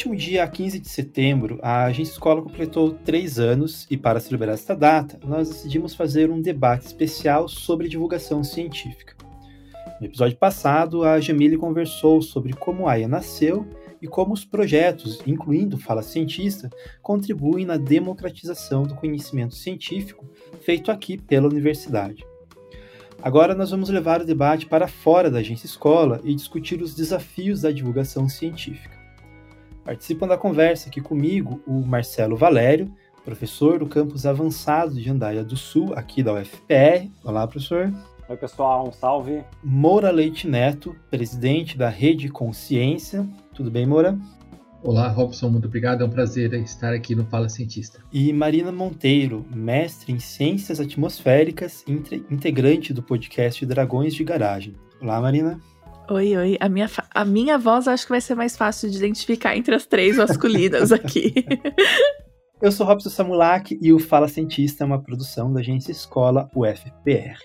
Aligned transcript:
último 0.00 0.16
dia 0.16 0.48
15 0.48 0.78
de 0.78 0.88
setembro, 0.88 1.58
a 1.60 1.84
Agência 1.84 2.12
Escola 2.12 2.40
completou 2.40 2.92
três 3.04 3.38
anos 3.38 3.86
e, 3.90 3.98
para 3.98 4.18
celebrar 4.18 4.54
esta 4.54 4.74
data, 4.74 5.20
nós 5.22 5.50
decidimos 5.50 5.94
fazer 5.94 6.30
um 6.30 6.40
debate 6.40 6.86
especial 6.86 7.46
sobre 7.48 7.86
divulgação 7.86 8.42
científica. 8.42 9.14
No 10.00 10.06
episódio 10.06 10.38
passado, 10.38 11.04
a 11.04 11.20
Jamile 11.20 11.58
conversou 11.58 12.22
sobre 12.22 12.54
como 12.54 12.88
a 12.88 12.92
AIA 12.92 13.08
nasceu 13.08 13.66
e 14.00 14.06
como 14.06 14.32
os 14.32 14.42
projetos, 14.42 15.20
incluindo 15.26 15.76
Fala 15.76 16.02
Cientista, 16.02 16.70
contribuem 17.02 17.66
na 17.66 17.76
democratização 17.76 18.84
do 18.84 18.94
conhecimento 18.94 19.54
científico 19.54 20.24
feito 20.62 20.90
aqui 20.90 21.18
pela 21.18 21.46
universidade. 21.46 22.24
Agora 23.22 23.54
nós 23.54 23.70
vamos 23.70 23.90
levar 23.90 24.22
o 24.22 24.26
debate 24.26 24.64
para 24.64 24.88
fora 24.88 25.30
da 25.30 25.40
agência 25.40 25.66
escola 25.66 26.22
e 26.24 26.34
discutir 26.34 26.80
os 26.80 26.94
desafios 26.94 27.60
da 27.60 27.70
divulgação 27.70 28.30
científica. 28.30 28.99
Participam 29.84 30.28
da 30.28 30.36
conversa 30.36 30.88
aqui 30.88 31.00
comigo 31.00 31.62
o 31.66 31.80
Marcelo 31.80 32.36
Valério, 32.36 32.92
professor 33.24 33.78
do 33.78 33.86
campus 33.86 34.26
avançado 34.26 34.94
de 34.94 35.10
Andaia 35.10 35.42
do 35.42 35.56
Sul, 35.56 35.94
aqui 35.94 36.22
da 36.22 36.34
UFPR. 36.34 37.10
Olá, 37.24 37.46
professor. 37.46 37.92
Oi, 38.28 38.36
pessoal, 38.36 38.88
um 38.88 38.92
salve. 38.92 39.42
Moura 39.64 40.10
Leite 40.10 40.46
Neto, 40.46 40.94
presidente 41.10 41.76
da 41.76 41.88
Rede 41.88 42.28
Consciência. 42.28 43.26
Tudo 43.54 43.70
bem, 43.70 43.86
Moura? 43.86 44.18
Olá, 44.82 45.08
Robson, 45.08 45.48
muito 45.50 45.66
obrigado. 45.66 46.02
É 46.02 46.06
um 46.06 46.10
prazer 46.10 46.54
estar 46.54 46.92
aqui 46.92 47.14
no 47.14 47.24
Fala 47.26 47.48
Cientista. 47.48 48.00
E 48.12 48.32
Marina 48.32 48.70
Monteiro, 48.70 49.44
mestre 49.54 50.12
em 50.12 50.18
Ciências 50.18 50.78
Atmosféricas, 50.78 51.84
integrante 52.30 52.92
do 52.92 53.02
podcast 53.02 53.64
Dragões 53.66 54.14
de 54.14 54.24
Garagem. 54.24 54.74
Olá, 55.00 55.20
Marina. 55.20 55.60
Oi, 56.10 56.36
oi. 56.36 56.56
A 56.58 56.68
minha, 56.68 56.90
a 57.14 57.24
minha 57.24 57.56
voz 57.56 57.86
acho 57.86 58.04
que 58.04 58.10
vai 58.10 58.20
ser 58.20 58.34
mais 58.34 58.56
fácil 58.56 58.90
de 58.90 58.96
identificar 58.96 59.56
entre 59.56 59.76
as 59.76 59.86
três 59.86 60.16
masculinas 60.16 60.90
aqui. 60.90 61.32
Eu 62.60 62.72
sou 62.72 62.84
Robson 62.84 63.08
Samulak 63.08 63.78
e 63.80 63.92
o 63.92 63.98
Fala 64.00 64.26
Cientista 64.26 64.82
é 64.82 64.86
uma 64.86 65.00
produção 65.00 65.52
da 65.52 65.60
agência 65.60 65.92
Escola 65.92 66.50
UFPR. 66.52 67.38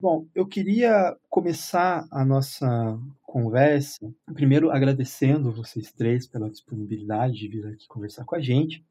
Bom, 0.00 0.26
eu 0.34 0.46
queria 0.46 1.14
começar 1.30 2.06
a 2.10 2.24
nossa 2.24 2.98
conversa, 3.22 4.10
primeiro 4.32 4.70
agradecendo 4.70 5.52
vocês 5.52 5.92
três 5.92 6.26
pela 6.26 6.50
disponibilidade 6.50 7.34
de 7.34 7.48
vir 7.48 7.66
aqui 7.66 7.86
conversar 7.86 8.24
com 8.24 8.34
a 8.34 8.40
gente. 8.40 8.82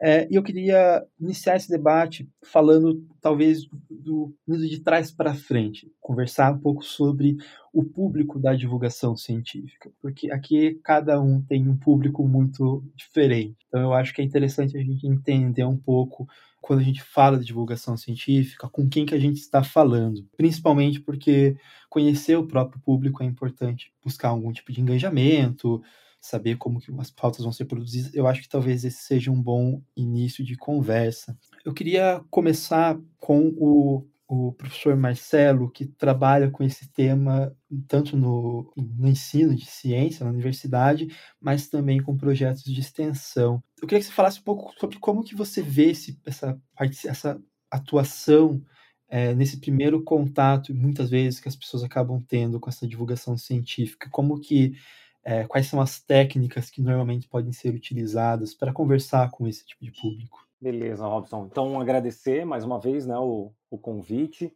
É, 0.00 0.28
e 0.30 0.36
eu 0.36 0.42
queria 0.42 1.04
iniciar 1.20 1.56
esse 1.56 1.68
debate 1.68 2.28
falando, 2.44 3.04
talvez, 3.20 3.66
do 3.90 4.32
indo 4.46 4.68
de 4.68 4.80
trás 4.80 5.10
para 5.10 5.34
frente, 5.34 5.90
conversar 6.00 6.52
um 6.52 6.58
pouco 6.58 6.84
sobre 6.84 7.36
o 7.72 7.82
público 7.84 8.38
da 8.38 8.54
divulgação 8.54 9.16
científica, 9.16 9.90
porque 10.00 10.30
aqui 10.30 10.78
cada 10.84 11.20
um 11.20 11.42
tem 11.42 11.68
um 11.68 11.76
público 11.76 12.26
muito 12.26 12.84
diferente. 12.94 13.56
Então, 13.66 13.80
eu 13.80 13.92
acho 13.92 14.14
que 14.14 14.22
é 14.22 14.24
interessante 14.24 14.76
a 14.76 14.82
gente 14.82 15.06
entender 15.06 15.64
um 15.64 15.76
pouco 15.76 16.28
quando 16.60 16.80
a 16.80 16.84
gente 16.84 17.02
fala 17.02 17.38
de 17.38 17.46
divulgação 17.46 17.96
científica, 17.96 18.68
com 18.68 18.88
quem 18.88 19.06
que 19.06 19.14
a 19.14 19.18
gente 19.18 19.38
está 19.38 19.64
falando. 19.64 20.24
Principalmente 20.36 21.00
porque 21.00 21.56
conhecer 21.88 22.36
o 22.36 22.46
próprio 22.46 22.80
público 22.80 23.22
é 23.22 23.26
importante, 23.26 23.92
buscar 24.04 24.28
algum 24.28 24.52
tipo 24.52 24.72
de 24.72 24.80
engajamento, 24.80 25.82
saber 26.20 26.56
como 26.56 26.80
que 26.80 26.92
as 26.98 27.10
pautas 27.10 27.42
vão 27.42 27.52
ser 27.52 27.64
produzidas. 27.64 28.14
Eu 28.14 28.26
acho 28.26 28.42
que 28.42 28.48
talvez 28.48 28.84
esse 28.84 29.02
seja 29.02 29.30
um 29.30 29.40
bom 29.40 29.82
início 29.96 30.44
de 30.44 30.56
conversa. 30.56 31.36
Eu 31.64 31.72
queria 31.72 32.22
começar 32.30 32.98
com 33.18 33.52
o 33.56 34.06
o 34.28 34.52
professor 34.52 34.94
Marcelo, 34.94 35.70
que 35.70 35.86
trabalha 35.86 36.50
com 36.50 36.62
esse 36.62 36.92
tema 36.92 37.50
tanto 37.88 38.14
no, 38.14 38.70
no, 38.76 39.08
ensino 39.08 39.54
de 39.54 39.64
ciência 39.64 40.22
na 40.22 40.30
universidade, 40.30 41.08
mas 41.40 41.66
também 41.66 41.98
com 42.02 42.14
projetos 42.14 42.62
de 42.62 42.78
extensão. 42.78 43.62
Eu 43.80 43.88
queria 43.88 44.00
que 44.00 44.06
você 44.06 44.12
falasse 44.12 44.38
um 44.40 44.42
pouco 44.42 44.74
sobre 44.78 44.98
como 44.98 45.24
que 45.24 45.34
você 45.34 45.62
vê 45.62 45.92
esse, 45.92 46.20
essa, 46.26 46.60
essa 47.06 47.40
atuação 47.70 48.62
é, 49.08 49.34
nesse 49.34 49.58
primeiro 49.58 50.04
contato, 50.04 50.74
muitas 50.74 51.08
vezes, 51.08 51.40
que 51.40 51.48
as 51.48 51.56
pessoas 51.56 51.82
acabam 51.82 52.22
tendo 52.28 52.60
com 52.60 52.68
essa 52.68 52.86
divulgação 52.86 53.34
científica. 53.38 54.10
Como 54.10 54.38
que 54.38 54.74
é, 55.28 55.46
quais 55.46 55.66
são 55.66 55.78
as 55.78 56.00
técnicas 56.00 56.70
que 56.70 56.80
normalmente 56.80 57.28
podem 57.28 57.52
ser 57.52 57.74
utilizadas 57.74 58.54
para 58.54 58.72
conversar 58.72 59.30
com 59.30 59.46
esse 59.46 59.62
tipo 59.66 59.84
de 59.84 59.92
público? 59.92 60.48
Beleza, 60.58 61.06
Robson. 61.06 61.46
Então, 61.50 61.78
agradecer 61.78 62.46
mais 62.46 62.64
uma 62.64 62.80
vez 62.80 63.06
né, 63.06 63.18
o, 63.18 63.52
o 63.70 63.76
convite, 63.76 64.50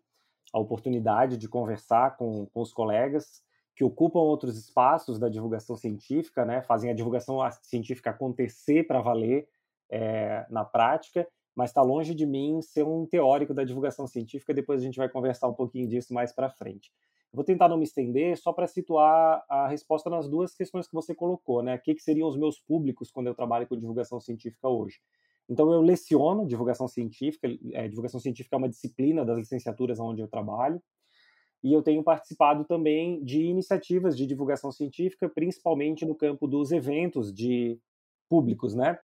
a 0.50 0.58
oportunidade 0.58 1.36
de 1.36 1.46
conversar 1.46 2.16
com, 2.16 2.46
com 2.46 2.62
os 2.62 2.72
colegas 2.72 3.42
que 3.76 3.84
ocupam 3.84 4.20
outros 4.20 4.56
espaços 4.56 5.18
da 5.18 5.28
divulgação 5.28 5.76
científica, 5.76 6.42
né, 6.46 6.62
fazem 6.62 6.90
a 6.90 6.94
divulgação 6.94 7.38
científica 7.60 8.08
acontecer 8.08 8.86
para 8.86 9.02
valer 9.02 9.46
é, 9.90 10.46
na 10.48 10.64
prática, 10.64 11.28
mas 11.54 11.68
está 11.68 11.82
longe 11.82 12.14
de 12.14 12.24
mim 12.24 12.62
ser 12.62 12.84
um 12.84 13.04
teórico 13.04 13.52
da 13.52 13.62
divulgação 13.62 14.06
científica. 14.06 14.54
Depois 14.54 14.80
a 14.80 14.84
gente 14.84 14.96
vai 14.96 15.10
conversar 15.10 15.48
um 15.48 15.54
pouquinho 15.54 15.86
disso 15.86 16.14
mais 16.14 16.32
para 16.32 16.48
frente. 16.48 16.90
Vou 17.32 17.44
tentar 17.44 17.68
não 17.68 17.78
me 17.78 17.84
estender, 17.84 18.36
só 18.36 18.52
para 18.52 18.66
situar 18.66 19.42
a 19.48 19.66
resposta 19.66 20.10
nas 20.10 20.28
duas 20.28 20.54
questões 20.54 20.86
que 20.86 20.94
você 20.94 21.14
colocou, 21.14 21.62
né? 21.62 21.76
O 21.76 21.80
que, 21.80 21.94
que 21.94 22.02
seriam 22.02 22.28
os 22.28 22.36
meus 22.36 22.58
públicos 22.58 23.10
quando 23.10 23.28
eu 23.28 23.34
trabalho 23.34 23.66
com 23.66 23.76
divulgação 23.76 24.20
científica 24.20 24.68
hoje? 24.68 25.00
Então, 25.48 25.72
eu 25.72 25.80
leciono 25.80 26.46
divulgação 26.46 26.86
científica. 26.86 27.48
É, 27.72 27.88
divulgação 27.88 28.20
científica 28.20 28.54
é 28.54 28.58
uma 28.58 28.68
disciplina 28.68 29.24
das 29.24 29.38
licenciaturas 29.38 29.98
onde 29.98 30.20
eu 30.20 30.28
trabalho. 30.28 30.80
E 31.62 31.72
eu 31.72 31.82
tenho 31.82 32.02
participado 32.02 32.64
também 32.64 33.24
de 33.24 33.42
iniciativas 33.44 34.16
de 34.16 34.26
divulgação 34.26 34.70
científica, 34.70 35.28
principalmente 35.28 36.04
no 36.04 36.14
campo 36.14 36.46
dos 36.46 36.72
eventos 36.72 37.32
de 37.32 37.78
públicos, 38.28 38.74
né? 38.74 38.98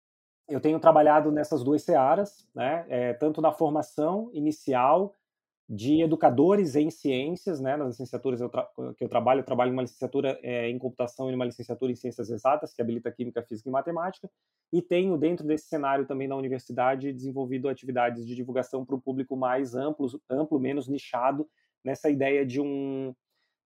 Eu 0.48 0.62
tenho 0.62 0.80
trabalhado 0.80 1.32
nessas 1.32 1.64
duas 1.64 1.84
searas, 1.84 2.48
né? 2.56 2.86
É, 2.88 3.14
tanto 3.14 3.42
na 3.42 3.52
formação 3.52 4.30
inicial 4.34 5.14
de 5.68 6.02
educadores 6.02 6.76
em 6.76 6.92
ciências, 6.92 7.60
né, 7.60 7.76
nas 7.76 7.90
licenciaturas 7.90 8.40
eu 8.40 8.50
que 8.50 9.04
eu 9.04 9.10
trabalho, 9.10 9.40
eu 9.40 9.44
trabalho 9.44 9.70
em 9.70 9.74
uma 9.74 9.82
licenciatura 9.82 10.40
é, 10.44 10.70
em 10.70 10.78
computação 10.78 11.32
e 11.32 11.34
uma 11.34 11.46
licenciatura 11.46 11.92
em 11.92 11.96
ciências 11.96 12.30
exatas, 12.30 12.72
que 12.72 12.82
habilita 12.82 13.12
química, 13.12 13.42
física 13.42 13.68
e 13.68 13.72
matemática, 13.72 14.30
e 14.72 14.82
tenho 14.82 15.18
dentro 15.18 15.46
desse 15.46 15.68
cenário 15.68 16.06
também 16.06 16.28
na 16.28 16.36
universidade 16.36 17.12
desenvolvido 17.12 17.68
atividades 17.68 18.28
de 18.28 18.36
divulgação 18.36 18.86
para 18.86 18.96
o 18.96 19.02
público 19.02 19.36
mais 19.36 19.74
amplo, 19.74 20.08
amplo, 20.30 20.60
menos 20.60 20.88
nichado, 20.88 21.50
nessa 21.84 22.10
ideia 22.10 22.46
de 22.46 22.62
um 22.62 23.14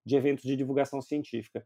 de 0.05 0.15
eventos 0.15 0.45
de 0.45 0.55
divulgação 0.55 1.01
científica. 1.01 1.65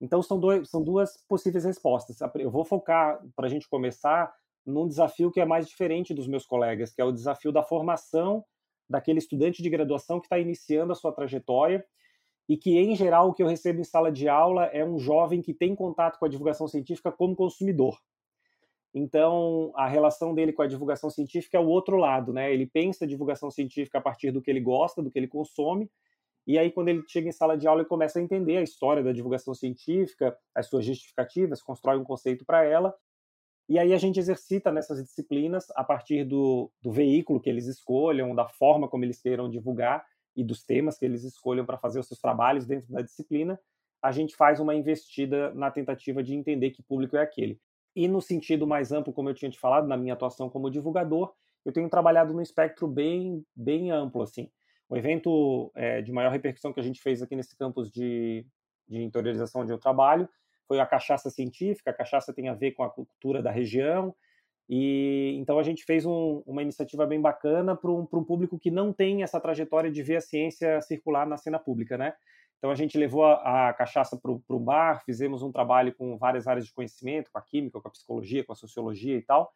Então 0.00 0.22
são, 0.22 0.40
dois, 0.40 0.68
são 0.68 0.82
duas 0.82 1.16
possíveis 1.28 1.64
respostas. 1.64 2.18
Eu 2.36 2.50
vou 2.50 2.64
focar 2.64 3.22
para 3.36 3.46
a 3.46 3.50
gente 3.50 3.68
começar 3.68 4.34
num 4.66 4.88
desafio 4.88 5.30
que 5.30 5.40
é 5.40 5.44
mais 5.44 5.68
diferente 5.68 6.14
dos 6.14 6.26
meus 6.26 6.46
colegas, 6.46 6.92
que 6.92 7.00
é 7.00 7.04
o 7.04 7.12
desafio 7.12 7.52
da 7.52 7.62
formação 7.62 8.44
daquele 8.88 9.18
estudante 9.18 9.62
de 9.62 9.70
graduação 9.70 10.20
que 10.20 10.26
está 10.26 10.38
iniciando 10.38 10.92
a 10.92 10.94
sua 10.94 11.12
trajetória 11.12 11.84
e 12.48 12.56
que, 12.56 12.78
em 12.78 12.94
geral, 12.94 13.28
o 13.28 13.34
que 13.34 13.42
eu 13.42 13.46
recebo 13.46 13.80
em 13.80 13.84
sala 13.84 14.12
de 14.12 14.28
aula 14.28 14.66
é 14.66 14.84
um 14.84 14.98
jovem 14.98 15.40
que 15.40 15.54
tem 15.54 15.74
contato 15.74 16.18
com 16.18 16.26
a 16.26 16.28
divulgação 16.28 16.68
científica 16.68 17.10
como 17.10 17.34
consumidor. 17.34 17.98
Então, 18.94 19.72
a 19.74 19.88
relação 19.88 20.34
dele 20.34 20.52
com 20.52 20.62
a 20.62 20.66
divulgação 20.66 21.10
científica 21.10 21.56
é 21.56 21.60
o 21.60 21.66
outro 21.66 21.96
lado, 21.96 22.32
né? 22.32 22.52
Ele 22.52 22.66
pensa 22.66 23.04
a 23.04 23.08
divulgação 23.08 23.50
científica 23.50 23.98
a 23.98 24.00
partir 24.00 24.30
do 24.30 24.40
que 24.40 24.50
ele 24.50 24.60
gosta, 24.60 25.02
do 25.02 25.10
que 25.10 25.18
ele 25.18 25.26
consome, 25.26 25.90
e 26.46 26.58
aí, 26.58 26.70
quando 26.70 26.88
ele 26.88 27.02
chega 27.08 27.28
em 27.28 27.32
sala 27.32 27.56
de 27.56 27.66
aula, 27.66 27.80
ele 27.80 27.88
começa 27.88 28.18
a 28.18 28.22
entender 28.22 28.58
a 28.58 28.62
história 28.62 29.02
da 29.02 29.12
divulgação 29.12 29.54
científica, 29.54 30.36
as 30.54 30.66
suas 30.66 30.84
justificativas, 30.84 31.62
constrói 31.62 31.96
um 31.98 32.04
conceito 32.04 32.44
para 32.44 32.62
ela, 32.64 32.94
e 33.68 33.78
aí 33.78 33.94
a 33.94 33.98
gente 33.98 34.18
exercita 34.18 34.70
nessas 34.70 35.02
disciplinas 35.02 35.66
a 35.74 35.82
partir 35.82 36.24
do, 36.24 36.70
do 36.82 36.92
veículo 36.92 37.40
que 37.40 37.48
eles 37.48 37.66
escolham, 37.66 38.34
da 38.34 38.46
forma 38.46 38.88
como 38.88 39.04
eles 39.04 39.20
queiram 39.20 39.48
divulgar 39.48 40.04
e 40.36 40.44
dos 40.44 40.64
temas 40.64 40.98
que 40.98 41.04
eles 41.04 41.24
escolham 41.24 41.64
para 41.64 41.78
fazer 41.78 41.98
os 41.98 42.06
seus 42.06 42.20
trabalhos 42.20 42.66
dentro 42.66 42.92
da 42.92 43.00
disciplina, 43.00 43.58
a 44.02 44.12
gente 44.12 44.36
faz 44.36 44.60
uma 44.60 44.74
investida 44.74 45.54
na 45.54 45.70
tentativa 45.70 46.22
de 46.22 46.34
entender 46.34 46.72
que 46.72 46.82
público 46.82 47.16
é 47.16 47.22
aquele. 47.22 47.58
E 47.96 48.06
no 48.06 48.20
sentido 48.20 48.66
mais 48.66 48.92
amplo, 48.92 49.12
como 49.12 49.30
eu 49.30 49.34
tinha 49.34 49.50
te 49.50 49.58
falado, 49.58 49.86
na 49.86 49.96
minha 49.96 50.12
atuação 50.12 50.50
como 50.50 50.70
divulgador, 50.70 51.32
eu 51.64 51.72
tenho 51.72 51.88
trabalhado 51.88 52.34
num 52.34 52.42
espectro 52.42 52.86
bem, 52.86 53.42
bem 53.56 53.90
amplo, 53.90 54.20
assim. 54.20 54.50
O 54.90 54.96
evento 54.96 55.72
é, 55.74 56.02
de 56.02 56.12
maior 56.12 56.30
repercussão 56.30 56.72
que 56.72 56.80
a 56.80 56.82
gente 56.82 57.00
fez 57.00 57.22
aqui 57.22 57.34
nesse 57.34 57.56
campus 57.56 57.90
de, 57.90 58.46
de 58.86 59.02
interiorização 59.02 59.62
onde 59.62 59.72
eu 59.72 59.78
trabalho 59.78 60.28
foi 60.66 60.80
a 60.80 60.86
cachaça 60.86 61.30
científica. 61.30 61.90
A 61.90 61.94
cachaça 61.94 62.32
tem 62.32 62.48
a 62.48 62.54
ver 62.54 62.72
com 62.72 62.82
a 62.82 62.90
cultura 62.90 63.42
da 63.42 63.50
região. 63.50 64.14
E 64.68 65.36
então 65.38 65.58
a 65.58 65.62
gente 65.62 65.84
fez 65.84 66.06
um, 66.06 66.42
uma 66.46 66.62
iniciativa 66.62 67.06
bem 67.06 67.20
bacana 67.20 67.76
para 67.76 67.90
um, 67.90 68.08
um 68.10 68.24
público 68.24 68.58
que 68.58 68.70
não 68.70 68.92
tem 68.92 69.22
essa 69.22 69.38
trajetória 69.38 69.90
de 69.90 70.02
ver 70.02 70.16
a 70.16 70.20
ciência 70.20 70.80
circular 70.80 71.26
na 71.26 71.36
cena 71.36 71.58
pública, 71.58 71.98
né? 71.98 72.14
Então 72.58 72.70
a 72.70 72.74
gente 72.74 72.96
levou 72.96 73.26
a, 73.26 73.68
a 73.68 73.74
cachaça 73.74 74.18
para 74.18 74.32
o 74.32 74.58
bar, 74.58 75.02
fizemos 75.04 75.42
um 75.42 75.52
trabalho 75.52 75.94
com 75.94 76.16
várias 76.16 76.46
áreas 76.46 76.66
de 76.66 76.72
conhecimento, 76.72 77.30
com 77.30 77.38
a 77.38 77.42
química, 77.42 77.78
com 77.78 77.88
a 77.88 77.90
psicologia, 77.90 78.42
com 78.42 78.52
a 78.52 78.56
sociologia 78.56 79.16
e 79.16 79.22
tal. 79.22 79.52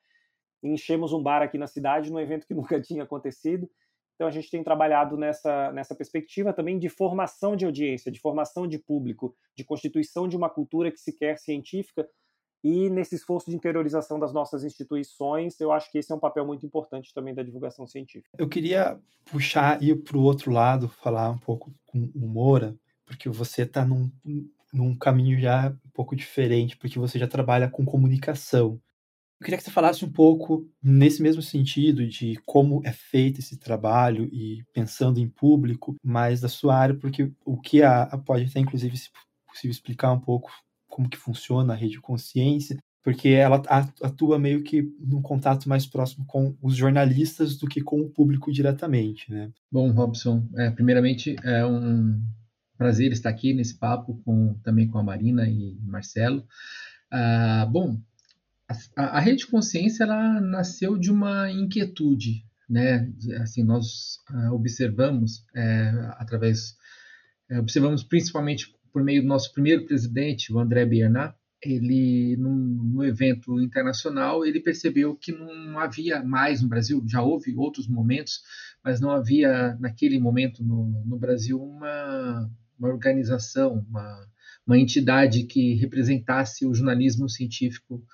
E 0.63 0.69
enchemos 0.69 1.13
um 1.15 1.23
bar 1.23 1.41
aqui 1.41 1.57
na 1.57 1.67
cidade 1.67 2.13
num 2.13 2.21
evento 2.21 2.47
que 2.47 2.53
nunca 2.55 2.79
tinha 2.81 3.05
acontecido 3.05 3.69
Então 4.19 4.27
a 4.27 4.33
gente 4.33 4.51
tem 4.51 4.65
trabalhado 4.65 5.17
nessa, 5.17 5.71
nessa 5.71 5.95
perspectiva 5.95 6.53
também 6.53 6.77
de 6.77 6.89
formação 6.89 7.55
de 7.55 7.65
audiência, 7.65 8.11
de 8.11 8.19
formação 8.19 8.67
de 8.67 8.77
público, 8.77 9.33
de 9.57 9.63
constituição 9.63 10.27
de 10.27 10.37
uma 10.37 10.51
cultura 10.51 10.91
que 10.91 10.99
se 10.99 11.17
quer 11.17 11.39
científica 11.39 12.05
e 12.65 12.91
nesse 12.91 13.15
esforço 13.15 13.49
de 13.49 13.55
interiorização 13.55 14.19
das 14.19 14.33
nossas 14.33 14.65
instituições, 14.65 15.61
eu 15.61 15.71
acho 15.71 15.89
que 15.93 15.99
esse 15.99 16.11
é 16.11 16.15
um 16.17 16.19
papel 16.19 16.45
muito 16.45 16.67
importante 16.67 17.15
também 17.15 17.33
da 17.33 17.45
divulgação 17.45 17.87
científica. 17.87 18.37
Eu 18.37 18.49
queria 18.49 18.99
puxar 19.31 19.81
e 19.81 19.91
ir 19.91 20.03
para 20.03 20.17
o 20.17 20.23
outro 20.23 20.51
lado, 20.51 20.89
falar 20.89 21.31
um 21.31 21.39
pouco 21.39 21.73
com 21.87 22.11
o 22.13 22.27
Moura, 22.27 22.77
porque 23.07 23.29
você 23.29 23.63
está 23.63 23.85
num, 23.85 24.11
num 24.73 24.97
caminho 24.97 25.39
já 25.39 25.69
um 25.69 25.91
pouco 25.95 26.17
diferente, 26.17 26.77
porque 26.77 26.99
você 26.99 27.21
já 27.21 27.29
trabalha 27.29 27.71
com 27.71 27.85
comunicação. 27.85 28.81
Eu 29.41 29.45
queria 29.45 29.59
que 29.59 29.65
você 29.65 29.71
falasse 29.71 30.05
um 30.05 30.11
pouco 30.11 30.69
nesse 30.83 31.23
mesmo 31.23 31.41
sentido 31.41 32.07
de 32.07 32.37
como 32.45 32.83
é 32.85 32.93
feito 32.93 33.39
esse 33.39 33.57
trabalho 33.57 34.29
e 34.33 34.65
pensando 34.73 35.21
em 35.21 35.29
público, 35.29 35.95
mais 36.03 36.41
da 36.41 36.49
sua 36.49 36.77
área, 36.77 36.97
porque 36.97 37.31
o 37.45 37.61
que 37.61 37.83
a, 37.83 38.03
a 38.03 38.19
pode 38.19 38.47
até 38.47 38.59
inclusive 38.59 38.97
se 38.97 39.11
possível 39.47 39.71
explicar 39.71 40.13
um 40.13 40.21
pouco 40.21 40.51
como 40.89 41.09
que 41.09 41.17
funciona 41.17 41.73
a 41.73 41.77
rede 41.77 42.01
consciência, 42.01 42.77
porque 43.03 43.29
ela 43.29 43.63
atua 44.03 44.39
meio 44.39 44.63
que 44.63 44.83
num 44.99 45.23
contato 45.23 45.69
mais 45.69 45.87
próximo 45.87 46.27
com 46.27 46.57
os 46.61 46.75
jornalistas 46.75 47.57
do 47.57 47.69
que 47.69 47.81
com 47.81 48.01
o 48.01 48.11
público 48.11 48.53
diretamente, 48.53 49.31
né? 49.31 49.51
Bom, 49.71 49.91
Robson, 49.93 50.49
é, 50.57 50.71
primeiramente 50.71 51.37
é 51.45 51.65
um 51.65 52.21
prazer 52.77 53.13
estar 53.13 53.31
aqui 53.31 53.55
nesse 53.55 53.79
papo 53.79 54.21
com 54.25 54.55
também 54.65 54.89
com 54.89 54.99
a 54.99 55.03
Marina 55.03 55.49
e 55.49 55.79
Marcelo. 55.83 56.45
Ah, 57.11 57.67
bom, 57.71 57.99
a, 58.97 59.19
a 59.19 59.21
rede 59.21 59.47
consciência 59.47 60.05
ela 60.05 60.41
nasceu 60.41 60.99
de 60.99 61.11
uma 61.11 61.51
inquietude, 61.51 62.45
né? 62.69 63.11
Assim 63.41 63.65
nós 63.65 64.19
uh, 64.31 64.53
observamos 64.53 65.45
é, 65.55 65.91
através 66.19 66.77
é, 67.51 67.59
observamos 67.59 68.05
principalmente 68.05 68.75
por 68.93 69.03
meio 69.03 69.23
do 69.23 69.29
nosso 69.29 69.53
primeiro 69.53 69.87
presidente, 69.87 70.53
o 70.53 70.59
André 70.59 70.85
Bernat, 70.85 71.35
ele 71.63 72.37
num, 72.37 72.55
num, 72.55 73.05
evento 73.05 73.61
internacional 73.61 74.45
ele 74.45 74.61
percebeu 74.61 75.17
que 75.17 75.33
não 75.33 75.79
havia 75.79 76.23
mais 76.23 76.63
no 76.63 76.69
Brasil 76.69 77.03
já 77.09 77.21
houve 77.21 77.53
outros 77.57 77.89
momentos 77.89 78.43
mas 78.85 79.01
não 79.01 79.11
havia 79.11 79.77
naquele 79.81 80.21
momento 80.21 80.63
no, 80.63 81.03
no 81.05 81.19
Brasil 81.19 81.61
uma, 81.61 82.49
uma 82.79 82.89
organização 82.89 83.85
uma, 83.91 84.29
uma 84.65 84.79
entidade 84.79 85.45
que 85.45 85.75
representasse 85.75 86.65
o 86.65 86.73
jornalismo 86.73 87.29
científico 87.29 88.05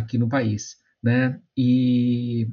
aqui 0.00 0.18
no 0.18 0.28
país, 0.28 0.76
né? 1.02 1.40
E 1.56 2.48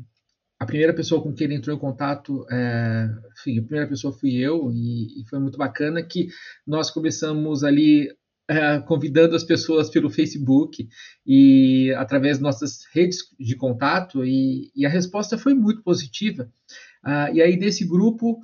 a 0.60 0.66
primeira 0.66 0.94
pessoa 0.94 1.22
com 1.22 1.34
quem 1.34 1.46
ele 1.46 1.56
entrou 1.56 1.76
em 1.76 1.80
contato, 1.80 2.46
é, 2.52 3.10
enfim, 3.38 3.60
a 3.60 3.64
primeira 3.64 3.88
pessoa 3.88 4.14
fui 4.14 4.36
eu 4.36 4.72
e, 4.72 5.22
e, 5.22 5.26
foi 5.30 5.40
muito 5.40 5.58
bacana 5.58 6.02
que 6.02 6.28
nós 6.66 6.90
começamos 6.90 7.64
ali 7.64 8.10
é, 8.50 8.80
convidando 8.80 9.36
as 9.36 9.44
pessoas 9.44 9.90
pelo 9.90 10.10
Facebook 10.10 10.88
e 11.26 11.94
através 11.98 12.38
de 12.38 12.44
nossas 12.44 12.86
redes 12.94 13.20
de 13.40 13.56
contato 13.56 14.26
e, 14.26 14.72
e 14.76 14.86
a 14.86 14.90
resposta 14.90 15.38
foi 15.38 15.54
muito 15.54 15.84
positiva. 15.84 16.50
Ah, 17.04 17.30
e 17.32 17.42
aí 17.42 17.58
desse 17.58 17.86
grupo 17.86 18.40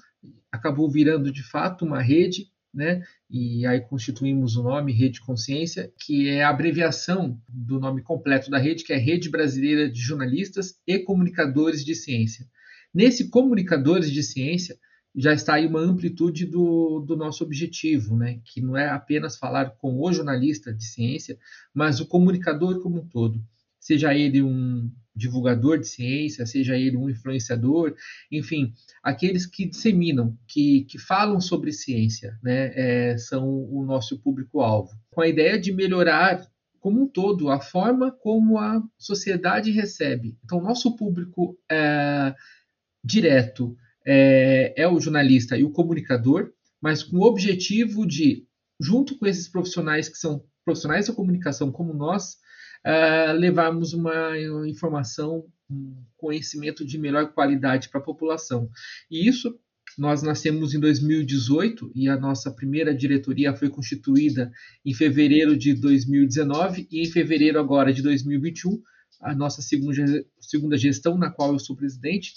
acabou 0.51 0.89
virando 0.89 1.31
de 1.31 1.43
fato 1.43 1.83
uma 1.83 2.01
rede 2.01 2.47
né? 2.73 3.03
E 3.29 3.65
aí 3.65 3.81
constituímos 3.81 4.55
o 4.55 4.63
nome 4.63 4.91
Rede 4.91 5.21
Consciência, 5.21 5.91
que 5.99 6.27
é 6.27 6.43
a 6.43 6.49
abreviação 6.49 7.39
do 7.47 7.79
nome 7.79 8.01
completo 8.01 8.49
da 8.49 8.57
rede, 8.57 8.83
que 8.83 8.93
é 8.93 8.97
Rede 8.97 9.29
Brasileira 9.29 9.89
de 9.89 9.99
Jornalistas 9.99 10.79
e 10.87 10.99
Comunicadores 10.99 11.85
de 11.85 11.93
Ciência. 11.93 12.47
Nesse 12.93 13.29
Comunicadores 13.29 14.11
de 14.11 14.23
Ciência 14.23 14.77
já 15.15 15.33
está 15.33 15.55
aí 15.55 15.67
uma 15.67 15.79
amplitude 15.79 16.45
do, 16.45 16.99
do 17.01 17.15
nosso 17.15 17.43
objetivo, 17.43 18.17
né? 18.17 18.39
Que 18.45 18.61
não 18.61 18.75
é 18.75 18.89
apenas 18.89 19.37
falar 19.37 19.71
com 19.77 19.99
o 19.99 20.11
jornalista 20.11 20.73
de 20.73 20.83
ciência, 20.83 21.37
mas 21.73 21.99
o 21.99 22.07
comunicador 22.07 22.81
como 22.81 23.01
um 23.01 23.07
todo, 23.07 23.39
seja 23.83 24.13
ele 24.15 24.41
um 24.41 24.89
divulgador 25.13 25.77
de 25.77 25.87
ciência, 25.87 26.45
seja 26.45 26.75
ele 26.75 26.95
um 26.95 27.09
influenciador, 27.09 27.93
enfim, 28.31 28.73
aqueles 29.03 29.45
que 29.45 29.65
disseminam, 29.65 30.35
que, 30.47 30.85
que 30.85 30.97
falam 30.97 31.39
sobre 31.39 31.71
ciência, 31.71 32.39
né, 32.41 32.71
é, 32.75 33.17
são 33.17 33.45
o 33.45 33.83
nosso 33.85 34.17
público-alvo. 34.19 34.89
Com 35.11 35.21
a 35.21 35.27
ideia 35.27 35.59
de 35.59 35.71
melhorar 35.71 36.47
como 36.79 37.03
um 37.03 37.07
todo 37.07 37.49
a 37.49 37.59
forma 37.59 38.11
como 38.11 38.57
a 38.57 38.81
sociedade 38.97 39.69
recebe. 39.71 40.37
Então, 40.43 40.61
nosso 40.61 40.95
público 40.95 41.57
é, 41.69 42.33
direto 43.03 43.75
é, 44.05 44.73
é 44.75 44.87
o 44.87 44.99
jornalista 44.99 45.57
e 45.57 45.63
o 45.63 45.71
comunicador, 45.71 46.51
mas 46.81 47.03
com 47.03 47.17
o 47.17 47.23
objetivo 47.23 48.07
de, 48.07 48.45
junto 48.79 49.17
com 49.17 49.25
esses 49.25 49.47
profissionais 49.47 50.09
que 50.09 50.17
são 50.17 50.43
profissionais 50.65 51.07
da 51.07 51.13
comunicação 51.13 51.71
como 51.71 51.93
nós, 51.93 52.37
uh, 52.85 53.33
levarmos 53.33 53.93
uma 53.93 54.37
informação, 54.67 55.45
um 55.69 55.95
conhecimento 56.17 56.85
de 56.85 56.97
melhor 56.97 57.33
qualidade 57.33 57.89
para 57.89 57.99
a 57.99 58.03
população. 58.03 58.69
E 59.09 59.27
isso 59.27 59.57
nós 59.97 60.23
nascemos 60.23 60.73
em 60.73 60.79
2018 60.79 61.91
e 61.93 62.09
a 62.09 62.17
nossa 62.17 62.51
primeira 62.51 62.95
diretoria 62.95 63.53
foi 63.53 63.69
constituída 63.69 64.51
em 64.83 64.93
fevereiro 64.93 65.55
de 65.55 65.73
2019 65.73 66.87
e 66.91 67.01
em 67.01 67.11
fevereiro 67.11 67.59
agora 67.59 67.93
de 67.93 68.01
2021 68.01 68.81
a 69.21 69.35
nossa 69.35 69.61
segunda, 69.61 70.25
segunda 70.39 70.77
gestão 70.77 71.17
na 71.17 71.29
qual 71.29 71.53
eu 71.53 71.59
sou 71.59 71.75
presidente, 71.75 72.33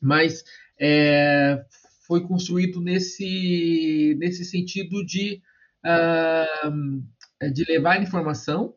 mas 0.00 0.44
é, 0.78 1.64
foi 2.06 2.20
construído 2.22 2.80
nesse, 2.80 4.16
nesse 4.18 4.44
sentido 4.44 5.04
de, 5.04 5.40
uh, 5.84 7.50
de 7.52 7.64
levar 7.64 8.02
informação 8.02 8.74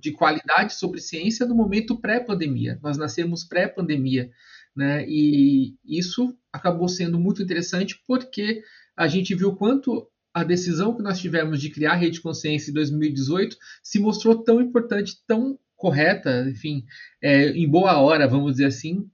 de 0.00 0.12
qualidade 0.12 0.74
sobre 0.74 1.00
ciência 1.00 1.46
no 1.46 1.54
momento 1.54 2.00
pré-pandemia. 2.00 2.78
Nós 2.82 2.96
nascemos 2.96 3.44
pré-pandemia, 3.44 4.30
né? 4.74 5.04
E 5.08 5.76
isso 5.84 6.36
acabou 6.52 6.88
sendo 6.88 7.18
muito 7.18 7.42
interessante 7.42 8.00
porque 8.06 8.62
a 8.96 9.06
gente 9.08 9.34
viu 9.34 9.54
quanto 9.54 10.08
a 10.32 10.44
decisão 10.44 10.94
que 10.94 11.02
nós 11.02 11.18
tivemos 11.18 11.60
de 11.60 11.70
criar 11.70 11.92
a 11.92 11.96
Rede 11.96 12.20
Consciência 12.20 12.70
em 12.70 12.74
2018 12.74 13.56
se 13.82 13.98
mostrou 13.98 14.42
tão 14.42 14.60
importante, 14.60 15.16
tão 15.26 15.58
correta, 15.76 16.48
enfim, 16.48 16.84
é, 17.22 17.50
em 17.50 17.68
boa 17.68 17.98
hora, 17.98 18.26
vamos 18.26 18.52
dizer 18.52 18.66
assim, 18.66 19.08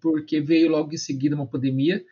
porque 0.00 0.40
veio 0.40 0.70
logo 0.70 0.92
em 0.92 0.98
seguida 0.98 1.36
uma 1.36 1.46
pandemia 1.46 2.02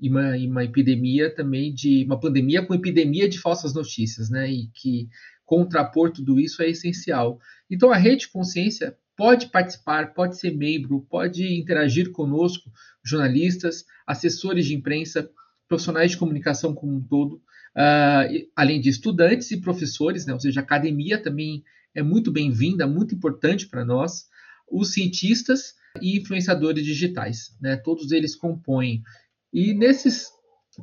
e 0.00 0.08
uma, 0.08 0.36
e 0.36 0.46
uma 0.46 0.64
epidemia 0.64 1.34
também 1.34 1.72
de 1.72 2.04
uma 2.04 2.18
pandemia 2.18 2.64
com 2.64 2.74
epidemia 2.74 3.28
de 3.28 3.38
falsas 3.38 3.74
notícias, 3.74 4.30
né? 4.30 4.50
E 4.50 4.68
que 4.68 5.08
contrapor 5.48 6.12
tudo 6.12 6.38
isso 6.38 6.62
é 6.62 6.68
essencial. 6.68 7.40
Então, 7.70 7.90
a 7.90 7.96
rede 7.96 8.28
consciência 8.28 8.94
pode 9.16 9.46
participar, 9.46 10.12
pode 10.12 10.38
ser 10.38 10.54
membro, 10.54 11.00
pode 11.08 11.58
interagir 11.58 12.12
conosco, 12.12 12.70
jornalistas, 13.02 13.86
assessores 14.06 14.66
de 14.66 14.74
imprensa, 14.74 15.28
profissionais 15.66 16.10
de 16.10 16.18
comunicação 16.18 16.74
como 16.74 16.94
um 16.94 17.00
todo, 17.00 17.36
uh, 17.74 18.48
além 18.54 18.78
de 18.78 18.90
estudantes 18.90 19.50
e 19.50 19.60
professores, 19.60 20.26
né? 20.26 20.34
ou 20.34 20.38
seja, 20.40 20.60
a 20.60 20.62
academia 20.62 21.20
também 21.20 21.64
é 21.94 22.02
muito 22.02 22.30
bem-vinda, 22.30 22.86
muito 22.86 23.14
importante 23.14 23.66
para 23.66 23.86
nós, 23.86 24.26
os 24.70 24.92
cientistas 24.92 25.74
e 26.02 26.18
influenciadores 26.18 26.84
digitais, 26.84 27.56
né? 27.58 27.74
todos 27.74 28.12
eles 28.12 28.36
compõem. 28.36 29.02
E 29.50 29.72
nesses 29.72 30.28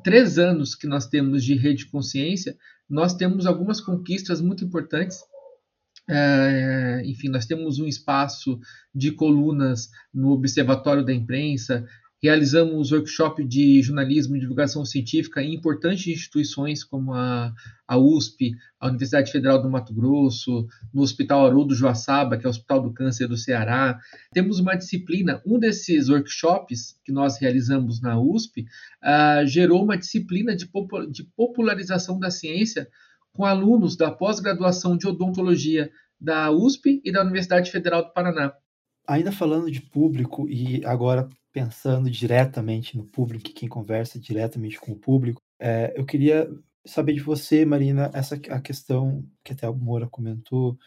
três 0.04 0.40
anos 0.40 0.74
que 0.74 0.88
nós 0.88 1.08
temos 1.08 1.44
de 1.44 1.54
rede 1.54 1.86
consciência, 1.86 2.58
nós 2.90 3.14
temos 3.14 3.46
algumas 3.46 3.82
conquistas 3.82 4.42
muito 4.42 4.64
importantes. 4.64 5.20
É, 6.08 7.02
enfim, 7.06 7.30
nós 7.30 7.46
temos 7.46 7.80
um 7.80 7.88
espaço 7.88 8.60
de 8.94 9.12
colunas 9.12 9.90
no 10.14 10.32
Observatório 10.32 11.04
da 11.04 11.14
Imprensa, 11.14 11.88
realizamos 12.26 12.92
workshop 12.92 13.44
de 13.46 13.84
jornalismo 13.84 14.36
e 14.36 14.40
divulgação 14.40 14.84
científica 14.84 15.44
em 15.44 15.54
importantes 15.54 16.08
instituições 16.08 16.84
como 16.84 17.14
a, 17.14 17.54
a 17.88 17.98
USP, 18.00 18.56
a 18.80 18.88
Universidade 18.88 19.32
Federal 19.32 19.62
do 19.62 19.70
Mato 19.70 19.94
Grosso, 19.94 20.68
no 20.92 21.04
Hospital 21.04 21.46
Haroldo 21.46 21.76
Joaçaba, 21.76 22.36
que 22.36 22.46
é 22.46 22.48
o 22.48 22.50
Hospital 22.50 22.82
do 22.82 22.94
Câncer 22.94 23.28
do 23.28 23.38
Ceará. 23.38 24.00
Temos 24.34 24.60
uma 24.60 24.76
disciplina, 24.76 25.40
um 25.46 25.60
desses 25.60 26.10
workshops 26.10 27.00
que 27.06 27.12
nós 27.12 27.38
realizamos 27.40 28.02
na 28.02 28.20
USP, 28.20 28.66
uh, 29.04 29.46
gerou 29.46 29.84
uma 29.84 29.96
disciplina 29.96 30.56
de, 30.56 30.68
de 31.12 31.24
popularização 31.38 32.18
da 32.18 32.32
ciência 32.32 32.88
com 33.34 33.46
alunos 33.46 33.96
da 33.96 34.10
pós-graduação 34.10 34.98
de 34.98 35.08
odontologia 35.08 35.92
da 36.20 36.50
USP 36.50 37.02
e 37.06 37.12
da 37.12 37.22
Universidade 37.22 37.70
Federal 37.70 38.04
do 38.04 38.14
Paraná. 38.14 38.52
Ainda 39.08 39.32
falando 39.32 39.70
de 39.70 39.82
público 39.82 40.48
e 40.50 40.84
agora 40.86 41.30
pensando 41.52 42.10
diretamente 42.10 42.98
no 42.98 43.06
público, 43.06 43.52
quem 43.54 43.70
conversa 43.70 44.20
diretamente 44.20 44.80
com 44.80 44.92
o 44.92 45.00
público, 45.00 45.42
é, 45.60 45.94
eu 45.96 46.06
queria 46.06 46.50
saber 46.86 47.14
de 47.14 47.22
você, 47.22 47.66
Marina, 47.66 48.12
essa 48.14 48.36
a 48.50 48.60
questão 48.60 49.26
que 49.44 49.54
até 49.54 49.68
o 49.70 49.76
Moura 49.76 50.08
comentou 50.08 50.78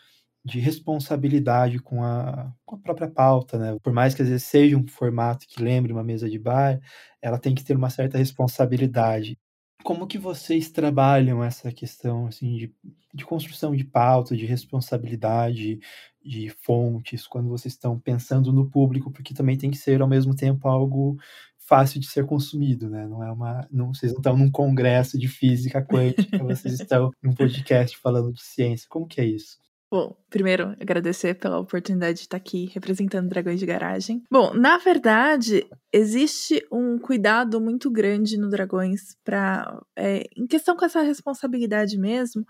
de 0.44 0.60
responsabilidade 0.60 1.78
com 1.78 2.02
a, 2.02 2.52
com 2.64 2.76
a 2.76 2.78
própria 2.78 3.08
pauta, 3.08 3.58
né? 3.58 3.76
Por 3.82 3.92
mais 3.92 4.14
que 4.14 4.22
às 4.22 4.28
vezes 4.28 4.44
seja 4.44 4.76
um 4.76 4.86
formato 4.86 5.46
que 5.46 5.62
lembre 5.62 5.92
uma 5.92 6.04
mesa 6.04 6.28
de 6.28 6.38
bar, 6.38 6.80
ela 7.20 7.38
tem 7.38 7.54
que 7.54 7.64
ter 7.64 7.76
uma 7.76 7.90
certa 7.90 8.16
responsabilidade. 8.18 9.38
Como 9.84 10.06
que 10.06 10.18
vocês 10.18 10.70
trabalham 10.70 11.42
essa 11.42 11.70
questão 11.72 12.26
assim 12.26 12.56
de, 12.56 12.74
de 13.14 13.24
construção 13.24 13.74
de 13.74 13.84
pauta, 13.84 14.36
de 14.36 14.46
responsabilidade, 14.46 15.80
de 16.28 16.50
fontes, 16.50 17.26
quando 17.26 17.48
vocês 17.48 17.72
estão 17.72 17.98
pensando 17.98 18.52
no 18.52 18.68
público, 18.68 19.10
porque 19.10 19.32
também 19.32 19.56
tem 19.56 19.70
que 19.70 19.78
ser 19.78 20.02
ao 20.02 20.08
mesmo 20.08 20.36
tempo 20.36 20.68
algo 20.68 21.16
fácil 21.56 21.98
de 21.98 22.06
ser 22.06 22.26
consumido, 22.26 22.88
né? 22.88 23.06
Não 23.06 23.22
é 23.24 23.32
uma, 23.32 23.66
não, 23.70 23.94
vocês 23.94 24.12
não 24.12 24.18
estão 24.18 24.36
num 24.36 24.50
congresso 24.50 25.18
de 25.18 25.26
física 25.26 25.82
quântica, 25.82 26.38
vocês 26.44 26.80
estão 26.80 27.10
num 27.22 27.34
podcast 27.34 27.96
falando 27.98 28.32
de 28.32 28.42
ciência. 28.42 28.86
Como 28.90 29.06
que 29.06 29.20
é 29.20 29.24
isso? 29.24 29.58
Bom, 29.90 30.14
primeiro, 30.28 30.76
agradecer 30.78 31.34
pela 31.34 31.58
oportunidade 31.58 32.18
de 32.18 32.24
estar 32.24 32.36
aqui 32.36 32.70
representando 32.74 33.28
Dragões 33.28 33.58
de 33.58 33.64
Garagem. 33.64 34.22
Bom, 34.30 34.52
na 34.52 34.76
verdade, 34.76 35.66
existe 35.90 36.62
um 36.70 36.98
cuidado 36.98 37.58
muito 37.58 37.90
grande 37.90 38.36
no 38.36 38.50
Dragões 38.50 39.16
para, 39.24 39.80
é, 39.96 40.24
em 40.36 40.46
questão 40.46 40.76
com 40.76 40.84
essa 40.84 41.00
responsabilidade 41.00 41.96
mesmo, 41.96 42.44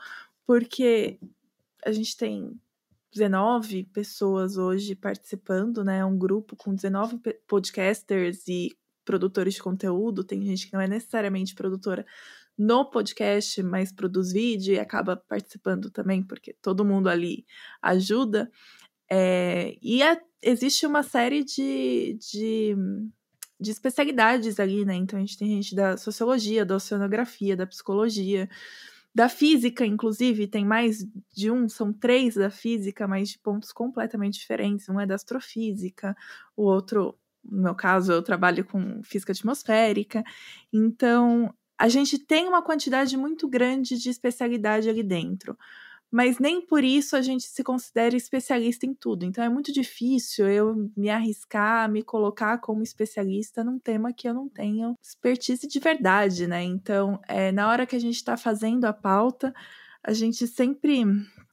porque 0.45 1.21
a 1.85 1.93
gente 1.93 2.17
tem 2.17 2.59
19 3.13 3.85
pessoas 3.85 4.57
hoje 4.57 4.95
participando, 4.95 5.85
né? 5.85 6.05
Um 6.05 6.19
grupo 6.19 6.57
com 6.57 6.75
19 6.75 7.19
podcasters 7.47 8.47
e 8.49 8.77
produtores 9.05 9.55
de 9.55 9.63
conteúdo. 9.63 10.25
Tem 10.25 10.43
gente 10.43 10.67
que 10.67 10.75
não 10.75 10.81
é 10.81 10.87
necessariamente 10.87 11.55
produtora 11.55 12.05
no 12.57 12.85
podcast, 12.85 13.63
mas 13.63 13.93
produz 13.93 14.33
vídeo 14.33 14.75
e 14.75 14.81
acaba 14.81 15.17
participando 15.17 15.91
também, 15.91 16.23
porque 16.23 16.53
todo 16.61 16.85
mundo 16.85 17.09
ali 17.09 17.47
ajuda. 17.81 18.51
É, 19.11 19.77
e 19.81 20.03
a, 20.03 20.21
existe 20.43 20.85
uma 20.85 21.03
série 21.03 21.45
de, 21.45 22.19
de, 22.21 22.77
de 23.59 23.71
especialidades 23.71 24.61
ali, 24.61 24.85
né? 24.85 24.95
Então 24.95 25.17
a 25.17 25.21
gente 25.21 25.39
tem 25.39 25.49
gente 25.49 25.75
da 25.75 25.97
sociologia, 25.97 26.67
da 26.67 26.77
oceanografia, 26.77 27.57
da 27.57 27.67
psicologia, 27.67 28.49
da 29.19 29.29
física, 29.29 29.85
inclusive, 29.85 30.47
tem 30.47 30.65
mais 30.65 31.05
de 31.35 31.51
um, 31.51 31.69
são 31.69 31.93
três 31.93 32.37
da 32.37 32.51
física, 32.51 33.09
mas 33.09 33.31
de 33.31 33.39
pontos 33.41 33.73
completamente 33.73 34.39
diferentes. 34.39 34.89
Um 34.89 35.01
é 35.01 35.05
da 35.07 35.17
astrofísica, 35.17 36.17
o 36.57 36.63
outro, 36.63 37.19
no 37.45 37.63
meu 37.65 37.75
caso, 37.75 38.13
eu 38.13 38.23
trabalho 38.23 38.65
com 38.65 39.03
física 39.03 39.33
atmosférica. 39.33 40.23
Então, 40.73 41.53
a 41.77 41.89
gente 41.89 42.17
tem 42.17 42.47
uma 42.47 42.63
quantidade 42.63 43.17
muito 43.17 43.49
grande 43.49 43.99
de 43.99 44.09
especialidade 44.09 44.89
ali 44.89 45.03
dentro. 45.03 45.59
Mas 46.11 46.39
nem 46.39 46.65
por 46.65 46.83
isso 46.83 47.17
a 47.17 47.23
gente 47.23 47.45
se 47.45 47.63
considera 47.63 48.17
especialista 48.17 48.87
em 48.87 48.95
tudo. 48.95 49.25
Então 49.25 49.45
é 49.45 49.49
muito 49.49 49.73
difícil 49.73 50.49
eu 50.49 50.91
me 50.97 51.11
arriscar, 51.11 51.91
me 51.91 52.03
colocar 52.03 52.59
como 52.59 52.83
especialista 52.83 53.63
num 53.63 53.79
tema 53.79 54.13
que 54.13 54.29
eu 54.29 54.35
não 54.35 54.49
tenho 54.49 54.95
expertise 55.03 55.67
de 55.67 55.79
verdade, 55.79 56.47
né? 56.47 56.63
Então, 56.63 57.21
é, 57.29 57.53
na 57.53 57.69
hora 57.69 57.87
que 57.87 57.97
a 57.97 58.01
gente 58.01 58.17
está 58.17 58.37
fazendo 58.37 58.87
a 58.87 58.93
pauta, 58.93 59.55
a 60.03 60.13
gente 60.13 60.47
sempre. 60.47 61.05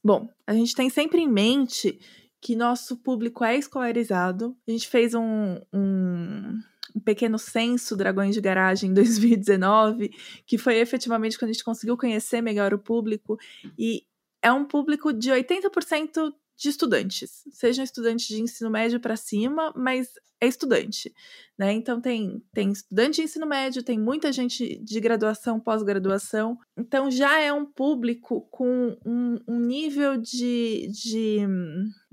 Bom, 0.02 0.28
a 0.46 0.54
gente 0.54 0.74
tem 0.74 0.88
sempre 0.88 1.20
em 1.20 1.28
mente 1.28 1.98
que 2.40 2.56
nosso 2.56 2.96
público 2.96 3.44
é 3.44 3.56
escolarizado. 3.56 4.56
A 4.66 4.70
gente 4.70 4.88
fez 4.88 5.14
um, 5.14 5.60
um 5.72 6.58
um 6.96 7.00
pequeno 7.00 7.38
censo 7.38 7.94
Dragões 7.94 8.34
de 8.34 8.40
Garagem 8.40 8.90
em 8.90 8.94
2019, 8.94 10.10
que 10.46 10.56
foi 10.56 10.78
efetivamente 10.78 11.38
quando 11.38 11.50
a 11.50 11.52
gente 11.52 11.64
conseguiu 11.64 11.96
conhecer 11.96 12.40
melhor 12.40 12.72
o 12.72 12.78
público. 12.78 13.38
E 13.78 14.04
é 14.46 14.52
um 14.52 14.64
público 14.64 15.12
de 15.12 15.28
80% 15.28 16.32
de 16.56 16.68
estudantes, 16.68 17.42
sejam 17.50 17.84
estudantes 17.84 18.28
de 18.28 18.40
ensino 18.40 18.70
médio 18.70 19.00
para 19.00 19.16
cima, 19.16 19.72
mas 19.76 20.08
é 20.40 20.46
estudante, 20.46 21.12
né? 21.58 21.72
Então 21.72 22.00
tem, 22.00 22.40
tem 22.54 22.70
estudante 22.70 23.16
de 23.16 23.22
ensino 23.22 23.44
médio, 23.44 23.82
tem 23.82 23.98
muita 23.98 24.30
gente 24.30 24.78
de 24.78 25.00
graduação, 25.00 25.58
pós-graduação, 25.58 26.56
então 26.76 27.10
já 27.10 27.40
é 27.40 27.52
um 27.52 27.66
público 27.66 28.46
com 28.52 28.96
um, 29.04 29.36
um 29.48 29.58
nível 29.58 30.16
de, 30.16 30.86
de, 30.92 31.40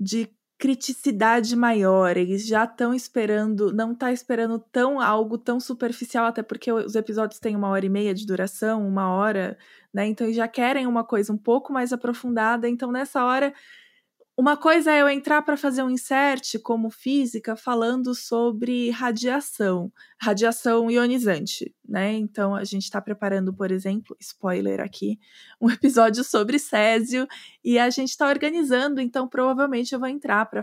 de 0.00 0.28
criticidade 0.58 1.56
maior, 1.56 2.16
eles 2.16 2.46
já 2.46 2.64
estão 2.64 2.94
esperando, 2.94 3.72
não 3.72 3.94
tá 3.94 4.12
esperando 4.12 4.58
tão 4.58 5.00
algo 5.00 5.36
tão 5.36 5.60
superficial, 5.60 6.26
até 6.26 6.42
porque 6.42 6.70
os 6.72 6.94
episódios 6.94 7.40
têm 7.40 7.56
uma 7.56 7.68
hora 7.68 7.84
e 7.84 7.88
meia 7.88 8.14
de 8.14 8.26
duração, 8.26 8.86
uma 8.86 9.12
hora, 9.12 9.58
né? 9.92 10.06
Então 10.06 10.26
eles 10.26 10.36
já 10.36 10.48
querem 10.48 10.86
uma 10.86 11.04
coisa 11.04 11.32
um 11.32 11.36
pouco 11.36 11.72
mais 11.72 11.92
aprofundada, 11.92 12.68
então 12.68 12.92
nessa 12.92 13.24
hora 13.24 13.52
uma 14.36 14.56
coisa 14.56 14.90
é 14.90 15.00
eu 15.00 15.08
entrar 15.08 15.42
para 15.42 15.56
fazer 15.56 15.82
um 15.84 15.90
insert 15.90 16.58
como 16.60 16.90
física 16.90 17.54
falando 17.54 18.14
sobre 18.16 18.90
radiação, 18.90 19.92
radiação 20.20 20.90
ionizante, 20.90 21.72
né? 21.88 22.14
Então 22.14 22.52
a 22.52 22.64
gente 22.64 22.82
está 22.82 23.00
preparando, 23.00 23.54
por 23.54 23.70
exemplo, 23.70 24.16
spoiler 24.20 24.80
aqui, 24.80 25.20
um 25.60 25.70
episódio 25.70 26.24
sobre 26.24 26.58
césio 26.58 27.28
e 27.62 27.78
a 27.78 27.88
gente 27.90 28.10
está 28.10 28.28
organizando, 28.28 29.00
então 29.00 29.28
provavelmente 29.28 29.92
eu 29.92 30.00
vou 30.00 30.08
entrar 30.08 30.46
para 30.46 30.62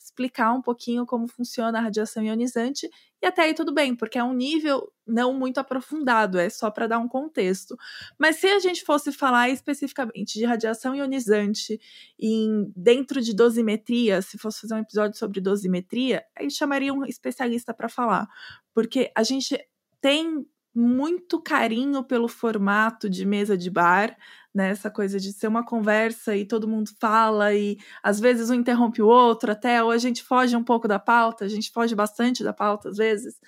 explicar 0.00 0.52
um 0.52 0.62
pouquinho 0.62 1.04
como 1.04 1.26
funciona 1.26 1.78
a 1.78 1.82
radiação 1.82 2.22
ionizante 2.22 2.88
e 3.22 3.26
até 3.26 3.42
aí 3.42 3.54
tudo 3.54 3.72
bem, 3.72 3.94
porque 3.94 4.18
é 4.18 4.24
um 4.24 4.32
nível 4.32 4.92
não 5.06 5.32
muito 5.32 5.58
aprofundado, 5.58 6.38
é 6.38 6.50
só 6.50 6.70
para 6.70 6.88
dar 6.88 6.98
um 6.98 7.06
contexto. 7.06 7.76
Mas 8.18 8.36
se 8.36 8.48
a 8.48 8.58
gente 8.58 8.84
fosse 8.84 9.12
falar 9.12 9.48
especificamente 9.48 10.38
de 10.38 10.44
radiação 10.44 10.94
ionizante 10.94 11.80
em, 12.18 12.72
dentro 12.76 13.22
de 13.22 13.32
dosimetria, 13.32 14.20
se 14.22 14.36
fosse 14.36 14.62
fazer 14.62 14.74
um 14.74 14.78
episódio 14.78 15.16
sobre 15.16 15.40
dosimetria, 15.40 16.24
aí 16.36 16.50
chamaria 16.50 16.92
um 16.92 17.04
especialista 17.04 17.72
para 17.72 17.88
falar, 17.88 18.26
porque 18.74 19.12
a 19.14 19.22
gente 19.22 19.56
tem 20.00 20.44
muito 20.74 21.40
carinho 21.40 22.02
pelo 22.02 22.28
formato 22.28 23.08
de 23.08 23.24
mesa 23.26 23.56
de 23.56 23.70
bar, 23.70 24.16
né? 24.54 24.70
Essa 24.70 24.90
coisa 24.90 25.18
de 25.20 25.32
ser 25.32 25.46
uma 25.46 25.64
conversa 25.64 26.36
e 26.36 26.46
todo 26.46 26.68
mundo 26.68 26.90
fala 27.00 27.54
e 27.54 27.78
às 28.02 28.18
vezes 28.20 28.50
um 28.50 28.54
interrompe 28.54 29.02
o 29.02 29.06
outro, 29.06 29.52
até 29.52 29.82
ou 29.82 29.90
a 29.90 29.98
gente 29.98 30.22
foge 30.22 30.56
um 30.56 30.64
pouco 30.64 30.88
da 30.88 30.98
pauta, 30.98 31.44
a 31.44 31.48
gente 31.48 31.70
foge 31.70 31.94
bastante 31.94 32.42
da 32.42 32.52
pauta 32.52 32.88
às 32.88 32.96
vezes. 32.96 33.38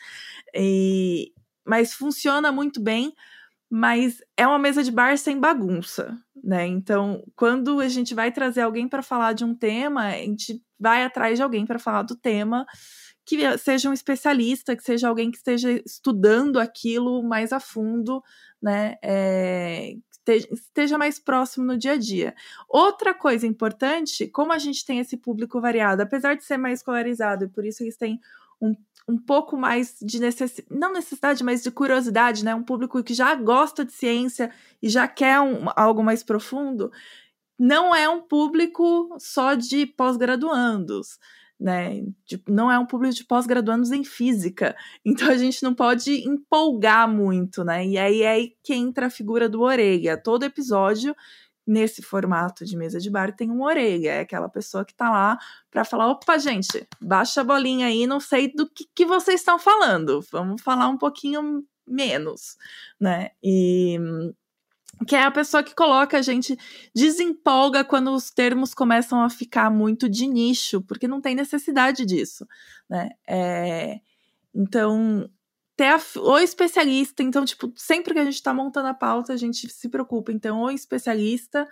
E... 0.54 1.32
Mas 1.66 1.94
funciona 1.94 2.52
muito 2.52 2.80
bem, 2.80 3.14
mas 3.70 4.22
é 4.36 4.46
uma 4.46 4.58
mesa 4.58 4.82
de 4.82 4.90
bar 4.92 5.16
sem 5.16 5.40
bagunça, 5.40 6.16
né? 6.42 6.66
Então, 6.66 7.24
quando 7.34 7.80
a 7.80 7.88
gente 7.88 8.14
vai 8.14 8.30
trazer 8.30 8.60
alguém 8.60 8.86
para 8.86 9.02
falar 9.02 9.32
de 9.32 9.44
um 9.44 9.54
tema, 9.54 10.08
a 10.08 10.12
gente 10.12 10.62
vai 10.78 11.04
atrás 11.04 11.38
de 11.38 11.42
alguém 11.42 11.64
para 11.64 11.78
falar 11.78 12.02
do 12.02 12.14
tema 12.14 12.66
que 13.24 13.56
seja 13.58 13.88
um 13.88 13.92
especialista, 13.92 14.76
que 14.76 14.82
seja 14.82 15.08
alguém 15.08 15.30
que 15.30 15.38
esteja 15.38 15.70
estudando 15.84 16.58
aquilo 16.58 17.22
mais 17.22 17.52
a 17.52 17.60
fundo, 17.60 18.22
né? 18.62 18.96
É, 19.02 19.94
esteja 20.26 20.96
mais 20.98 21.18
próximo 21.18 21.66
no 21.66 21.76
dia 21.76 21.92
a 21.92 21.96
dia. 21.96 22.34
Outra 22.68 23.14
coisa 23.14 23.46
importante, 23.46 24.26
como 24.28 24.52
a 24.52 24.58
gente 24.58 24.84
tem 24.84 24.98
esse 24.98 25.16
público 25.16 25.60
variado, 25.60 26.02
apesar 26.02 26.34
de 26.34 26.44
ser 26.44 26.56
mais 26.56 26.80
escolarizado, 26.80 27.44
e 27.44 27.48
por 27.48 27.64
isso 27.64 27.82
eles 27.82 27.96
têm 27.96 28.20
um, 28.60 28.74
um 29.08 29.18
pouco 29.18 29.56
mais 29.56 29.96
de 30.00 30.18
necessidade, 30.20 30.68
não 30.70 30.92
necessidade, 30.92 31.44
mas 31.44 31.62
de 31.62 31.70
curiosidade, 31.70 32.44
né? 32.44 32.54
Um 32.54 32.62
público 32.62 33.02
que 33.02 33.14
já 33.14 33.34
gosta 33.34 33.84
de 33.84 33.92
ciência 33.92 34.50
e 34.82 34.88
já 34.88 35.08
quer 35.08 35.40
um, 35.40 35.66
algo 35.76 36.02
mais 36.02 36.22
profundo, 36.22 36.90
não 37.58 37.94
é 37.94 38.08
um 38.08 38.20
público 38.20 39.14
só 39.18 39.54
de 39.54 39.86
pós-graduandos 39.86 41.18
né? 41.58 42.02
Tipo, 42.26 42.52
não 42.52 42.70
é 42.70 42.78
um 42.78 42.86
público 42.86 43.14
de 43.14 43.24
pós-graduandos 43.24 43.90
em 43.92 44.04
física, 44.04 44.76
então 45.04 45.28
a 45.28 45.36
gente 45.36 45.62
não 45.62 45.74
pode 45.74 46.28
empolgar 46.28 47.08
muito, 47.08 47.64
né? 47.64 47.86
E 47.86 47.98
aí 47.98 48.22
é 48.22 48.30
aí 48.30 48.56
que 48.62 48.74
entra 48.74 49.06
a 49.06 49.10
figura 49.10 49.48
do 49.48 49.62
orelha. 49.62 50.16
Todo 50.16 50.44
episódio 50.44 51.14
nesse 51.66 52.02
formato 52.02 52.64
de 52.64 52.76
mesa 52.76 53.00
de 53.00 53.10
bar 53.10 53.34
tem 53.34 53.50
um 53.50 53.62
orelha, 53.62 54.10
é 54.10 54.20
aquela 54.20 54.48
pessoa 54.48 54.84
que 54.84 54.94
tá 54.94 55.10
lá 55.10 55.38
para 55.70 55.84
falar: 55.84 56.10
opa, 56.10 56.38
gente, 56.38 56.86
baixa 57.00 57.40
a 57.40 57.44
bolinha 57.44 57.86
aí, 57.86 58.06
não 58.06 58.20
sei 58.20 58.52
do 58.52 58.68
que, 58.68 58.86
que 58.94 59.06
vocês 59.06 59.40
estão 59.40 59.58
falando, 59.58 60.20
vamos 60.30 60.60
falar 60.62 60.88
um 60.88 60.98
pouquinho 60.98 61.64
menos, 61.86 62.56
né? 63.00 63.30
E 63.42 63.98
que 65.06 65.16
é 65.16 65.22
a 65.22 65.30
pessoa 65.30 65.62
que 65.62 65.74
coloca 65.74 66.18
a 66.18 66.22
gente 66.22 66.56
desempolga 66.94 67.84
quando 67.84 68.12
os 68.12 68.30
termos 68.30 68.74
começam 68.74 69.22
a 69.22 69.30
ficar 69.30 69.70
muito 69.70 70.08
de 70.08 70.26
nicho, 70.26 70.80
porque 70.82 71.08
não 71.08 71.20
tem 71.20 71.34
necessidade 71.34 72.04
disso, 72.04 72.46
né? 72.88 73.10
É, 73.28 74.00
então, 74.54 75.28
ter 75.76 75.88
a, 75.88 76.00
o 76.20 76.38
especialista, 76.38 77.22
então, 77.22 77.44
tipo, 77.44 77.72
sempre 77.76 78.14
que 78.14 78.20
a 78.20 78.24
gente 78.24 78.34
está 78.34 78.54
montando 78.54 78.88
a 78.88 78.94
pauta, 78.94 79.32
a 79.32 79.36
gente 79.36 79.68
se 79.68 79.88
preocupa, 79.88 80.32
então, 80.32 80.62
o 80.62 80.70
especialista 80.70 81.68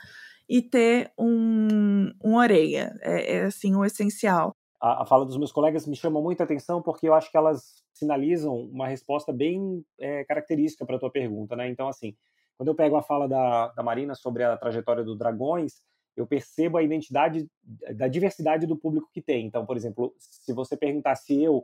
e 0.49 0.61
ter 0.61 1.13
um, 1.17 2.13
um 2.23 2.35
orelha, 2.35 2.95
é, 3.01 3.37
é 3.37 3.45
assim, 3.45 3.75
o 3.75 3.85
essencial. 3.85 4.55
A, 4.81 5.03
a, 5.03 5.07
fala 5.07 5.25
dos 5.25 5.37
meus 5.37 5.53
colegas 5.53 5.87
me 5.87 5.95
chama 5.95 6.21
muita 6.21 6.43
atenção 6.43 6.83
porque 6.83 7.09
eu 7.09 7.15
acho 7.15 7.31
que 7.31 7.37
elas 7.37 7.83
sinalizam 7.93 8.55
uma 8.55 8.89
resposta 8.89 9.33
bem 9.33 9.85
é, 9.99 10.25
característica 10.25 10.85
para 10.85 10.97
a 10.97 10.99
tua 10.99 11.11
pergunta, 11.11 11.55
né? 11.55 11.69
Então, 11.69 11.89
assim, 11.89 12.17
quando 12.57 12.69
eu 12.69 12.75
pego 12.75 12.97
a 12.97 13.03
fala 13.03 13.29
da, 13.29 13.69
da 13.69 13.83
Marina 13.83 14.15
sobre 14.15 14.45
a 14.45 14.57
trajetória 14.57 15.05
do 15.05 15.17
Dragões, 15.17 15.83
eu 16.17 16.27
percebo 16.27 16.77
a 16.77 16.83
identidade 16.83 17.49
da 17.97 18.07
diversidade 18.07 18.67
do 18.67 18.77
público 18.77 19.09
que 19.13 19.23
tem. 19.23 19.47
Então, 19.47 19.65
por 19.65 19.77
exemplo, 19.77 20.15
se 20.19 20.53
você 20.53 20.77
perguntar 20.77 21.17
se 21.17 21.43
eu, 21.43 21.63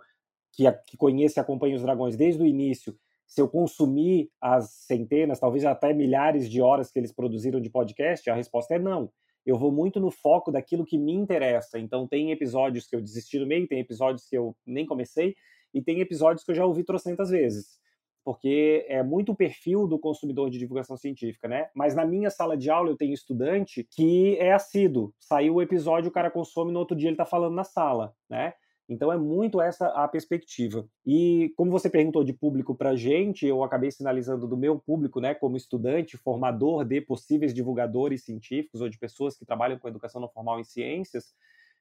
que, 0.53 0.65
que 0.87 0.97
conheço 0.97 1.39
e 1.39 1.41
acompanho 1.41 1.77
os 1.77 1.83
dragões 1.83 2.17
desde 2.17 2.43
o 2.43 2.47
início, 2.47 2.97
se 3.27 3.41
eu 3.41 3.49
consumir 3.49 4.31
as 4.41 4.71
centenas, 4.71 5.39
talvez 5.39 5.65
até 5.65 5.93
milhares 5.93 6.49
de 6.49 6.63
horas 6.63 6.91
que 6.91 6.99
eles 6.99 7.13
produziram 7.13 7.61
de 7.61 7.69
podcast, 7.69 8.29
a 8.31 8.35
resposta 8.35 8.75
é 8.75 8.79
não. 8.79 9.13
Eu 9.45 9.59
vou 9.59 9.71
muito 9.71 10.01
no 10.01 10.11
foco 10.11 10.51
daquilo 10.51 10.85
que 10.85 10.97
me 10.97 11.13
interessa. 11.13 11.79
Então, 11.79 12.09
tem 12.09 12.33
episódios 12.33 12.87
que 12.87 12.97
eu 12.97 13.03
desisti 13.03 13.39
no 13.39 13.47
meio, 13.47 13.69
tem 13.69 13.81
episódios 13.81 14.27
que 14.27 14.37
eu 14.37 14.57
nem 14.67 14.87
comecei, 14.87 15.35
e 15.75 15.83
tem 15.83 16.01
episódios 16.01 16.43
que 16.43 16.51
eu 16.51 16.55
já 16.55 16.65
ouvi 16.65 16.83
trocentas 16.83 17.29
vezes 17.29 17.79
porque 18.29 18.85
é 18.91 19.03
muito 19.03 19.33
o 19.33 19.35
perfil 19.35 19.87
do 19.87 19.99
consumidor 19.99 20.51
de 20.51 20.59
divulgação 20.59 20.99
científica, 20.99 21.49
né? 21.49 21.71
Mas 21.75 21.95
na 21.95 22.05
minha 22.05 22.29
sala 22.29 22.59
de 22.59 22.69
aula 22.69 22.91
eu 22.91 22.97
tenho 22.97 23.15
estudante 23.15 23.89
que 23.91 24.37
é 24.37 24.53
assíduo. 24.53 25.15
Saiu 25.19 25.55
o 25.55 25.63
episódio, 25.63 26.11
o 26.11 26.13
cara 26.13 26.31
consome, 26.31 26.71
no 26.71 26.79
outro 26.79 26.95
dia 26.95 27.09
ele 27.09 27.15
está 27.15 27.25
falando 27.25 27.55
na 27.55 27.65
sala, 27.65 28.13
né? 28.29 28.53
Então 28.87 29.11
é 29.11 29.17
muito 29.17 29.63
essa 29.63 29.87
a 29.87 30.07
perspectiva. 30.07 30.87
E 31.07 31.55
como 31.57 31.71
você 31.71 31.89
perguntou 31.89 32.23
de 32.23 32.35
público 32.35 32.75
para 32.75 32.95
gente, 32.95 33.47
eu 33.47 33.65
acabei 33.65 33.91
sinalizando 33.91 34.47
do 34.47 34.59
meu 34.59 34.79
público, 34.79 35.21
né, 35.21 35.33
como 35.33 35.57
estudante, 35.57 36.19
formador 36.19 36.85
de 36.85 37.01
possíveis 37.01 37.55
divulgadores 37.55 38.25
científicos 38.27 38.83
ou 38.83 38.91
de 38.91 38.99
pessoas 38.99 39.39
que 39.39 39.47
trabalham 39.47 39.79
com 39.79 39.89
educação 39.89 40.21
não 40.21 40.29
formal 40.29 40.61
em 40.61 40.65
ciências. 40.65 41.33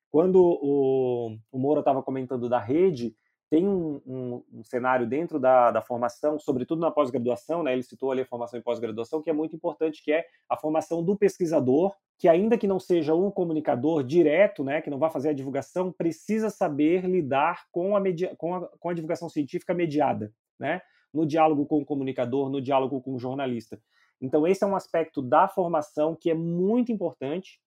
Quando 0.09 0.41
o, 0.41 1.37
o 1.51 1.59
Moura 1.59 1.81
estava 1.81 2.01
comentando 2.01 2.47
da 2.47 2.57
rede, 2.57 3.13
tem 3.49 3.65
um, 3.67 4.01
um, 4.05 4.43
um, 4.53 4.63
cenário 4.63 5.07
dentro 5.07 5.39
da, 5.39 5.71
da 5.71 5.81
formação, 5.81 6.37
sobretudo 6.37 6.81
na 6.81 6.91
pós-graduação, 6.91 7.63
né? 7.63 7.73
Ele 7.73 7.83
citou 7.83 8.11
ali 8.11 8.21
a 8.21 8.25
formação 8.25 8.59
em 8.59 8.61
pós-graduação, 8.61 9.21
que 9.21 9.29
é 9.29 9.33
muito 9.33 9.55
importante, 9.55 10.03
que 10.03 10.11
é 10.11 10.25
a 10.49 10.57
formação 10.57 11.01
do 11.01 11.15
pesquisador, 11.15 11.95
que 12.17 12.27
ainda 12.27 12.57
que 12.57 12.67
não 12.67 12.79
seja 12.79 13.13
o 13.13 13.31
comunicador 13.31 14.03
direto, 14.03 14.63
né, 14.63 14.81
que 14.81 14.89
não 14.89 14.97
vai 14.97 15.09
fazer 15.09 15.29
a 15.29 15.33
divulgação, 15.33 15.91
precisa 15.91 16.49
saber 16.49 17.05
lidar 17.05 17.65
com 17.71 17.95
a, 17.95 17.99
media, 17.99 18.35
com 18.35 18.55
a, 18.55 18.67
com 18.79 18.89
a 18.89 18.93
divulgação 18.93 19.29
científica 19.29 19.73
mediada, 19.73 20.33
né? 20.59 20.81
No 21.13 21.25
diálogo 21.25 21.65
com 21.65 21.79
o 21.79 21.85
comunicador, 21.85 22.49
no 22.49 22.61
diálogo 22.61 23.01
com 23.01 23.15
o 23.15 23.19
jornalista. 23.19 23.79
Então, 24.19 24.45
esse 24.45 24.63
é 24.63 24.67
um 24.67 24.75
aspecto 24.75 25.21
da 25.21 25.47
formação 25.47 26.15
que 26.15 26.29
é 26.29 26.33
muito 26.33 26.91
importante 26.91 27.61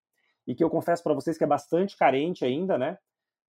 e 0.47 0.55
que 0.55 0.63
eu 0.63 0.69
confesso 0.69 1.03
para 1.03 1.15
vocês 1.15 1.39
que 1.39 1.45
é 1.45 1.47
bastante 1.47 1.97
carente 1.97 2.45
ainda, 2.45 2.77
né? 2.77 2.99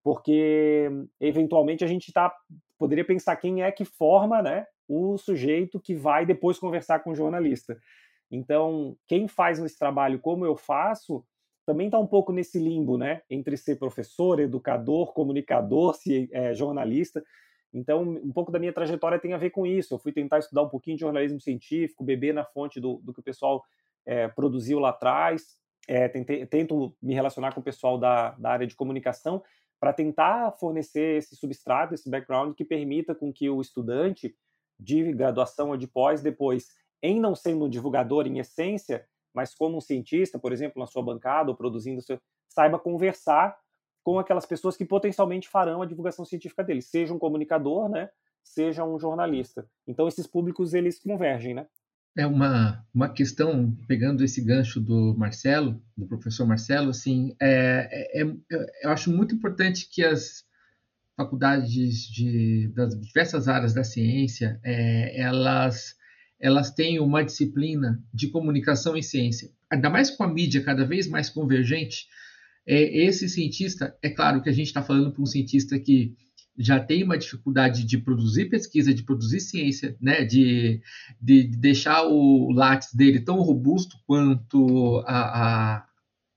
Porque 0.04 0.90
eventualmente 1.20 1.84
a 1.84 1.88
gente 1.88 2.12
tá, 2.12 2.34
poderia 2.78 3.06
pensar 3.06 3.36
quem 3.36 3.64
é 3.64 3.72
que 3.72 3.86
forma 3.86 4.42
né, 4.42 4.66
o 4.88 5.18
sujeito 5.18 5.80
que 5.80 5.96
vai 5.96 6.26
depois 6.26 6.60
conversar 6.60 7.00
com 7.00 7.12
o 7.12 7.16
jornalista. 7.16 7.78
Então, 8.30 8.96
quem 9.08 9.28
faz 9.28 9.60
esse 9.60 9.78
trabalho 9.78 10.20
como 10.20 10.46
eu 10.46 10.56
faço, 10.56 11.24
também 11.66 11.88
está 11.88 12.00
um 12.00 12.08
pouco 12.08 12.32
nesse 12.32 12.58
limbo, 12.58 12.98
né? 12.98 13.22
Entre 13.30 13.56
ser 13.58 13.78
professor, 13.78 14.40
educador, 14.40 15.14
comunicador, 15.14 15.96
se 15.96 16.30
é, 16.32 16.54
jornalista. 16.54 17.24
Então, 17.74 18.02
um 18.02 18.32
pouco 18.32 18.52
da 18.52 18.60
minha 18.60 18.74
trajetória 18.74 19.20
tem 19.20 19.34
a 19.34 19.38
ver 19.38 19.52
com 19.52 19.66
isso. 19.66 19.94
Eu 19.94 20.00
fui 20.00 20.12
tentar 20.12 20.40
estudar 20.40 20.64
um 20.64 20.70
pouquinho 20.70 20.98
de 20.98 21.02
jornalismo 21.02 21.40
científico, 21.40 22.04
beber 22.04 22.34
na 22.34 22.44
fonte 22.44 22.80
do, 22.80 23.00
do 23.04 23.14
que 23.14 23.20
o 23.20 23.24
pessoal 23.24 23.64
é, 24.06 24.28
produziu 24.28 24.80
lá 24.80 24.90
atrás. 24.90 25.58
É, 25.88 26.08
tentei, 26.08 26.46
tento 26.46 26.96
me 27.02 27.14
relacionar 27.14 27.54
com 27.54 27.60
o 27.60 27.64
pessoal 27.64 27.98
da, 27.98 28.32
da 28.32 28.50
área 28.50 28.68
de 28.68 28.76
comunicação 28.76 29.42
para 29.82 29.92
tentar 29.92 30.52
fornecer 30.60 31.18
esse 31.18 31.36
substrato, 31.36 31.96
esse 31.96 32.08
background 32.08 32.54
que 32.54 32.64
permita 32.64 33.16
com 33.16 33.34
que 33.34 33.50
o 33.50 33.60
estudante 33.60 34.36
de 34.80 35.12
graduação 35.12 35.72
ou 35.72 35.78
de 35.78 35.88
pós 35.88 36.22
depois, 36.22 36.68
em 37.02 37.20
não 37.20 37.34
sendo 37.34 37.66
um 37.66 37.70
divulgador 37.70 38.28
em 38.28 38.38
essência, 38.38 39.08
mas 39.34 39.56
como 39.56 39.78
um 39.78 39.82
cientista, 39.82 40.38
por 40.38 40.54
exemplo, 40.54 40.80
na 40.80 40.86
sua 40.86 41.02
bancada 41.02 41.50
ou 41.50 41.58
produzindo, 41.58 42.00
seu, 42.00 42.22
saiba 42.48 42.78
conversar 42.78 43.58
com 44.04 44.20
aquelas 44.20 44.46
pessoas 44.46 44.78
que 44.78 44.86
potencialmente 44.86 45.50
farão 45.50 45.82
a 45.82 45.86
divulgação 45.88 46.26
científica 46.26 46.64
dele, 46.64 46.84
seja 46.84 47.12
um 47.12 47.20
comunicador, 47.20 47.90
né, 47.90 48.12
seja 48.44 48.86
um 48.86 49.00
jornalista. 49.00 49.68
Então 49.88 50.08
esses 50.08 50.28
públicos 50.28 50.76
eles 50.76 51.00
convergem, 51.00 51.56
né? 51.56 51.68
É 52.16 52.26
uma, 52.26 52.86
uma 52.94 53.08
questão, 53.08 53.76
pegando 53.88 54.24
esse 54.24 54.42
gancho 54.42 54.82
do 54.82 55.16
Marcelo, 55.18 55.82
do 55.96 56.06
professor 56.06 56.46
Marcelo, 56.46 56.90
assim, 56.90 57.36
é, 57.42 58.22
é, 58.22 58.24
é, 58.24 58.26
eu 58.84 58.90
acho 58.90 59.10
muito 59.10 59.34
importante 59.36 59.90
que 59.90 60.04
as 60.04 60.44
faculdades 61.16 62.08
de, 62.10 62.70
das 62.76 63.00
diversas 63.00 63.48
áreas 63.48 63.74
da 63.74 63.84
ciência, 63.84 64.60
é, 64.64 65.22
elas, 65.22 65.96
elas 66.40 66.72
tenham 66.72 67.06
uma 67.06 67.24
disciplina 67.24 68.04
de 68.14 68.28
comunicação 68.28 68.98
e 68.98 69.04
ciência. 69.04 69.50
Ainda 69.70 69.90
mais 69.90 70.10
com 70.10 70.24
a 70.24 70.28
mídia 70.28 70.64
cada 70.64 70.86
vez 70.86 71.08
mais 71.08 71.30
convergente, 71.30 72.08
é, 72.66 73.06
esse 73.06 73.30
cientista, 73.30 73.96
é 74.02 74.10
claro 74.10 74.42
que 74.42 74.50
a 74.50 74.54
gente 74.54 74.68
está 74.68 74.84
falando 74.84 75.12
para 75.12 75.22
um 75.22 75.26
cientista 75.26 75.80
que 75.80 76.16
já 76.58 76.80
tem 76.80 77.04
uma 77.04 77.18
dificuldade 77.18 77.86
de 77.86 77.98
produzir 77.98 78.50
pesquisa, 78.50 78.94
de 78.94 79.04
produzir 79.04 79.40
ciência, 79.40 79.96
né? 80.02 80.24
de, 80.24 80.82
de 81.22 81.44
deixar 81.44 82.04
o 82.04 82.52
látis 82.52 82.94
dele 82.94 83.22
tão 83.22 83.42
robusto 83.42 83.98
quanto 84.06 85.04
a, 85.08 85.78
a, 85.78 85.86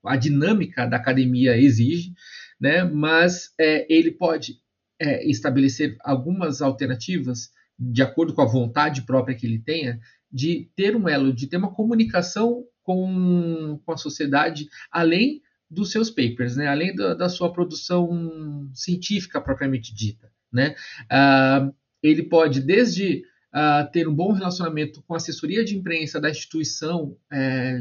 a 0.06 0.16
dinâmica 0.16 0.86
da 0.86 0.96
academia 0.96 1.56
exige, 1.56 2.14
né? 2.60 2.84
mas 2.84 3.52
é, 3.58 3.86
ele 3.92 4.12
pode 4.12 4.60
é, 5.00 5.28
estabelecer 5.28 5.96
algumas 6.00 6.62
alternativas 6.62 7.50
de 7.78 8.02
acordo 8.02 8.32
com 8.32 8.42
a 8.42 8.46
vontade 8.46 9.02
própria 9.02 9.36
que 9.36 9.46
ele 9.46 9.58
tenha, 9.58 9.98
de 10.30 10.70
ter 10.76 10.96
um 10.96 11.08
elo, 11.08 11.32
de 11.32 11.46
ter 11.46 11.56
uma 11.56 11.72
comunicação 11.72 12.64
com, 12.82 13.80
com 13.84 13.92
a 13.92 13.96
sociedade, 13.96 14.68
além 14.90 15.42
dos 15.74 15.90
seus 15.90 16.10
papers, 16.10 16.56
né? 16.56 16.66
além 16.66 16.94
da, 16.94 17.14
da 17.14 17.28
sua 17.28 17.52
produção 17.52 18.70
científica 18.72 19.40
propriamente 19.40 19.94
dita. 19.94 20.30
Né? 20.52 20.74
Uh, 21.04 21.74
ele 22.02 22.22
pode, 22.22 22.60
desde 22.60 23.24
uh, 23.52 23.90
ter 23.90 24.08
um 24.08 24.14
bom 24.14 24.32
relacionamento 24.32 25.02
com 25.02 25.14
a 25.14 25.16
assessoria 25.16 25.64
de 25.64 25.76
imprensa 25.76 26.20
da 26.20 26.30
instituição, 26.30 27.16
é, 27.32 27.80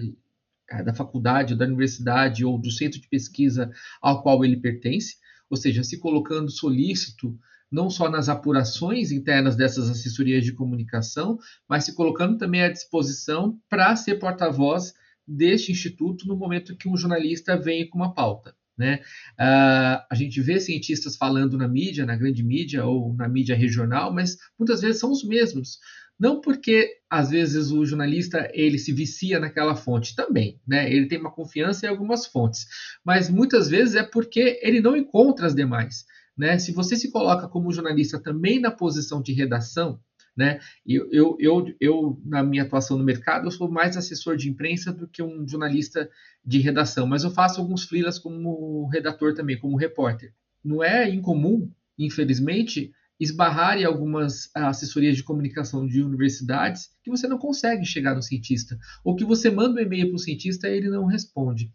da 0.83 0.93
faculdade, 0.93 1.55
da 1.55 1.65
universidade 1.65 2.43
ou 2.43 2.57
do 2.57 2.71
centro 2.71 2.99
de 2.99 3.07
pesquisa 3.07 3.71
ao 4.01 4.23
qual 4.23 4.43
ele 4.43 4.57
pertence, 4.57 5.17
ou 5.49 5.57
seja, 5.57 5.83
se 5.83 5.99
colocando 5.99 6.49
solícito 6.49 7.37
não 7.73 7.89
só 7.89 8.07
nas 8.07 8.29
apurações 8.29 9.11
internas 9.11 9.55
dessas 9.55 9.89
assessorias 9.89 10.45
de 10.45 10.53
comunicação, 10.53 11.39
mas 11.67 11.85
se 11.85 11.95
colocando 11.95 12.37
também 12.37 12.61
à 12.61 12.71
disposição 12.71 13.59
para 13.67 13.95
ser 13.95 14.19
porta-voz 14.19 14.93
deste 15.27 15.71
instituto 15.71 16.27
no 16.27 16.35
momento 16.35 16.75
que 16.75 16.89
um 16.89 16.97
jornalista 16.97 17.57
vem 17.57 17.89
com 17.89 17.97
uma 17.97 18.13
pauta. 18.13 18.55
Né? 18.77 19.01
Uh, 19.33 20.01
a 20.09 20.15
gente 20.15 20.41
vê 20.41 20.59
cientistas 20.59 21.15
falando 21.15 21.57
na 21.57 21.67
mídia, 21.67 22.05
na 22.05 22.15
grande 22.15 22.43
mídia 22.43 22.83
ou 22.85 23.13
na 23.13 23.27
mídia 23.27 23.55
regional, 23.55 24.11
mas 24.11 24.37
muitas 24.57 24.81
vezes 24.81 24.99
são 24.99 25.11
os 25.11 25.23
mesmos. 25.23 25.77
Não 26.19 26.41
porque 26.41 26.89
às 27.09 27.29
vezes 27.29 27.71
o 27.71 27.85
jornalista 27.85 28.49
ele 28.53 28.77
se 28.77 28.91
vicia 28.91 29.39
naquela 29.39 29.75
fonte 29.75 30.15
também, 30.15 30.59
né? 30.65 30.91
Ele 30.91 31.07
tem 31.07 31.19
uma 31.19 31.31
confiança 31.31 31.85
em 31.85 31.89
algumas 31.89 32.25
fontes, 32.25 32.65
mas 33.03 33.29
muitas 33.29 33.67
vezes 33.67 33.95
é 33.95 34.03
porque 34.03 34.59
ele 34.61 34.79
não 34.79 34.95
encontra 34.95 35.47
as 35.47 35.55
demais, 35.55 36.05
né? 36.37 36.57
Se 36.59 36.71
você 36.71 36.95
se 36.95 37.11
coloca 37.11 37.47
como 37.47 37.71
jornalista 37.71 38.19
também 38.19 38.59
na 38.59 38.71
posição 38.71 39.21
de 39.21 39.33
redação, 39.33 39.99
né? 40.35 40.59
Eu, 40.85 41.09
eu, 41.11 41.37
eu, 41.39 41.75
eu, 41.79 42.21
na 42.25 42.43
minha 42.43 42.63
atuação 42.63 42.97
no 42.97 43.03
mercado, 43.03 43.47
eu 43.47 43.51
sou 43.51 43.69
mais 43.69 43.95
assessor 43.95 44.35
de 44.35 44.49
imprensa 44.49 44.91
do 44.91 45.07
que 45.07 45.21
um 45.21 45.47
jornalista 45.47 46.09
de 46.43 46.59
redação, 46.59 47.05
mas 47.05 47.23
eu 47.23 47.31
faço 47.31 47.61
alguns 47.61 47.83
freelas 47.83 48.19
como 48.19 48.87
redator 48.87 49.33
também, 49.33 49.57
como 49.57 49.77
repórter. 49.77 50.33
Não 50.63 50.83
é 50.83 51.09
incomum, 51.09 51.71
infelizmente, 51.97 52.91
esbarrar 53.19 53.77
em 53.77 53.85
algumas 53.85 54.49
assessorias 54.55 55.15
de 55.15 55.23
comunicação 55.23 55.85
de 55.87 56.01
universidades 56.01 56.89
que 57.03 57.11
você 57.11 57.27
não 57.27 57.37
consegue 57.37 57.85
chegar 57.85 58.15
no 58.15 58.21
cientista, 58.21 58.77
ou 59.03 59.15
que 59.15 59.23
você 59.23 59.49
manda 59.49 59.79
um 59.79 59.83
e-mail 59.83 60.07
para 60.07 60.15
o 60.15 60.19
cientista 60.19 60.67
e 60.67 60.77
ele 60.77 60.89
não 60.89 61.05
responde. 61.05 61.71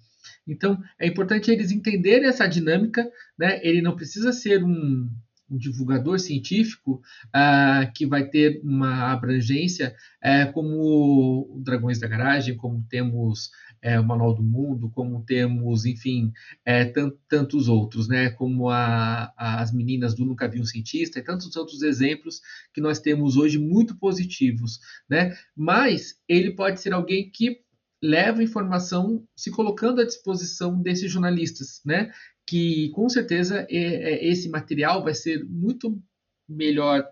Então, 0.46 0.82
é 0.98 1.06
importante 1.06 1.50
eles 1.50 1.70
entenderem 1.70 2.28
essa 2.28 2.46
dinâmica, 2.46 3.08
né? 3.38 3.60
Ele 3.62 3.80
não 3.80 3.94
precisa 3.94 4.32
ser 4.32 4.64
um, 4.64 5.08
um 5.50 5.56
divulgador 5.56 6.18
científico 6.18 7.00
uh, 7.28 7.92
que 7.94 8.06
vai 8.06 8.28
ter 8.28 8.60
uma 8.62 9.12
abrangência 9.12 9.94
uh, 10.22 10.52
como 10.52 11.60
Dragões 11.64 11.98
da 11.98 12.06
Garagem, 12.06 12.56
como 12.56 12.84
temos 12.88 13.50
uh, 13.84 14.00
o 14.00 14.04
Manual 14.04 14.34
do 14.34 14.42
Mundo, 14.42 14.90
como 14.90 15.24
temos, 15.24 15.84
enfim, 15.84 16.32
é, 16.64 16.84
tant, 16.84 17.14
tantos 17.28 17.68
outros, 17.68 18.08
né? 18.08 18.30
como 18.30 18.68
a, 18.68 19.32
as 19.36 19.72
meninas 19.72 20.14
do 20.14 20.24
Nunca 20.24 20.48
Vi 20.48 20.60
um 20.60 20.64
Cientista 20.64 21.18
e 21.18 21.24
tantos 21.24 21.56
outros 21.56 21.82
exemplos 21.82 22.40
que 22.72 22.80
nós 22.80 23.00
temos 23.00 23.36
hoje 23.36 23.58
muito 23.58 23.96
positivos. 23.96 24.78
Né? 25.08 25.36
Mas 25.56 26.14
ele 26.28 26.52
pode 26.52 26.80
ser 26.80 26.92
alguém 26.92 27.30
que 27.30 27.58
leva 28.02 28.42
informação 28.42 29.24
se 29.36 29.50
colocando 29.50 30.00
à 30.00 30.04
disposição 30.04 30.80
desses 30.80 31.10
jornalistas, 31.10 31.80
né? 31.84 32.12
Que 32.48 32.88
com 32.94 33.06
certeza 33.10 33.66
é, 33.68 33.76
é, 33.76 34.26
esse 34.26 34.48
material 34.48 35.04
vai 35.04 35.12
ser 35.12 35.44
muito 35.44 36.02
melhor 36.48 37.06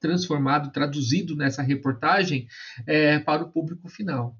transformado, 0.00 0.72
traduzido 0.72 1.36
nessa 1.36 1.60
reportagem 1.60 2.46
é, 2.86 3.18
para 3.18 3.44
o 3.44 3.52
público 3.52 3.86
final. 3.86 4.34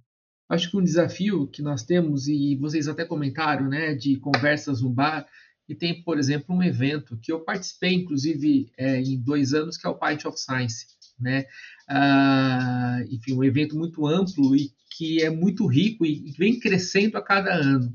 Acho 0.49 0.71
que 0.71 0.77
um 0.79 0.83
desafio 0.83 1.47
que 1.49 1.61
nós 1.61 1.85
temos, 1.85 2.29
e 2.29 2.57
vocês 2.57 2.89
até 2.89 3.05
comentaram, 3.05 3.69
né, 3.69 3.95
de 3.95 4.17
conversas 4.17 4.81
no 4.81 4.89
bar, 4.89 5.27
e 5.69 5.75
tem, 5.75 6.03
por 6.03 6.19
exemplo, 6.19 6.57
um 6.57 6.63
evento 6.63 7.19
que 7.21 7.31
eu 7.31 7.41
participei, 7.41 7.93
inclusive, 7.93 8.73
é, 8.79 9.03
em 9.03 9.21
dois 9.21 9.53
anos, 9.53 9.77
que 9.77 9.87
é 9.87 9.91
o 9.91 9.99
Pint 9.99 10.25
of 10.25 10.41
Science, 10.41 10.87
né? 11.21 11.45
Ah, 11.87 13.01
enfim, 13.11 13.35
um 13.35 13.45
evento 13.45 13.77
muito 13.77 14.07
amplo 14.07 14.57
e 14.57 14.71
que 14.97 15.23
é 15.23 15.29
muito 15.29 15.67
rico 15.67 16.07
e 16.07 16.33
vem 16.39 16.59
crescendo 16.59 17.19
a 17.19 17.23
cada 17.23 17.53
ano. 17.53 17.95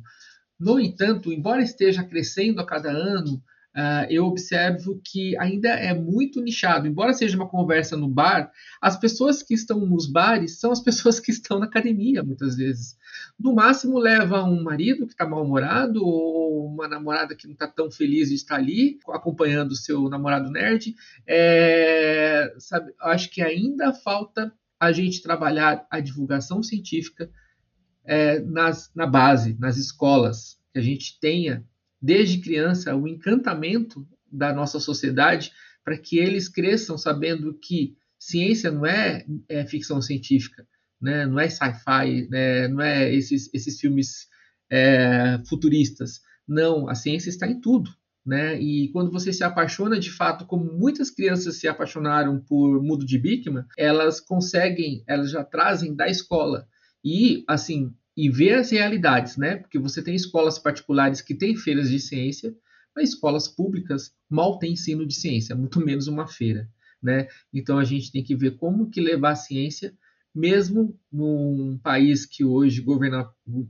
No 0.63 0.79
entanto, 0.79 1.33
embora 1.33 1.61
esteja 1.61 2.05
crescendo 2.05 2.61
a 2.61 2.65
cada 2.65 2.89
ano, 2.89 3.33
uh, 3.75 4.07
eu 4.09 4.23
observo 4.23 5.01
que 5.03 5.37
ainda 5.37 5.67
é 5.67 5.93
muito 5.93 6.41
nichado. 6.41 6.87
Embora 6.87 7.13
seja 7.13 7.35
uma 7.35 7.49
conversa 7.49 7.97
no 7.97 8.07
bar, 8.07 8.49
as 8.81 8.97
pessoas 8.97 9.43
que 9.43 9.53
estão 9.53 9.85
nos 9.85 10.09
bares 10.09 10.61
são 10.61 10.71
as 10.71 10.79
pessoas 10.79 11.19
que 11.19 11.31
estão 11.31 11.59
na 11.59 11.65
academia, 11.65 12.23
muitas 12.23 12.55
vezes. 12.55 12.97
No 13.37 13.53
máximo, 13.53 13.99
leva 13.99 14.41
um 14.45 14.63
marido 14.63 15.05
que 15.05 15.11
está 15.11 15.27
mal-humorado 15.27 16.01
ou 16.01 16.65
uma 16.65 16.87
namorada 16.87 17.35
que 17.35 17.45
não 17.45 17.53
está 17.53 17.67
tão 17.67 17.91
feliz 17.91 18.29
de 18.29 18.35
estar 18.35 18.55
ali, 18.55 18.99
acompanhando 19.09 19.71
o 19.71 19.75
seu 19.75 20.07
namorado 20.07 20.49
nerd. 20.49 20.95
É, 21.27 22.53
sabe, 22.57 22.93
acho 23.01 23.29
que 23.29 23.41
ainda 23.41 23.91
falta 23.91 24.53
a 24.79 24.93
gente 24.93 25.21
trabalhar 25.21 25.85
a 25.91 25.99
divulgação 25.99 26.63
científica 26.63 27.29
é, 28.05 28.39
nas, 28.39 28.91
na 28.95 29.05
base, 29.05 29.57
nas 29.59 29.77
escolas, 29.77 30.57
que 30.71 30.79
a 30.79 30.81
gente 30.81 31.19
tenha 31.19 31.63
desde 32.01 32.39
criança 32.39 32.95
o 32.95 33.07
encantamento 33.07 34.05
da 34.31 34.53
nossa 34.53 34.79
sociedade 34.79 35.51
para 35.83 35.97
que 35.97 36.17
eles 36.17 36.49
cresçam 36.49 36.97
sabendo 36.97 37.53
que 37.53 37.95
ciência 38.17 38.71
não 38.71 38.85
é, 38.85 39.25
é 39.49 39.65
ficção 39.65 40.01
científica, 40.01 40.65
né? 41.01 41.25
não 41.25 41.39
é 41.39 41.49
sci-fi, 41.49 42.27
né? 42.29 42.67
não 42.67 42.81
é 42.81 43.13
esses, 43.13 43.49
esses 43.53 43.79
filmes 43.79 44.27
é, 44.69 45.39
futuristas. 45.47 46.21
Não, 46.47 46.89
a 46.89 46.95
ciência 46.95 47.29
está 47.29 47.47
em 47.47 47.59
tudo. 47.59 47.91
Né? 48.25 48.59
E 48.61 48.89
quando 48.93 49.11
você 49.11 49.33
se 49.33 49.43
apaixona 49.43 49.99
de 49.99 50.09
fato, 50.09 50.45
como 50.45 50.71
muitas 50.71 51.09
crianças 51.09 51.57
se 51.57 51.67
apaixonaram 51.67 52.39
por 52.39 52.81
Mundo 52.81 53.05
de 53.05 53.17
Bickman, 53.17 53.65
elas 53.77 54.21
conseguem, 54.21 55.03
elas 55.05 55.29
já 55.29 55.43
trazem 55.43 55.93
da 55.93 56.07
escola. 56.07 56.65
E, 57.03 57.43
assim, 57.47 57.93
e 58.15 58.29
ver 58.29 58.55
as 58.55 58.71
realidades, 58.71 59.37
né? 59.37 59.57
Porque 59.57 59.79
você 59.79 60.01
tem 60.01 60.15
escolas 60.15 60.59
particulares 60.59 61.21
que 61.21 61.33
têm 61.33 61.55
feiras 61.55 61.89
de 61.89 61.99
ciência, 61.99 62.55
mas 62.95 63.09
escolas 63.09 63.47
públicas 63.47 64.13
mal 64.29 64.59
têm 64.59 64.73
ensino 64.73 65.05
de 65.05 65.15
ciência, 65.15 65.55
muito 65.55 65.79
menos 65.83 66.07
uma 66.07 66.27
feira, 66.27 66.69
né? 67.01 67.27
Então 67.51 67.77
a 67.77 67.83
gente 67.83 68.11
tem 68.11 68.23
que 68.23 68.35
ver 68.35 68.57
como 68.57 68.89
que 68.89 69.01
levar 69.01 69.31
a 69.31 69.35
ciência, 69.35 69.93
mesmo 70.33 70.97
num 71.11 71.77
país 71.77 72.25
que 72.25 72.43
hoje 72.43 72.81
governa, 72.81 73.29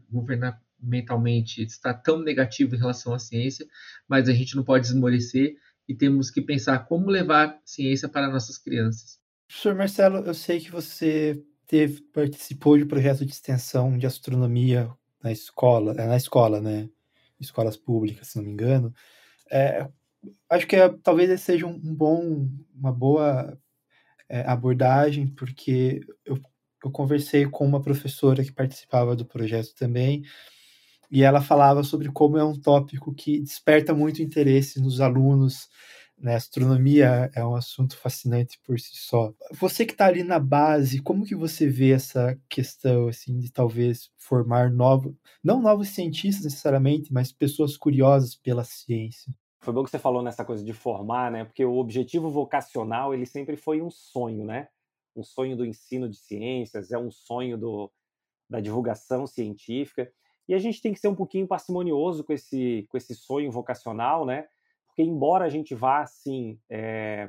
governamentalmente 0.10 1.62
está 1.64 1.94
tão 1.94 2.20
negativo 2.20 2.76
em 2.76 2.80
relação 2.80 3.14
à 3.14 3.20
ciência, 3.20 3.66
mas 4.08 4.30
a 4.30 4.34
gente 4.34 4.56
não 4.56 4.64
pode 4.64 4.88
esmorecer 4.88 5.56
e 5.88 5.96
temos 5.96 6.30
que 6.30 6.42
pensar 6.42 6.80
como 6.86 7.10
levar 7.10 7.60
ciência 7.66 8.08
para 8.08 8.30
nossas 8.30 8.58
crianças. 8.58 9.20
Professor 9.48 9.76
Marcelo, 9.76 10.18
eu 10.20 10.34
sei 10.34 10.60
que 10.60 10.72
você 10.72 11.44
teve, 11.74 12.02
participou 12.14 12.78
de 12.78 12.86
projeto 12.86 13.26
de 13.26 13.32
extensão 13.32 13.98
de 13.98 14.06
astronomia 14.06 14.88
na 15.24 15.32
escola, 15.32 15.96
é, 15.98 16.06
na 16.06 16.16
escola, 16.16 16.62
né? 16.62 16.88
Escolas 17.40 17.76
públicas, 17.76 18.28
se 18.28 18.38
não 18.38 18.44
me 18.44 18.52
engano. 18.52 18.94
É, 19.52 19.90
acho 20.48 20.68
que 20.68 20.76
é, 20.76 20.88
talvez 21.02 21.42
seja 21.42 21.66
um, 21.66 21.80
bom, 21.80 22.48
uma 22.76 22.92
boa 22.92 23.58
é, 24.30 24.42
abordagem, 24.42 25.26
porque 25.26 26.02
eu, 26.24 26.40
eu 26.86 26.92
conversei 26.92 27.48
com 27.48 27.66
uma 27.66 27.82
professora 27.82 28.44
que 28.44 28.52
participava 28.52 29.16
do 29.16 29.26
projeto 29.26 29.74
também, 29.74 30.22
e 31.10 31.24
ela 31.24 31.42
falava 31.42 31.82
sobre 31.82 32.12
como 32.12 32.38
é 32.38 32.44
um 32.44 32.54
tópico 32.54 33.16
que 33.16 33.40
desperta 33.40 33.96
muito 33.96 34.22
interesse 34.22 34.80
nos 34.80 35.02
alunos, 35.02 35.70
né? 36.18 36.36
Astronomia 36.36 37.30
é 37.36 37.46
um 37.46 37.56
assunto 37.56 37.98
fascinante 37.98 38.60
por 38.64 38.80
si 38.80 38.96
só. 38.96 39.34
Você 39.52 39.86
que 39.86 39.94
está 39.94 40.06
ali 40.06 40.24
na 40.24 40.40
base, 40.40 41.02
como 41.02 41.26
que 41.26 41.36
você 41.36 41.68
vê 41.68 41.92
essa 41.92 42.40
questão 42.50 43.08
assim 43.08 43.38
de 43.40 43.52
talvez 43.52 44.10
formar 44.18 44.72
novos, 44.72 45.14
não 45.44 45.62
novos 45.62 45.90
cientistas 45.90 46.46
necessariamente, 46.46 47.12
mas 47.12 47.32
pessoas 47.32 47.76
curiosas 47.78 48.36
pela 48.36 48.64
ciência? 48.64 49.34
Foi 49.62 49.74
bom 49.74 49.84
que 49.84 49.90
você 49.90 50.00
falou 50.00 50.22
nessa 50.22 50.44
coisa 50.44 50.64
de 50.64 50.74
formar, 50.74 51.32
né? 51.32 51.46
Porque 51.46 51.64
o 51.64 51.78
objetivo 51.78 52.30
vocacional 52.30 53.14
ele 53.14 53.26
sempre 53.26 53.56
foi 53.56 53.82
um 53.82 53.90
sonho, 53.90 54.46
né? 54.46 54.68
Um 55.16 55.24
sonho 55.24 55.56
do 55.56 55.66
ensino 55.66 56.10
de 56.10 56.18
ciências, 56.18 56.92
é 56.92 56.98
um 56.98 57.12
sonho 57.12 57.58
do, 57.58 57.92
da 58.50 58.60
divulgação 58.60 59.26
científica. 59.26 60.12
E 60.48 60.54
a 60.54 60.60
gente 60.60 60.82
tem 60.82 60.94
que 60.94 61.00
ser 61.00 61.08
um 61.08 61.16
pouquinho 61.16 61.48
parcimonioso 61.48 62.24
com 62.24 62.34
esse, 62.34 62.86
com 62.90 62.98
esse 62.98 63.16
sonho 63.16 63.52
vocacional, 63.52 64.26
né? 64.26 64.48
Porque 64.94 65.02
embora 65.02 65.46
a 65.46 65.50
gente 65.50 65.74
vá 65.74 66.02
assim 66.02 66.60
é, 66.70 67.28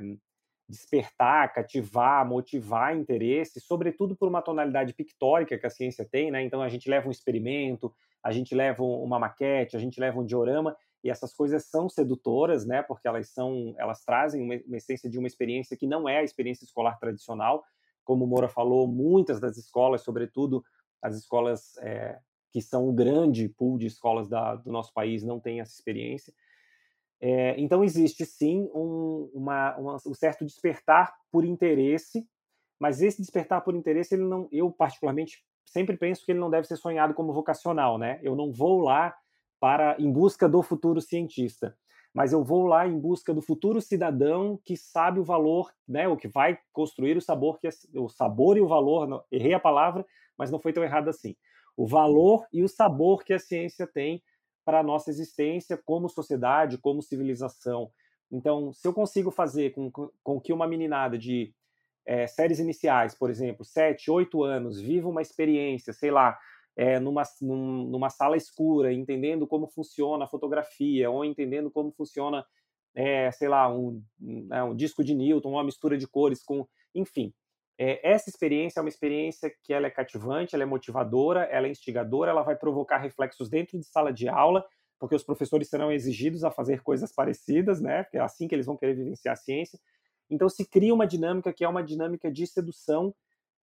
despertar, 0.69 1.51
cativar, 1.51 2.23
motivar 2.27 2.95
interesse, 2.95 3.59
sobretudo 3.59 4.15
por 4.15 4.29
uma 4.29 4.39
tonalidade 4.39 4.93
pictórica 4.93 5.57
que 5.57 5.65
a 5.65 5.69
ciência 5.71 6.05
tem, 6.05 6.29
né? 6.29 6.43
Então 6.43 6.61
a 6.61 6.69
gente 6.69 6.87
leva 6.87 7.07
um 7.07 7.11
experimento, 7.11 7.91
a 8.23 8.31
gente 8.31 8.53
leva 8.53 8.83
uma 8.83 9.17
maquete, 9.17 9.75
a 9.75 9.79
gente 9.79 9.99
leva 9.99 10.19
um 10.19 10.25
diorama 10.25 10.77
e 11.03 11.09
essas 11.09 11.33
coisas 11.33 11.65
são 11.65 11.89
sedutoras, 11.89 12.67
né? 12.67 12.83
Porque 12.83 13.07
elas 13.07 13.29
são, 13.29 13.73
elas 13.79 14.05
trazem 14.05 14.43
uma, 14.43 14.55
uma 14.67 14.77
essência 14.77 15.09
de 15.09 15.17
uma 15.17 15.27
experiência 15.27 15.75
que 15.75 15.87
não 15.87 16.07
é 16.07 16.19
a 16.19 16.23
experiência 16.23 16.65
escolar 16.65 16.99
tradicional, 16.99 17.63
como 18.03 18.25
o 18.25 18.27
Moura 18.27 18.47
falou, 18.47 18.87
muitas 18.87 19.39
das 19.39 19.57
escolas, 19.57 20.01
sobretudo 20.01 20.63
as 21.01 21.15
escolas 21.17 21.75
é, 21.79 22.19
que 22.51 22.61
são 22.61 22.87
o 22.87 22.93
grande 22.93 23.49
pool 23.49 23.75
de 23.79 23.87
escolas 23.87 24.29
da, 24.29 24.53
do 24.53 24.71
nosso 24.71 24.93
país, 24.93 25.23
não 25.23 25.39
têm 25.39 25.61
essa 25.61 25.73
experiência. 25.73 26.31
É, 27.27 27.59
então 27.59 27.83
existe 27.83 28.23
sim 28.23 28.69
um, 28.71 29.31
uma, 29.33 29.75
uma, 29.77 29.97
um 30.05 30.13
certo 30.13 30.45
despertar 30.45 31.11
por 31.31 31.43
interesse, 31.43 32.23
mas 32.79 33.01
esse 33.01 33.19
despertar 33.19 33.61
por 33.61 33.73
interesse, 33.73 34.13
ele 34.13 34.25
não, 34.25 34.47
eu 34.51 34.69
particularmente 34.69 35.43
sempre 35.65 35.97
penso 35.97 36.23
que 36.23 36.31
ele 36.31 36.39
não 36.39 36.51
deve 36.51 36.67
ser 36.67 36.77
sonhado 36.77 37.15
como 37.15 37.33
vocacional, 37.33 37.97
né? 37.97 38.19
Eu 38.21 38.35
não 38.35 38.51
vou 38.51 38.79
lá 38.79 39.11
para 39.59 39.95
em 39.97 40.11
busca 40.11 40.47
do 40.47 40.61
futuro 40.61 41.01
cientista, 41.01 41.75
mas 42.13 42.31
eu 42.31 42.43
vou 42.43 42.67
lá 42.67 42.87
em 42.87 42.99
busca 42.99 43.33
do 43.33 43.41
futuro 43.41 43.81
cidadão 43.81 44.59
que 44.63 44.77
sabe 44.77 45.19
o 45.19 45.23
valor, 45.23 45.73
né? 45.87 46.07
O 46.07 46.15
que 46.15 46.27
vai 46.27 46.59
construir 46.71 47.17
o 47.17 47.21
sabor 47.21 47.57
que 47.57 47.67
o 47.95 48.07
sabor 48.07 48.55
e 48.55 48.61
o 48.61 48.67
valor, 48.67 49.07
não, 49.07 49.23
errei 49.31 49.55
a 49.55 49.59
palavra, 49.59 50.05
mas 50.37 50.51
não 50.51 50.59
foi 50.59 50.71
tão 50.71 50.83
errado 50.83 51.09
assim. 51.09 51.35
O 51.75 51.87
valor 51.87 52.45
e 52.53 52.61
o 52.61 52.67
sabor 52.67 53.23
que 53.23 53.33
a 53.33 53.39
ciência 53.39 53.87
tem 53.87 54.21
para 54.65 54.79
a 54.79 54.83
nossa 54.83 55.11
existência 55.11 55.77
como 55.77 56.09
sociedade, 56.09 56.77
como 56.79 57.01
civilização. 57.01 57.91
Então, 58.31 58.73
se 58.73 58.87
eu 58.87 58.93
consigo 58.93 59.29
fazer 59.29 59.71
com, 59.71 59.91
com 60.23 60.41
que 60.41 60.51
uma 60.51 60.67
meninada 60.67 61.17
de 61.17 61.53
é, 62.05 62.27
séries 62.27 62.59
iniciais, 62.59 63.15
por 63.15 63.29
exemplo, 63.29 63.63
7, 63.63 64.09
8 64.11 64.43
anos, 64.43 64.81
viva 64.81 65.07
uma 65.07 65.21
experiência, 65.21 65.93
sei 65.93 66.11
lá, 66.11 66.37
é, 66.75 66.99
numa, 66.99 67.23
num, 67.41 67.85
numa 67.85 68.09
sala 68.09 68.35
escura, 68.35 68.91
entendendo 68.91 69.47
como 69.47 69.67
funciona 69.67 70.25
a 70.25 70.27
fotografia, 70.27 71.09
ou 71.09 71.23
entendendo 71.23 71.71
como 71.71 71.91
funciona, 71.91 72.45
é, 72.93 73.31
sei 73.31 73.47
lá, 73.47 73.73
um, 73.73 74.03
né, 74.19 74.63
um 74.63 74.75
disco 74.75 75.03
de 75.03 75.15
Newton, 75.15 75.51
uma 75.51 75.63
mistura 75.63 75.97
de 75.97 76.07
cores 76.07 76.43
com. 76.43 76.67
Enfim, 76.93 77.33
é, 77.77 78.09
essa 78.09 78.29
experiência 78.29 78.79
é 78.79 78.81
uma 78.81 78.89
experiência 78.89 79.51
que 79.63 79.73
ela 79.73 79.87
é 79.87 79.89
cativante, 79.89 80.55
ela 80.55 80.63
é 80.63 80.67
motivadora, 80.67 81.43
ela 81.43 81.67
é 81.67 81.69
instigadora, 81.69 82.31
ela 82.31 82.43
vai 82.43 82.55
provocar 82.55 82.97
reflexos 82.97 83.49
dentro 83.49 83.77
de 83.77 83.85
sala 83.85 84.11
de 84.13 84.29
aula, 84.29 84.65
porque 84.99 85.15
os 85.15 85.23
professores 85.23 85.67
serão 85.67 85.91
exigidos 85.91 86.43
a 86.43 86.51
fazer 86.51 86.81
coisas 86.81 87.13
parecidas, 87.13 87.81
né? 87.81 88.03
Porque 88.03 88.17
é 88.17 88.21
assim 88.21 88.47
que 88.47 88.55
eles 88.55 88.65
vão 88.65 88.77
querer 88.77 88.95
vivenciar 88.95 89.33
a 89.33 89.37
ciência. 89.37 89.77
Então 90.29 90.47
se 90.47 90.65
cria 90.65 90.93
uma 90.93 91.05
dinâmica 91.05 91.51
que 91.51 91.63
é 91.63 91.67
uma 91.67 91.83
dinâmica 91.83 92.31
de 92.31 92.47
sedução 92.47 93.13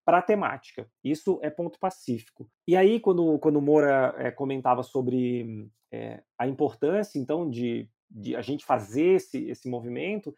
para 0.05 0.19
a 0.19 0.23
temática. 0.23 0.89
Isso 1.03 1.39
é 1.43 1.49
ponto 1.49 1.79
pacífico. 1.79 2.51
E 2.67 2.77
aí, 2.77 3.01
quando, 3.01 3.39
quando 3.39 3.63
Moura 3.63 4.15
é, 4.19 4.31
comentava 4.31 4.83
sobre 4.83 5.71
é, 5.93 6.23
a 6.39 6.47
importância, 6.47 7.19
então, 7.19 7.49
de, 7.49 7.89
de 8.11 8.35
a 8.35 8.43
gente 8.43 8.65
fazer 8.65 9.15
esse, 9.15 9.49
esse 9.49 9.69
movimento, 9.69 10.37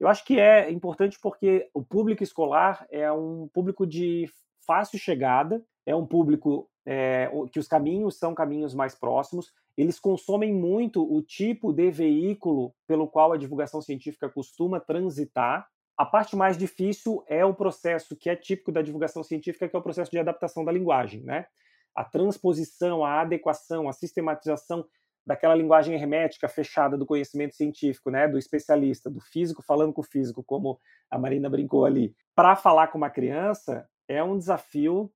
eu 0.00 0.08
acho 0.08 0.24
que 0.24 0.38
é 0.38 0.70
importante 0.70 1.18
porque 1.20 1.68
o 1.72 1.82
público 1.82 2.22
escolar 2.22 2.86
é 2.90 3.10
um 3.12 3.48
público 3.48 3.86
de 3.86 4.28
fácil 4.66 4.98
chegada, 4.98 5.64
é 5.86 5.94
um 5.94 6.06
público 6.06 6.68
é, 6.86 7.30
que 7.52 7.58
os 7.58 7.68
caminhos 7.68 8.18
são 8.18 8.34
caminhos 8.34 8.74
mais 8.74 8.94
próximos, 8.94 9.52
eles 9.76 9.98
consomem 9.98 10.52
muito 10.52 11.02
o 11.02 11.20
tipo 11.22 11.72
de 11.72 11.90
veículo 11.90 12.74
pelo 12.86 13.08
qual 13.08 13.32
a 13.32 13.36
divulgação 13.36 13.80
científica 13.80 14.28
costuma 14.28 14.78
transitar. 14.78 15.66
A 15.96 16.04
parte 16.04 16.36
mais 16.36 16.56
difícil 16.56 17.24
é 17.26 17.44
o 17.44 17.54
processo 17.54 18.16
que 18.16 18.28
é 18.30 18.36
típico 18.36 18.70
da 18.70 18.82
divulgação 18.82 19.22
científica, 19.22 19.68
que 19.68 19.76
é 19.76 19.78
o 19.78 19.82
processo 19.82 20.10
de 20.10 20.18
adaptação 20.18 20.64
da 20.64 20.72
linguagem, 20.72 21.22
né? 21.22 21.46
A 21.94 22.04
transposição, 22.04 23.04
a 23.04 23.20
adequação, 23.20 23.88
a 23.88 23.92
sistematização 23.92 24.84
daquela 25.26 25.54
linguagem 25.54 25.94
hermética 25.94 26.48
fechada 26.48 26.98
do 26.98 27.06
conhecimento 27.06 27.54
científico, 27.54 28.10
né, 28.10 28.28
do 28.28 28.38
especialista, 28.38 29.10
do 29.10 29.20
físico 29.20 29.62
falando 29.62 29.92
com 29.92 30.02
o 30.02 30.04
físico, 30.04 30.44
como 30.44 30.78
a 31.10 31.18
Marina 31.18 31.48
brincou 31.48 31.84
ali, 31.84 32.14
para 32.34 32.54
falar 32.56 32.88
com 32.88 32.98
uma 32.98 33.10
criança 33.10 33.88
é 34.08 34.22
um 34.22 34.36
desafio 34.36 35.10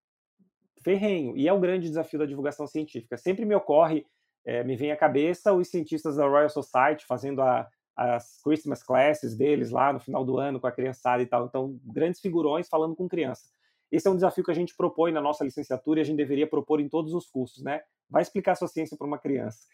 ferrenho. 0.83 1.37
E 1.37 1.47
é 1.47 1.53
o 1.53 1.61
grande 1.61 1.89
desafio 1.89 2.19
da 2.19 2.27
divulgação 2.27 2.67
científica. 2.67 3.17
Sempre 3.17 3.45
me 3.45 3.55
ocorre, 3.55 4.07
é, 4.45 4.65
me 4.65 4.77
vem 4.77 4.93
à 4.93 4.97
cabeça 4.97 5.53
os 5.53 5.69
cientistas 5.69 6.17
da 6.17 6.27
Royal 6.27 6.49
Society 6.49 7.05
fazendo 7.07 7.43
a, 7.43 7.69
as 7.97 8.41
Christmas 8.43 8.83
classes 8.83 9.37
deles 9.37 9.71
lá 9.71 9.93
no 9.93 10.01
final 10.01 10.25
do 10.25 10.39
ano 10.39 10.61
com 10.61 10.67
a 10.67 10.73
criançada 10.73 11.23
e 11.23 11.27
tal. 11.27 11.47
Então, 11.47 11.79
grandes 11.85 12.21
figurões 12.21 12.69
falando 12.69 12.97
com 12.97 13.09
criança. 13.09 13.51
Esse 13.91 14.07
é 14.07 14.11
um 14.11 14.15
desafio 14.15 14.45
que 14.45 14.51
a 14.51 14.55
gente 14.55 14.77
propõe 14.77 15.13
na 15.13 15.21
nossa 15.21 15.45
licenciatura 15.45 16.01
e 16.01 16.03
a 16.03 16.05
gente 16.05 16.17
deveria 16.17 16.47
propor 16.47 16.81
em 16.81 16.89
todos 16.89 17.13
os 17.15 17.27
cursos, 17.27 17.63
né? 17.63 17.81
Vai 18.09 18.23
explicar 18.23 18.55
sua 18.55 18.69
ciência 18.69 18.97
para 18.97 19.07
uma 19.07 19.19
criança. 19.19 19.67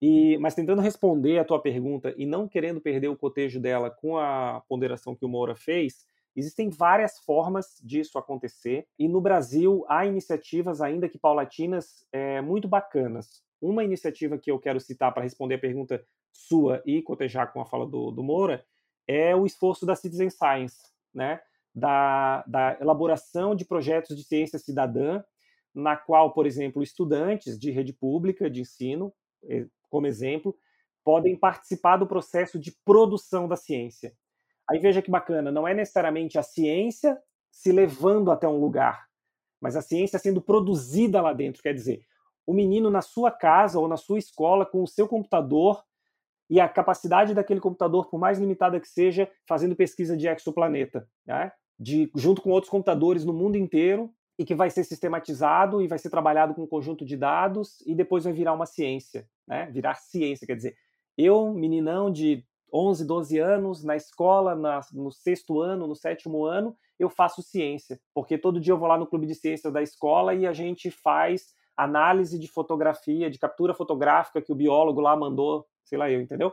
E, 0.00 0.36
mas 0.38 0.54
tentando 0.54 0.82
responder 0.82 1.38
a 1.38 1.44
tua 1.44 1.60
pergunta 1.60 2.14
e 2.16 2.26
não 2.26 2.46
querendo 2.46 2.80
perder 2.80 3.08
o 3.08 3.16
cotejo 3.16 3.58
dela 3.58 3.90
com 3.90 4.18
a 4.18 4.62
ponderação 4.68 5.14
que 5.14 5.24
o 5.24 5.28
Moura 5.28 5.54
fez, 5.54 6.04
existem 6.34 6.68
várias 6.68 7.18
formas 7.20 7.80
disso 7.82 8.18
acontecer 8.18 8.86
e 8.98 9.08
no 9.08 9.20
Brasil 9.20 9.84
há 9.88 10.04
iniciativas, 10.04 10.82
ainda 10.82 11.08
que 11.08 11.18
paulatinas, 11.18 12.06
é, 12.12 12.40
muito 12.42 12.68
bacanas. 12.68 13.42
Uma 13.60 13.82
iniciativa 13.82 14.36
que 14.36 14.50
eu 14.50 14.58
quero 14.58 14.78
citar 14.78 15.14
para 15.14 15.22
responder 15.22 15.54
a 15.54 15.58
pergunta 15.58 16.04
sua 16.30 16.82
e 16.84 17.00
cotejar 17.00 17.52
com 17.52 17.60
a 17.60 17.66
fala 17.66 17.86
do, 17.86 18.10
do 18.10 18.22
Moura 18.22 18.64
é 19.08 19.34
o 19.34 19.46
esforço 19.46 19.86
da 19.86 19.96
Citizen 19.96 20.28
Science, 20.28 20.92
né? 21.14 21.40
da, 21.76 22.42
da 22.46 22.78
elaboração 22.80 23.54
de 23.54 23.66
projetos 23.66 24.16
de 24.16 24.24
ciência 24.24 24.58
cidadã, 24.58 25.22
na 25.74 25.94
qual, 25.94 26.32
por 26.32 26.46
exemplo, 26.46 26.82
estudantes 26.82 27.58
de 27.58 27.70
rede 27.70 27.92
pública 27.92 28.48
de 28.48 28.62
ensino 28.62 29.12
como 29.88 30.06
exemplo, 30.06 30.56
podem 31.04 31.36
participar 31.36 31.96
do 31.96 32.06
processo 32.06 32.58
de 32.58 32.72
produção 32.84 33.46
da 33.46 33.56
ciência. 33.56 34.12
Aí 34.68 34.78
veja 34.78 35.00
que 35.00 35.10
bacana, 35.10 35.52
não 35.52 35.66
é 35.66 35.72
necessariamente 35.72 36.38
a 36.38 36.42
ciência 36.42 37.16
se 37.50 37.70
levando 37.70 38.30
até 38.30 38.48
um 38.48 38.58
lugar, 38.58 39.06
mas 39.60 39.76
a 39.76 39.82
ciência 39.82 40.18
sendo 40.18 40.42
produzida 40.42 41.22
lá 41.22 41.32
dentro. 41.32 41.62
Quer 41.62 41.72
dizer, 41.72 42.04
o 42.46 42.52
menino 42.52 42.90
na 42.90 43.00
sua 43.00 43.30
casa 43.30 43.78
ou 43.78 43.88
na 43.88 43.96
sua 43.96 44.18
escola 44.18 44.66
com 44.66 44.82
o 44.82 44.86
seu 44.86 45.08
computador 45.08 45.82
e 46.48 46.60
a 46.60 46.68
capacidade 46.68 47.34
daquele 47.34 47.60
computador, 47.60 48.08
por 48.08 48.18
mais 48.18 48.38
limitada 48.38 48.80
que 48.80 48.88
seja, 48.88 49.30
fazendo 49.48 49.74
pesquisa 49.74 50.16
de 50.16 50.28
exoplaneta, 50.28 51.08
né? 51.26 51.50
de, 51.78 52.10
junto 52.14 52.40
com 52.40 52.50
outros 52.50 52.70
computadores 52.70 53.24
no 53.24 53.32
mundo 53.32 53.56
inteiro, 53.56 54.12
e 54.38 54.44
que 54.44 54.54
vai 54.54 54.70
ser 54.70 54.84
sistematizado 54.84 55.80
e 55.80 55.88
vai 55.88 55.98
ser 55.98 56.10
trabalhado 56.10 56.54
com 56.54 56.62
um 56.62 56.66
conjunto 56.66 57.04
de 57.04 57.16
dados 57.16 57.80
e 57.86 57.94
depois 57.94 58.24
vai 58.24 58.32
virar 58.32 58.52
uma 58.52 58.66
ciência, 58.66 59.28
né? 59.46 59.66
Virar 59.70 59.94
ciência, 59.94 60.46
quer 60.46 60.56
dizer, 60.56 60.76
eu, 61.16 61.52
meninão 61.54 62.10
de 62.10 62.44
11, 62.72 63.04
12 63.06 63.38
anos, 63.38 63.82
na 63.82 63.96
escola, 63.96 64.54
na, 64.54 64.80
no 64.92 65.10
sexto 65.10 65.60
ano, 65.60 65.86
no 65.86 65.96
sétimo 65.96 66.44
ano, 66.44 66.76
eu 66.98 67.08
faço 67.08 67.42
ciência, 67.42 68.00
porque 68.14 68.36
todo 68.36 68.60
dia 68.60 68.72
eu 68.72 68.78
vou 68.78 68.88
lá 68.88 68.98
no 68.98 69.06
clube 69.06 69.26
de 69.26 69.34
ciências 69.34 69.72
da 69.72 69.82
escola 69.82 70.34
e 70.34 70.46
a 70.46 70.52
gente 70.52 70.90
faz 70.90 71.54
análise 71.76 72.38
de 72.38 72.48
fotografia, 72.48 73.30
de 73.30 73.38
captura 73.38 73.74
fotográfica 73.74 74.40
que 74.40 74.52
o 74.52 74.54
biólogo 74.54 75.00
lá 75.00 75.14
mandou, 75.16 75.66
sei 75.84 75.98
lá 75.98 76.10
eu, 76.10 76.20
entendeu? 76.20 76.52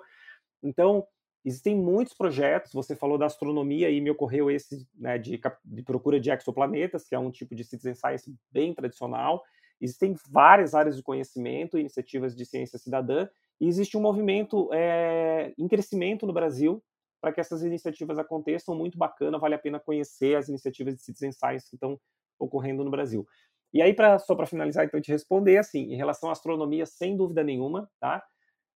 Então, 0.61 1.05
Existem 1.45 1.75
muitos 1.75 2.13
projetos, 2.13 2.71
você 2.71 2.95
falou 2.95 3.17
da 3.17 3.25
astronomia 3.25 3.89
e 3.89 3.99
me 3.99 4.09
ocorreu 4.09 4.49
esse 4.49 4.87
né, 4.95 5.17
de, 5.17 5.39
de, 5.65 5.83
procura 5.83 6.19
de 6.19 6.31
exoplanetas, 6.31 7.07
que 7.07 7.15
é 7.15 7.19
um 7.19 7.29
tipo 7.29 7.53
de 7.53 7.63
citizen 7.63 7.93
science 7.93 8.33
bem 8.51 8.73
tradicional. 8.73 9.43
Existem 9.81 10.15
várias 10.29 10.73
áreas 10.73 10.95
de 10.95 11.03
conhecimento, 11.03 11.77
iniciativas 11.77 12.33
de 12.33 12.45
ciência 12.45 12.79
cidadã, 12.79 13.27
e 13.59 13.67
existe 13.67 13.97
um 13.97 14.01
movimento 14.01 14.69
é, 14.73 15.53
em 15.57 15.67
crescimento 15.67 16.25
no 16.25 16.33
Brasil 16.33 16.81
para 17.21 17.31
que 17.31 17.39
essas 17.39 17.63
iniciativas 17.63 18.17
aconteçam, 18.17 18.75
muito 18.75 18.97
bacana, 18.97 19.39
vale 19.39 19.55
a 19.55 19.59
pena 19.59 19.79
conhecer 19.79 20.35
as 20.35 20.49
iniciativas 20.49 20.95
de 20.95 21.03
citizen 21.03 21.31
science 21.31 21.69
que 21.69 21.75
estão 21.75 21.97
ocorrendo 22.37 22.83
no 22.83 22.91
Brasil. 22.91 23.25
E 23.73 23.81
aí, 23.81 23.93
pra, 23.93 24.19
só 24.19 24.35
para 24.35 24.45
finalizar, 24.45 24.85
então, 24.85 24.99
te 25.01 25.11
responder, 25.11 25.57
assim, 25.57 25.93
em 25.93 25.95
relação 25.95 26.29
à 26.29 26.33
astronomia, 26.33 26.85
sem 26.85 27.15
dúvida 27.15 27.43
nenhuma, 27.43 27.89
tá? 27.99 28.23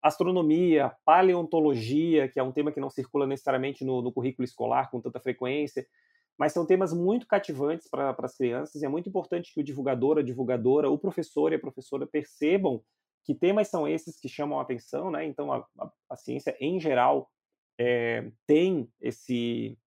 Astronomia, 0.04 0.92
paleontologia, 1.02 2.28
que 2.28 2.38
é 2.38 2.42
um 2.42 2.52
tema 2.52 2.70
que 2.70 2.78
não 2.78 2.90
circula 2.90 3.26
necessariamente 3.26 3.86
no, 3.86 4.02
no 4.02 4.12
currículo 4.12 4.44
escolar 4.44 4.90
com 4.90 5.00
tanta 5.00 5.18
frequência, 5.18 5.86
mas 6.38 6.52
são 6.52 6.66
temas 6.66 6.92
muito 6.92 7.26
cativantes 7.26 7.88
para 7.88 8.14
as 8.18 8.36
crianças 8.36 8.82
e 8.82 8.84
é 8.84 8.88
muito 8.88 9.08
importante 9.08 9.50
que 9.54 9.60
o 9.60 9.64
divulgador, 9.64 10.18
a 10.18 10.22
divulgadora, 10.22 10.90
o 10.90 10.98
professor 10.98 11.52
e 11.52 11.54
a 11.54 11.58
professora 11.58 12.06
percebam 12.06 12.82
que 13.24 13.34
temas 13.34 13.68
são 13.68 13.88
esses 13.88 14.20
que 14.20 14.28
chamam 14.28 14.58
a 14.58 14.62
atenção, 14.62 15.10
né? 15.10 15.24
Então, 15.24 15.50
a, 15.50 15.64
a, 15.80 15.90
a 16.10 16.16
ciência, 16.16 16.54
em 16.60 16.78
geral, 16.78 17.30
é, 17.80 18.30
tem 18.46 18.86
esse, 19.00 19.78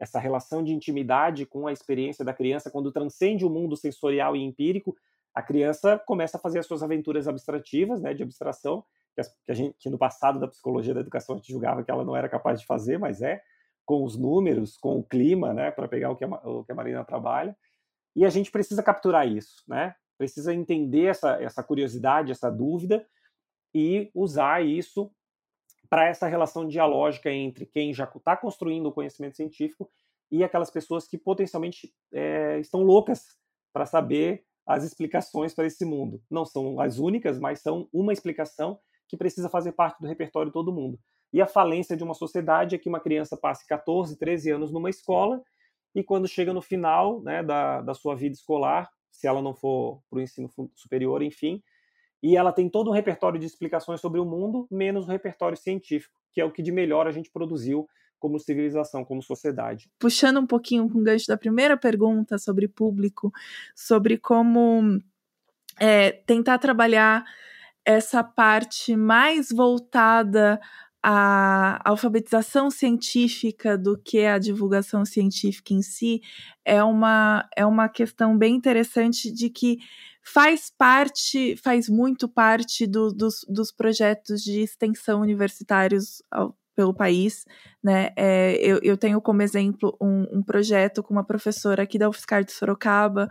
essa 0.00 0.18
relação 0.18 0.64
de 0.64 0.72
intimidade 0.72 1.46
com 1.46 1.68
a 1.68 1.72
experiência 1.72 2.24
da 2.24 2.34
criança, 2.34 2.72
quando 2.72 2.90
transcende 2.90 3.44
o 3.44 3.50
mundo 3.50 3.76
sensorial 3.76 4.34
e 4.34 4.42
empírico, 4.42 4.96
a 5.32 5.40
criança 5.40 5.96
começa 5.96 6.38
a 6.38 6.40
fazer 6.40 6.58
as 6.58 6.66
suas 6.66 6.82
aventuras 6.82 7.28
abstrativas, 7.28 8.02
né, 8.02 8.12
de 8.12 8.24
abstração, 8.24 8.84
que, 9.28 9.54
gente, 9.54 9.76
que 9.78 9.90
no 9.90 9.98
passado 9.98 10.38
da 10.38 10.48
psicologia 10.48 10.94
da 10.94 11.00
educação 11.00 11.34
a 11.34 11.38
gente 11.38 11.52
julgava 11.52 11.82
que 11.82 11.90
ela 11.90 12.04
não 12.04 12.16
era 12.16 12.28
capaz 12.28 12.60
de 12.60 12.66
fazer, 12.66 12.98
mas 12.98 13.22
é, 13.22 13.42
com 13.84 14.04
os 14.04 14.16
números, 14.16 14.76
com 14.76 14.98
o 14.98 15.02
clima, 15.02 15.52
né, 15.52 15.70
para 15.70 15.88
pegar 15.88 16.10
o 16.10 16.16
que, 16.16 16.24
a, 16.24 16.28
o 16.28 16.64
que 16.64 16.72
a 16.72 16.74
Marina 16.74 17.04
trabalha. 17.04 17.56
E 18.14 18.24
a 18.24 18.30
gente 18.30 18.50
precisa 18.50 18.82
capturar 18.82 19.26
isso, 19.26 19.62
né? 19.68 19.94
Precisa 20.18 20.52
entender 20.52 21.06
essa, 21.06 21.42
essa 21.42 21.62
curiosidade, 21.62 22.32
essa 22.32 22.50
dúvida 22.50 23.06
e 23.74 24.10
usar 24.14 24.64
isso 24.64 25.10
para 25.88 26.06
essa 26.06 26.26
relação 26.26 26.68
dialógica 26.68 27.30
entre 27.30 27.66
quem 27.66 27.92
já 27.92 28.04
está 28.04 28.36
construindo 28.36 28.86
o 28.86 28.92
conhecimento 28.92 29.36
científico 29.36 29.90
e 30.30 30.44
aquelas 30.44 30.70
pessoas 30.70 31.08
que 31.08 31.18
potencialmente 31.18 31.92
é, 32.12 32.58
estão 32.60 32.82
loucas 32.82 33.36
para 33.72 33.86
saber 33.86 34.44
as 34.66 34.84
explicações 34.84 35.52
para 35.52 35.66
esse 35.66 35.84
mundo. 35.84 36.22
Não 36.30 36.44
são 36.44 36.80
as 36.80 36.98
únicas, 36.98 37.38
mas 37.38 37.60
são 37.60 37.88
uma 37.92 38.12
explicação 38.12 38.78
que 39.10 39.16
precisa 39.16 39.48
fazer 39.48 39.72
parte 39.72 40.00
do 40.00 40.06
repertório 40.06 40.50
de 40.50 40.52
todo 40.52 40.72
mundo. 40.72 40.96
E 41.32 41.42
a 41.42 41.46
falência 41.46 41.96
de 41.96 42.04
uma 42.04 42.14
sociedade 42.14 42.76
é 42.76 42.78
que 42.78 42.88
uma 42.88 43.00
criança 43.00 43.36
passe 43.36 43.66
14, 43.66 44.16
13 44.16 44.52
anos 44.52 44.72
numa 44.72 44.88
escola 44.88 45.42
e 45.92 46.04
quando 46.04 46.28
chega 46.28 46.52
no 46.52 46.62
final 46.62 47.20
né, 47.22 47.42
da, 47.42 47.80
da 47.80 47.92
sua 47.92 48.14
vida 48.14 48.36
escolar, 48.36 48.88
se 49.10 49.26
ela 49.26 49.42
não 49.42 49.52
for 49.52 50.00
para 50.08 50.20
o 50.20 50.22
ensino 50.22 50.48
superior, 50.76 51.22
enfim, 51.22 51.60
e 52.22 52.36
ela 52.36 52.52
tem 52.52 52.68
todo 52.68 52.88
um 52.90 52.94
repertório 52.94 53.40
de 53.40 53.46
explicações 53.46 54.00
sobre 54.00 54.20
o 54.20 54.24
mundo, 54.24 54.68
menos 54.70 55.08
o 55.08 55.10
repertório 55.10 55.56
científico, 55.56 56.14
que 56.32 56.40
é 56.40 56.44
o 56.44 56.52
que 56.52 56.62
de 56.62 56.70
melhor 56.70 57.08
a 57.08 57.10
gente 57.10 57.32
produziu 57.32 57.88
como 58.20 58.38
civilização, 58.38 59.04
como 59.04 59.22
sociedade. 59.22 59.90
Puxando 59.98 60.38
um 60.38 60.46
pouquinho 60.46 60.88
com 60.88 60.98
o 60.98 61.02
gancho 61.02 61.26
da 61.26 61.36
primeira 61.36 61.76
pergunta 61.76 62.38
sobre 62.38 62.68
público, 62.68 63.32
sobre 63.74 64.18
como 64.18 65.00
é, 65.80 66.12
tentar 66.12 66.58
trabalhar 66.58 67.24
essa 67.84 68.22
parte 68.22 68.96
mais 68.96 69.48
voltada 69.50 70.60
à 71.02 71.80
alfabetização 71.88 72.70
científica 72.70 73.76
do 73.78 73.98
que 73.98 74.26
a 74.26 74.38
divulgação 74.38 75.04
científica 75.04 75.72
em 75.72 75.82
si 75.82 76.20
é 76.64 76.82
uma, 76.82 77.48
é 77.56 77.64
uma 77.64 77.88
questão 77.88 78.36
bem 78.36 78.54
interessante 78.54 79.32
de 79.32 79.48
que 79.48 79.78
faz 80.22 80.70
parte, 80.76 81.56
faz 81.56 81.88
muito 81.88 82.28
parte 82.28 82.86
do, 82.86 83.12
dos, 83.12 83.44
dos 83.48 83.72
projetos 83.72 84.42
de 84.42 84.60
extensão 84.60 85.20
universitários 85.20 86.22
ao, 86.30 86.54
pelo 86.74 86.94
país, 86.94 87.44
né? 87.82 88.10
É, 88.16 88.56
eu, 88.56 88.78
eu 88.82 88.96
tenho 88.96 89.20
como 89.20 89.42
exemplo 89.42 89.96
um, 90.00 90.38
um 90.38 90.42
projeto 90.42 91.02
com 91.02 91.12
uma 91.12 91.24
professora 91.24 91.82
aqui 91.82 91.98
da 91.98 92.08
UFSCar 92.08 92.44
de 92.44 92.52
Sorocaba, 92.52 93.28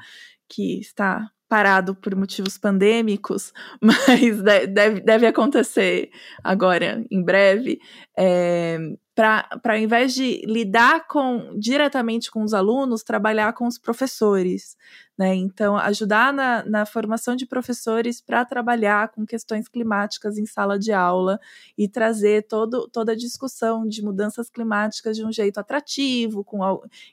que 0.48 0.80
está 0.80 1.30
parado 1.50 1.96
por 1.96 2.16
motivos 2.16 2.58
pandêmicos, 2.58 3.52
mas 3.82 4.42
deve, 4.72 5.02
deve 5.02 5.26
acontecer 5.26 6.12
agora, 6.44 7.04
em 7.10 7.24
breve, 7.24 7.80
é, 8.16 8.78
para 9.16 9.50
ao 9.66 9.78
invés 9.78 10.14
de 10.14 10.42
lidar 10.46 11.08
com 11.08 11.58
diretamente 11.60 12.32
com 12.32 12.44
os 12.44 12.54
alunos, 12.54 13.04
trabalhar 13.04 13.52
com 13.52 13.68
os 13.68 13.78
professores. 13.78 14.78
Né? 15.18 15.36
Então, 15.36 15.76
ajudar 15.76 16.32
na, 16.32 16.64
na 16.64 16.86
formação 16.86 17.36
de 17.36 17.46
professores 17.46 18.22
para 18.22 18.46
trabalhar 18.46 19.10
com 19.10 19.26
questões 19.26 19.68
climáticas 19.68 20.38
em 20.38 20.46
sala 20.46 20.80
de 20.80 20.94
aula 20.94 21.38
e 21.78 21.90
trazer 21.90 22.48
todo, 22.48 22.88
toda 22.88 23.12
a 23.12 23.18
discussão 23.18 23.86
de 23.86 24.02
mudanças 24.02 24.50
climáticas 24.50 25.18
de 25.18 25.26
um 25.26 25.32
jeito 25.34 25.60
atrativo, 25.60 26.42
com 26.46 26.62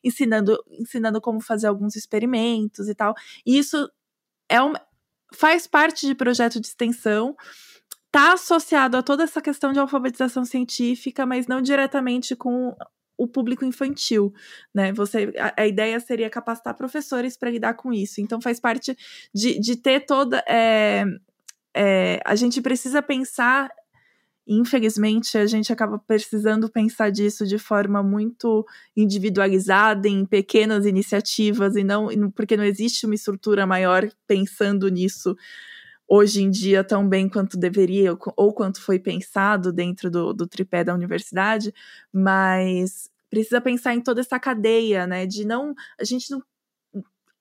ensinando, 0.05 0.57
ensinando 0.70 1.20
como 1.20 1.40
fazer 1.40 1.66
alguns 1.66 1.96
experimentos 1.96 2.88
e 2.88 2.94
tal. 2.94 3.12
E 3.44 3.59
isso 3.59 3.90
é 4.48 4.62
um, 4.62 4.72
faz 5.35 5.66
parte 5.66 6.06
de 6.06 6.14
projeto 6.14 6.61
de 6.61 6.66
extensão, 6.66 7.37
está 8.06 8.32
associado 8.32 8.96
a 8.96 9.02
toda 9.02 9.24
essa 9.24 9.42
questão 9.42 9.72
de 9.72 9.78
alfabetização 9.78 10.44
científica, 10.44 11.26
mas 11.26 11.46
não 11.46 11.61
diretamente 11.61 12.35
com 12.35 12.74
o 13.18 13.26
público 13.26 13.64
infantil, 13.64 14.32
né? 14.74 14.92
Você, 14.92 15.32
a, 15.38 15.62
a 15.62 15.66
ideia 15.66 15.98
seria 16.00 16.28
capacitar 16.28 16.76
professores 16.76 17.37
para 17.37 17.50
lidar 17.50 17.74
com 17.74 17.92
isso. 17.92 18.20
Então 18.20 18.40
faz 18.40 18.61
parte 18.61 18.96
de, 19.35 19.59
de 19.59 19.76
ter 19.76 20.00
toda. 20.00 20.44
É, 20.48 21.04
é, 21.74 22.20
a 22.24 22.35
gente 22.35 22.61
precisa 22.61 23.02
pensar 23.02 23.70
infelizmente, 24.46 25.37
a 25.37 25.46
gente 25.46 25.72
acaba 25.72 25.98
precisando 25.98 26.70
pensar 26.70 27.11
disso 27.11 27.46
de 27.46 27.59
forma 27.59 28.02
muito 28.02 28.64
individualizada, 28.96 30.09
em 30.09 30.24
pequenas 30.24 30.87
iniciativas, 30.87 31.76
e 31.76 31.82
não 31.85 32.09
porque 32.35 32.56
não 32.56 32.64
existe 32.64 33.06
uma 33.06 33.14
estrutura 33.14 33.66
maior 33.66 34.09
pensando 34.26 34.88
nisso 34.88 35.37
hoje 36.09 36.42
em 36.42 36.50
dia 36.50 36.85
tão 36.85 37.09
bem 37.09 37.28
quanto 37.28 37.56
deveria 37.59 38.16
ou 38.37 38.52
quanto 38.54 38.80
foi 38.80 38.98
pensado 38.98 39.72
dentro 39.72 40.11
do, 40.11 40.32
do 40.32 40.46
tripé 40.46 40.85
da 40.85 40.94
universidade, 40.94 41.74
mas 42.12 43.11
precisa 43.28 43.61
pensar 43.61 43.94
em 43.94 44.00
toda 44.00 44.20
essa 44.20 44.38
cadeia, 44.38 45.06
né? 45.06 45.26
De 45.26 45.44
não. 45.44 45.74
A 46.00 46.04
gente 46.04 46.30
não 46.30 46.42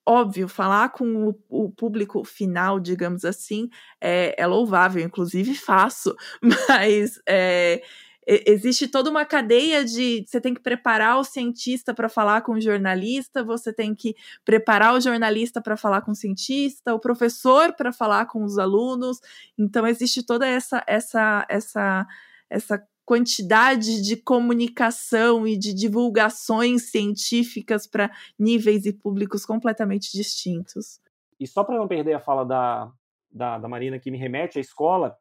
óbvio, 0.06 0.48
falar 0.48 0.90
com 0.90 1.30
o, 1.30 1.36
o, 1.50 1.72
público 1.72 2.24
final, 2.24 2.80
digamos 2.80 3.26
assim, 3.26 3.70
é, 4.00 4.36
é, 4.38 4.46
louvável, 4.46 5.04
inclusive 5.04 5.56
faço, 5.56 6.16
mas 6.70 7.20
é, 7.28 7.82
existe 8.28 8.88
toda 8.88 9.10
uma 9.10 9.26
cadeia 9.26 9.86
de 9.86 10.24
você 10.28 10.42
tem 10.42 10.54
que 10.54 10.62
preparar 10.62 11.20
o 11.20 11.24
cientista 11.24 11.94
para 11.94 12.10
falar 12.10 12.42
com 12.42 12.54
o 12.54 12.62
jornalista, 12.62 13.44
você 13.44 13.72
tem 13.72 13.94
que 13.94 14.16
preparar 14.44 14.96
o 14.96 15.02
jornalista 15.02 15.62
para 15.62 15.78
falar 15.78 16.02
com 16.02 16.12
o 16.12 16.16
cientista, 16.16 16.94
o 16.94 17.00
professor 17.00 17.74
para 17.74 17.92
falar 17.92 18.26
com 18.26 18.44
os 18.44 18.58
alunos. 18.58 19.20
Então 19.58 19.86
existe 19.86 20.24
toda 20.24 20.48
essa 20.48 20.84
essa 20.88 21.46
essa 21.50 22.08
essa 22.50 22.84
quantidade 23.06 24.02
de 24.02 24.18
comunicação 24.18 25.48
e 25.48 25.56
de 25.56 25.74
divulgações 25.74 26.90
científicas 26.90 27.86
para 27.86 28.12
níveis 28.38 28.86
e 28.86 28.92
públicos 28.92 29.46
completamente 29.46 30.12
distintos. 30.12 31.00
E 31.40 31.46
só 31.46 31.64
para 31.64 31.78
não 31.78 31.88
perder 31.88 32.14
a 32.14 32.20
fala 32.20 32.44
da, 32.44 32.92
da, 33.32 33.60
da, 33.60 33.68
Marina, 33.68 34.00
que 34.00 34.10
me 34.10 34.18
remete 34.18 34.58
à 34.58 34.62
escola, 34.62 35.16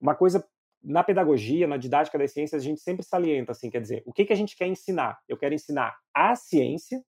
uma 0.00 0.14
coisa 0.14 0.44
na 0.82 1.02
pedagogia, 1.02 1.66
na 1.66 1.76
didática 1.76 2.18
das 2.18 2.32
ciências, 2.32 2.60
a 2.60 2.64
gente 2.64 2.80
sempre 2.80 3.04
salienta, 3.04 3.52
assim, 3.52 3.70
quer 3.70 3.80
dizer, 3.80 4.02
o 4.04 4.12
que, 4.12 4.24
que 4.24 4.32
a 4.32 4.36
gente 4.36 4.56
quer 4.56 4.66
ensinar? 4.66 5.18
Eu 5.28 5.36
quero 5.36 5.54
ensinar 5.54 5.96
a 6.12 6.34
ciência, 6.34 7.02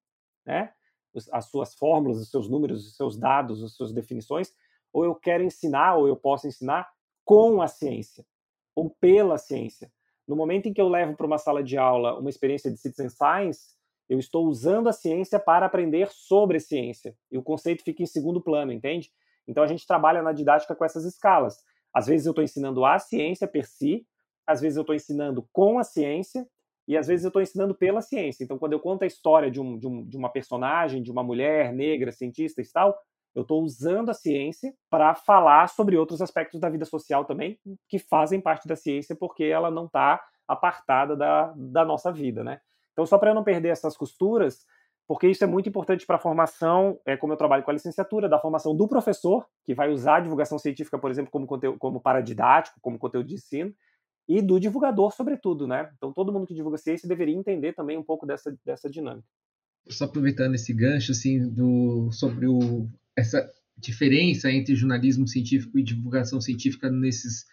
né, 0.47 0.73
as 1.33 1.47
suas 1.47 1.75
fórmulas, 1.75 2.19
os 2.19 2.31
seus 2.31 2.49
números, 2.49 2.87
os 2.87 2.97
seus 2.97 3.19
dados, 3.19 3.63
as 3.63 3.75
suas 3.75 3.93
definições, 3.93 4.53
ou 4.93 5.05
eu 5.05 5.15
quero 5.15 5.43
ensinar, 5.43 5.97
ou 5.97 6.09
eu 6.09 6.17
posso 6.17 6.47
ensinar 6.47 6.89
com 7.25 7.61
a 7.61 7.69
ciência, 7.69 8.25
ou 8.75 8.91
pela 8.91 9.37
ciência. 9.37 9.91
No 10.27 10.37
momento 10.37 10.67
em 10.67 10.73
que 10.73 10.81
eu 10.81 10.89
levo 10.89 11.17
para 11.17 11.27
uma 11.27 11.39
sala 11.39 11.63
de 11.63 11.77
aula 11.77 12.19
uma 12.19 12.31
experiência 12.31 12.71
de 12.71 12.79
citizen 12.79 13.09
science, 13.09 13.77
eu 14.09 14.19
estou 14.19 14.47
usando 14.47 14.89
a 14.89 14.93
ciência 14.93 15.39
para 15.39 15.67
aprender 15.67 16.09
sobre 16.11 16.61
ciência. 16.61 17.17
E 17.31 17.39
o 17.39 17.43
conceito 17.43 17.83
fica 17.83 18.03
em 18.03 18.07
segundo 18.07 18.41
plano, 18.41 18.73
entende? 18.73 19.11
Então 19.47 19.63
a 19.63 19.67
gente 19.67 19.87
trabalha 19.87 20.23
na 20.23 20.33
didática 20.33 20.75
com 20.75 20.85
essas 20.85 21.05
escalas. 21.05 21.59
Às 21.93 22.07
vezes 22.07 22.27
eu 22.27 22.31
estou 22.31 22.45
ensinando 22.45 22.85
a 22.85 22.99
ciência 22.99 23.47
per 23.47 23.67
si, 23.67 24.07
às 24.47 24.61
vezes 24.61 24.77
eu 24.77 24.83
estou 24.83 24.95
ensinando 24.95 25.49
com 25.53 25.79
a 25.79 25.85
ciência, 25.85 26.47
e 26.89 26.97
às 26.97 27.09
vezes 27.09 27.25
eu 27.25 27.29
estou 27.29 27.43
ensinando 27.43 27.75
pela 27.75 28.01
ciência. 28.01 28.45
Então, 28.45 28.59
quando 28.59 28.73
eu 28.73 28.81
conto 28.81 29.03
a 29.03 29.07
história 29.07 29.51
de, 29.51 29.61
um, 29.61 29.77
de, 29.77 29.87
um, 29.89 30.05
de 30.05 30.17
uma 30.17 30.29
personagem, 30.29 31.03
de 31.03 31.11
uma 31.11 31.23
mulher 31.23 31.73
negra, 31.73 32.13
cientista 32.13 32.63
e 32.63 32.67
tal, 32.73 32.97
eu 33.37 33.43
estou 33.43 33.63
usando 33.63 34.09
a 34.09 34.15
ciência 34.15 34.75
para 34.89 35.15
falar 35.15 35.69
sobre 35.69 35.95
outros 35.95 36.23
aspectos 36.23 36.59
da 36.59 36.71
vida 36.71 36.87
social 36.87 37.23
também, 37.23 37.59
que 37.87 37.99
fazem 37.99 38.41
parte 38.41 38.67
da 38.67 38.75
ciência, 38.75 39.15
porque 39.15 39.45
ela 39.45 39.71
não 39.71 39.85
está 39.85 40.25
apartada 40.49 41.15
da, 41.15 41.53
da 41.55 41.85
nossa 41.85 42.11
vida, 42.11 42.43
né? 42.43 42.61
Então, 42.93 43.05
só 43.05 43.19
para 43.19 43.33
eu 43.33 43.35
não 43.35 43.45
perder 43.45 43.69
essas 43.69 43.95
costuras, 43.95 44.65
porque 45.07 45.29
isso 45.29 45.45
é 45.45 45.47
muito 45.47 45.69
importante 45.69 46.07
para 46.07 46.17
a 46.17 46.19
formação, 46.19 46.99
é 47.05 47.15
como 47.15 47.35
eu 47.35 47.37
trabalho 47.37 47.63
com 47.63 47.71
a 47.71 47.75
licenciatura, 47.75 48.27
da 48.27 48.39
formação 48.39 48.75
do 48.75 48.89
professor, 48.89 49.47
que 49.67 49.75
vai 49.75 49.91
usar 49.91 50.17
a 50.17 50.21
divulgação 50.21 50.59
científica, 50.59 50.99
por 50.99 51.11
exemplo, 51.11 51.31
como, 51.31 51.47
conteúdo, 51.47 51.79
como 51.79 52.01
paradidático, 52.01 52.81
como 52.81 52.99
conteúdo 52.99 53.27
de 53.27 53.35
ensino, 53.35 53.71
e 54.27 54.41
do 54.41 54.59
divulgador, 54.59 55.15
sobretudo, 55.15 55.69
né? 55.69 55.91
Então, 55.99 56.11
todo 56.11 56.33
mundo 56.33 56.47
que 56.47 56.55
divulga 56.55 56.79
ciência 56.79 57.07
deveria 57.07 57.37
entender 57.37 57.75
também 57.75 57.99
um 57.99 58.03
pouco 58.03 58.25
dessa, 58.25 58.57
dessa 58.65 58.89
dinâmica. 58.89 59.29
Só 59.91 60.07
aproveitando 60.07 60.55
esse 60.55 60.73
gancho, 60.73 61.13
assim, 61.13 61.47
do, 61.51 62.11
sobre 62.11 62.47
o 62.49 62.89
essa 63.17 63.49
diferença 63.79 64.51
entre 64.51 64.75
jornalismo 64.75 65.27
científico 65.27 65.79
e 65.79 65.83
divulgação 65.83 66.41
científica 66.41 66.91
nesses, 66.91 67.45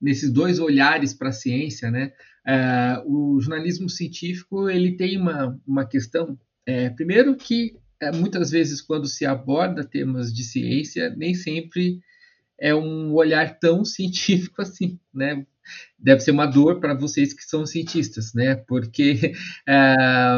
nesses 0.00 0.30
dois 0.30 0.58
olhares 0.58 1.12
para 1.12 1.30
a 1.30 1.32
ciência, 1.32 1.90
né? 1.90 2.12
É, 2.46 3.02
o 3.04 3.40
jornalismo 3.40 3.88
científico 3.88 4.70
ele 4.70 4.96
tem 4.96 5.20
uma, 5.20 5.60
uma 5.66 5.84
questão, 5.84 6.38
é, 6.64 6.90
primeiro 6.90 7.36
que 7.36 7.76
é, 8.00 8.12
muitas 8.12 8.50
vezes 8.50 8.80
quando 8.80 9.06
se 9.06 9.26
aborda 9.26 9.84
temas 9.84 10.32
de 10.32 10.44
ciência, 10.44 11.10
nem 11.16 11.34
sempre 11.34 11.98
é 12.58 12.74
um 12.74 13.12
olhar 13.12 13.58
tão 13.58 13.84
científico 13.84 14.62
assim, 14.62 14.98
né? 15.12 15.46
Deve 15.98 16.20
ser 16.20 16.30
uma 16.30 16.46
dor 16.46 16.80
para 16.80 16.94
vocês 16.94 17.32
que 17.32 17.42
são 17.42 17.64
cientistas, 17.66 18.32
né? 18.34 18.54
Porque 18.54 19.32
é, 19.66 19.94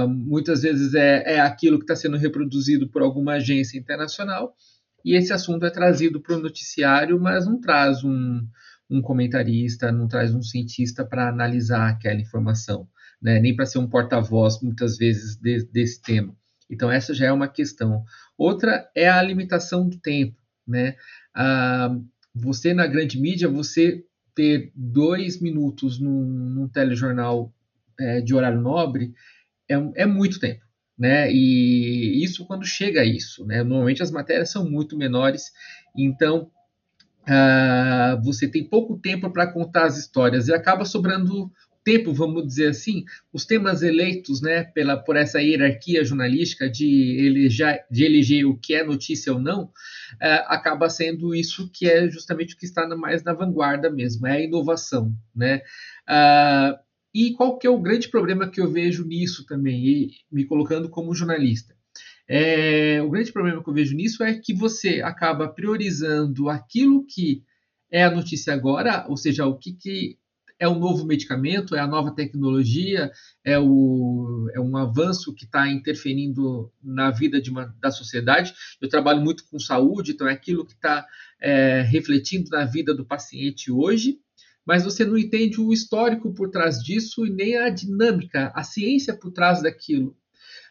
muitas 0.08 0.62
vezes 0.62 0.94
é, 0.94 1.34
é 1.34 1.40
aquilo 1.40 1.78
que 1.78 1.84
está 1.84 1.96
sendo 1.96 2.16
reproduzido 2.16 2.88
por 2.88 3.02
alguma 3.02 3.34
agência 3.34 3.78
internacional 3.78 4.54
e 5.04 5.14
esse 5.14 5.32
assunto 5.32 5.64
é 5.64 5.70
trazido 5.70 6.20
para 6.20 6.36
o 6.36 6.40
noticiário, 6.40 7.18
mas 7.20 7.46
não 7.46 7.60
traz 7.60 8.02
um, 8.04 8.46
um 8.90 9.00
comentarista, 9.00 9.92
não 9.92 10.08
traz 10.08 10.34
um 10.34 10.42
cientista 10.42 11.04
para 11.04 11.28
analisar 11.28 11.88
aquela 11.88 12.20
informação, 12.20 12.88
né? 13.20 13.38
nem 13.38 13.54
para 13.54 13.66
ser 13.66 13.78
um 13.78 13.88
porta-voz, 13.88 14.60
muitas 14.60 14.96
vezes, 14.96 15.36
de, 15.36 15.64
desse 15.72 16.02
tema. 16.02 16.36
Então, 16.70 16.90
essa 16.90 17.14
já 17.14 17.26
é 17.26 17.32
uma 17.32 17.48
questão. 17.48 18.04
Outra 18.36 18.90
é 18.94 19.08
a 19.08 19.22
limitação 19.22 19.88
do 19.88 19.98
tempo. 19.98 20.36
Né? 20.66 20.96
Ah, 21.34 21.96
você, 22.34 22.74
na 22.74 22.86
grande 22.86 23.18
mídia, 23.18 23.48
você 23.48 24.04
ter 24.38 24.70
dois 24.72 25.40
minutos 25.40 25.98
num, 25.98 26.22
num 26.22 26.68
telejornal 26.68 27.52
é, 27.98 28.20
de 28.20 28.32
horário 28.32 28.60
nobre 28.60 29.12
é, 29.68 29.74
é 29.96 30.06
muito 30.06 30.38
tempo 30.38 30.68
né? 30.98 31.30
E 31.30 32.22
isso 32.24 32.44
quando 32.44 32.66
chega 32.66 33.02
a 33.02 33.04
isso, 33.04 33.46
né? 33.46 33.62
Normalmente 33.62 34.02
as 34.02 34.10
matérias 34.10 34.50
são 34.50 34.68
muito 34.68 34.96
menores, 34.96 35.52
então 35.96 36.50
uh, 37.22 38.20
você 38.22 38.48
tem 38.48 38.64
pouco 38.64 38.98
tempo 38.98 39.30
para 39.30 39.46
contar 39.46 39.86
as 39.86 39.96
histórias 39.96 40.48
e 40.48 40.52
acaba 40.54 40.84
sobrando 40.84 41.52
tempo, 41.88 42.12
vamos 42.12 42.46
dizer 42.46 42.68
assim, 42.68 43.06
os 43.32 43.46
temas 43.46 43.82
eleitos, 43.82 44.42
né, 44.42 44.62
pela 44.62 44.94
por 44.94 45.16
essa 45.16 45.40
hierarquia 45.40 46.04
jornalística 46.04 46.68
de 46.68 47.16
eleger, 47.18 47.82
de 47.90 48.04
eleger 48.04 48.44
o 48.44 48.58
que 48.58 48.74
é 48.74 48.84
notícia 48.84 49.32
ou 49.32 49.40
não, 49.40 49.64
uh, 49.64 50.44
acaba 50.48 50.90
sendo 50.90 51.34
isso 51.34 51.70
que 51.72 51.88
é 51.88 52.06
justamente 52.10 52.54
o 52.54 52.58
que 52.58 52.66
está 52.66 52.86
mais 52.94 53.24
na 53.24 53.32
vanguarda 53.32 53.88
mesmo, 53.88 54.26
é 54.26 54.32
a 54.32 54.40
inovação, 54.42 55.14
né? 55.34 55.62
Uh, 56.06 56.78
e 57.14 57.32
qual 57.32 57.56
que 57.56 57.66
é 57.66 57.70
o 57.70 57.80
grande 57.80 58.10
problema 58.10 58.50
que 58.50 58.60
eu 58.60 58.70
vejo 58.70 59.06
nisso 59.06 59.46
também, 59.46 59.86
e 59.86 60.10
me 60.30 60.44
colocando 60.44 60.90
como 60.90 61.14
jornalista? 61.14 61.74
É, 62.28 63.00
o 63.00 63.08
grande 63.08 63.32
problema 63.32 63.64
que 63.64 63.70
eu 63.70 63.74
vejo 63.74 63.96
nisso 63.96 64.22
é 64.22 64.38
que 64.38 64.52
você 64.52 65.00
acaba 65.00 65.48
priorizando 65.48 66.50
aquilo 66.50 67.06
que 67.06 67.42
é 67.90 68.04
a 68.04 68.10
notícia 68.10 68.52
agora, 68.52 69.06
ou 69.08 69.16
seja, 69.16 69.46
o 69.46 69.56
que, 69.56 69.72
que 69.72 70.18
é 70.58 70.66
o 70.68 70.78
novo 70.78 71.06
medicamento, 71.06 71.74
é 71.74 71.80
a 71.80 71.86
nova 71.86 72.14
tecnologia, 72.14 73.10
é, 73.44 73.58
o, 73.58 74.50
é 74.54 74.60
um 74.60 74.76
avanço 74.76 75.34
que 75.34 75.44
está 75.44 75.68
interferindo 75.68 76.72
na 76.82 77.10
vida 77.10 77.40
uma, 77.48 77.74
da 77.80 77.90
sociedade. 77.90 78.54
Eu 78.80 78.88
trabalho 78.88 79.20
muito 79.20 79.44
com 79.48 79.58
saúde, 79.58 80.12
então 80.12 80.28
é 80.28 80.32
aquilo 80.32 80.66
que 80.66 80.74
está 80.74 81.06
é, 81.40 81.82
refletindo 81.82 82.50
na 82.50 82.64
vida 82.64 82.94
do 82.94 83.06
paciente 83.06 83.70
hoje 83.70 84.18
mas 84.68 84.84
você 84.84 85.02
não 85.02 85.16
entende 85.16 85.58
o 85.62 85.72
histórico 85.72 86.30
por 86.34 86.50
trás 86.50 86.76
disso 86.84 87.24
e 87.24 87.30
nem 87.30 87.56
a 87.56 87.70
dinâmica, 87.70 88.52
a 88.54 88.62
ciência 88.62 89.16
por 89.16 89.32
trás 89.32 89.62
daquilo. 89.62 90.14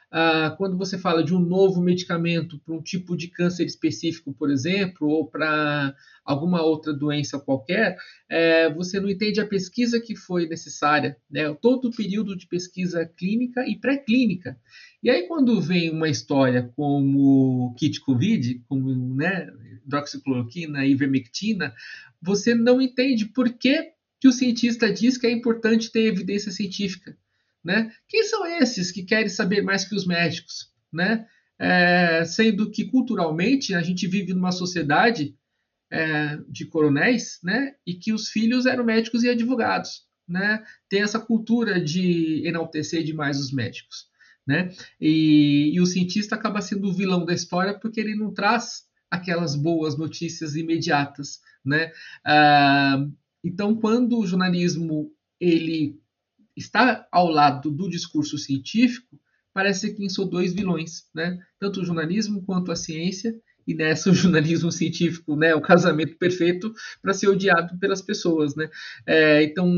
Ah, 0.10 0.56
quando 0.58 0.78
você 0.78 0.98
fala 0.98 1.22
de 1.22 1.36
um 1.36 1.40
novo 1.40 1.82
medicamento 1.82 2.58
para 2.60 2.74
um 2.74 2.82
tipo 2.82 3.18
de 3.18 3.28
câncer 3.28 3.66
específico, 3.66 4.34
por 4.34 4.50
exemplo, 4.50 5.08
ou 5.08 5.28
para 5.28 5.94
alguma 6.24 6.62
outra 6.62 6.94
doença 6.94 7.38
qualquer, 7.40 7.98
é, 8.30 8.74
você 8.74 9.02
não 9.02 9.10
entende 9.10 9.42
a 9.42 9.48
pesquisa 9.48 10.00
que 10.00 10.16
foi 10.16 10.48
necessária, 10.48 11.18
né? 11.30 11.54
todo 11.62 11.90
o 11.90 11.96
período 11.96 12.38
de 12.38 12.48
pesquisa 12.48 13.06
clínica 13.06 13.68
e 13.68 13.78
pré-clínica. 13.78 14.58
E 15.04 15.10
aí, 15.10 15.28
quando 15.28 15.62
vem 15.62 15.92
uma 15.92 16.10
história 16.10 16.72
como 16.76 17.76
kit 17.78 18.00
COVID, 18.02 18.64
como 18.68 19.16
né, 19.16 19.48
hidroxicloroquina, 19.86 20.86
ivermectina, 20.86 21.74
você 22.22 22.56
não 22.56 22.82
entende 22.82 23.26
por 23.26 23.50
que, 23.54 23.92
que 24.20 24.28
o 24.28 24.32
cientista 24.32 24.92
diz 24.92 25.18
que 25.18 25.28
é 25.28 25.32
importante 25.32 25.92
ter 25.92 26.06
evidência 26.06 26.52
científica. 26.52 27.18
Né? 27.68 27.92
Quem 28.08 28.24
são 28.24 28.46
esses 28.46 28.94
que 28.94 29.04
querem 29.04 29.28
saber 29.28 29.62
mais 29.62 29.84
que 29.84 29.94
os 29.94 30.08
médicos? 30.08 30.72
Né? 30.92 31.28
É, 31.60 32.24
sendo 32.24 32.72
que 32.72 32.86
culturalmente 32.86 33.76
a 33.76 33.82
gente 33.82 34.08
vive 34.08 34.34
numa 34.34 34.54
sociedade 34.54 35.36
é, 35.92 36.40
de 36.48 36.66
coronéis 36.66 37.40
né? 37.44 37.76
e 37.86 37.94
que 37.96 38.14
os 38.14 38.30
filhos 38.30 38.66
eram 38.66 38.86
médicos 38.86 39.22
e 39.22 39.30
advogados. 39.30 40.06
Né? 40.26 40.64
Tem 40.88 41.02
essa 41.02 41.20
cultura 41.20 41.78
de 41.84 42.42
enaltecer 42.48 43.04
demais 43.04 43.38
os 43.38 43.52
médicos. 43.52 44.08
Né? 44.48 44.72
E, 45.02 45.74
e 45.74 45.82
o 45.82 45.86
cientista 45.86 46.36
acaba 46.36 46.62
sendo 46.62 46.88
o 46.88 46.94
vilão 46.94 47.26
da 47.26 47.34
história 47.34 47.78
porque 47.78 48.00
ele 48.00 48.16
não 48.16 48.34
traz 48.34 48.86
aquelas 49.12 49.58
boas 49.58 49.98
notícias 49.98 50.56
imediatas, 50.56 51.42
né? 51.66 51.92
Ah, 52.26 53.06
Então, 53.44 53.76
quando 53.76 54.18
o 54.18 54.26
jornalismo 54.26 55.12
ele 55.40 56.00
está 56.58 57.08
ao 57.12 57.30
lado 57.30 57.72
do 57.72 57.90
discurso 57.90 58.38
científico, 58.38 59.20
parece 59.54 59.94
que 59.94 60.10
são 60.10 60.28
dois 60.28 60.54
vilões, 60.54 61.06
né? 61.14 61.38
Tanto 61.60 61.82
o 61.82 61.86
jornalismo 61.86 62.44
quanto 62.44 62.72
a 62.72 62.76
ciência 62.76 63.34
e 63.68 63.74
nessa 63.74 64.10
o 64.10 64.14
jornalismo 64.14 64.72
científico, 64.72 65.36
né, 65.36 65.54
o 65.54 65.62
casamento 65.62 66.18
perfeito 66.18 66.74
para 67.02 67.14
ser 67.14 67.28
odiado 67.28 67.78
pelas 67.78 68.02
pessoas, 68.02 68.56
né? 68.56 68.70
É, 69.06 69.44
então 69.44 69.70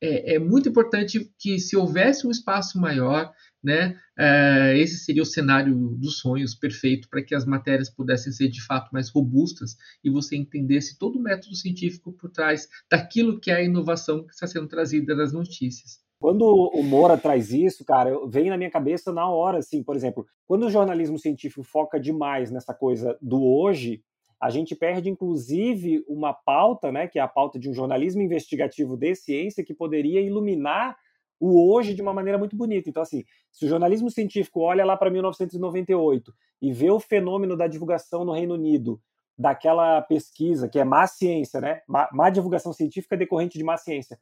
é, 0.00 0.34
é, 0.34 0.38
muito 0.38 0.68
importante 0.68 1.30
que 1.38 1.58
se 1.58 1.76
houvesse 1.76 2.26
um 2.26 2.30
espaço 2.30 2.78
maior, 2.78 3.32
né, 3.66 3.98
é, 4.16 4.78
esse 4.78 4.96
seria 4.98 5.24
o 5.24 5.26
cenário 5.26 5.74
dos 5.98 6.20
sonhos 6.20 6.54
perfeito 6.54 7.08
para 7.08 7.20
que 7.20 7.34
as 7.34 7.44
matérias 7.44 7.90
pudessem 7.90 8.32
ser 8.32 8.46
de 8.46 8.64
fato 8.64 8.90
mais 8.92 9.10
robustas 9.10 9.76
e 10.04 10.08
você 10.08 10.36
entendesse 10.36 10.96
todo 10.96 11.18
o 11.18 11.22
método 11.22 11.56
científico 11.56 12.12
por 12.12 12.30
trás 12.30 12.68
daquilo 12.88 13.40
que 13.40 13.50
é 13.50 13.56
a 13.56 13.62
inovação 13.62 14.24
que 14.24 14.32
está 14.32 14.46
sendo 14.46 14.68
trazida 14.68 15.16
nas 15.16 15.32
notícias. 15.32 15.98
Quando 16.20 16.44
o 16.44 16.80
Moura 16.84 17.18
traz 17.18 17.52
isso, 17.52 17.84
cara, 17.84 18.16
vem 18.28 18.50
na 18.50 18.56
minha 18.56 18.70
cabeça 18.70 19.12
na 19.12 19.28
hora, 19.28 19.58
assim, 19.58 19.82
por 19.82 19.96
exemplo, 19.96 20.24
quando 20.46 20.64
o 20.66 20.70
jornalismo 20.70 21.18
científico 21.18 21.64
foca 21.64 21.98
demais 21.98 22.52
nessa 22.52 22.72
coisa 22.72 23.18
do 23.20 23.44
hoje, 23.44 24.00
a 24.40 24.48
gente 24.48 24.76
perde, 24.76 25.10
inclusive, 25.10 26.04
uma 26.06 26.32
pauta, 26.32 26.92
né, 26.92 27.08
que 27.08 27.18
é 27.18 27.22
a 27.22 27.28
pauta 27.28 27.58
de 27.58 27.68
um 27.68 27.74
jornalismo 27.74 28.22
investigativo 28.22 28.96
de 28.96 29.12
ciência 29.16 29.64
que 29.64 29.74
poderia 29.74 30.20
iluminar 30.20 30.96
o 31.38 31.72
hoje 31.72 31.94
de 31.94 32.02
uma 32.02 32.12
maneira 32.12 32.38
muito 32.38 32.56
bonita. 32.56 32.88
Então, 32.88 33.02
assim, 33.02 33.24
se 33.52 33.64
o 33.64 33.68
jornalismo 33.68 34.10
científico 34.10 34.60
olha 34.60 34.84
lá 34.84 34.96
para 34.96 35.10
1998 35.10 36.32
e 36.62 36.72
vê 36.72 36.90
o 36.90 37.00
fenômeno 37.00 37.56
da 37.56 37.66
divulgação 37.66 38.24
no 38.24 38.32
Reino 38.32 38.54
Unido, 38.54 39.00
daquela 39.38 40.00
pesquisa 40.02 40.68
que 40.68 40.78
é 40.78 40.84
má 40.84 41.06
ciência, 41.06 41.60
né, 41.60 41.82
má, 41.86 42.08
má 42.12 42.30
divulgação 42.30 42.72
científica 42.72 43.16
decorrente 43.16 43.58
de 43.58 43.64
má 43.64 43.76
ciência, 43.76 44.18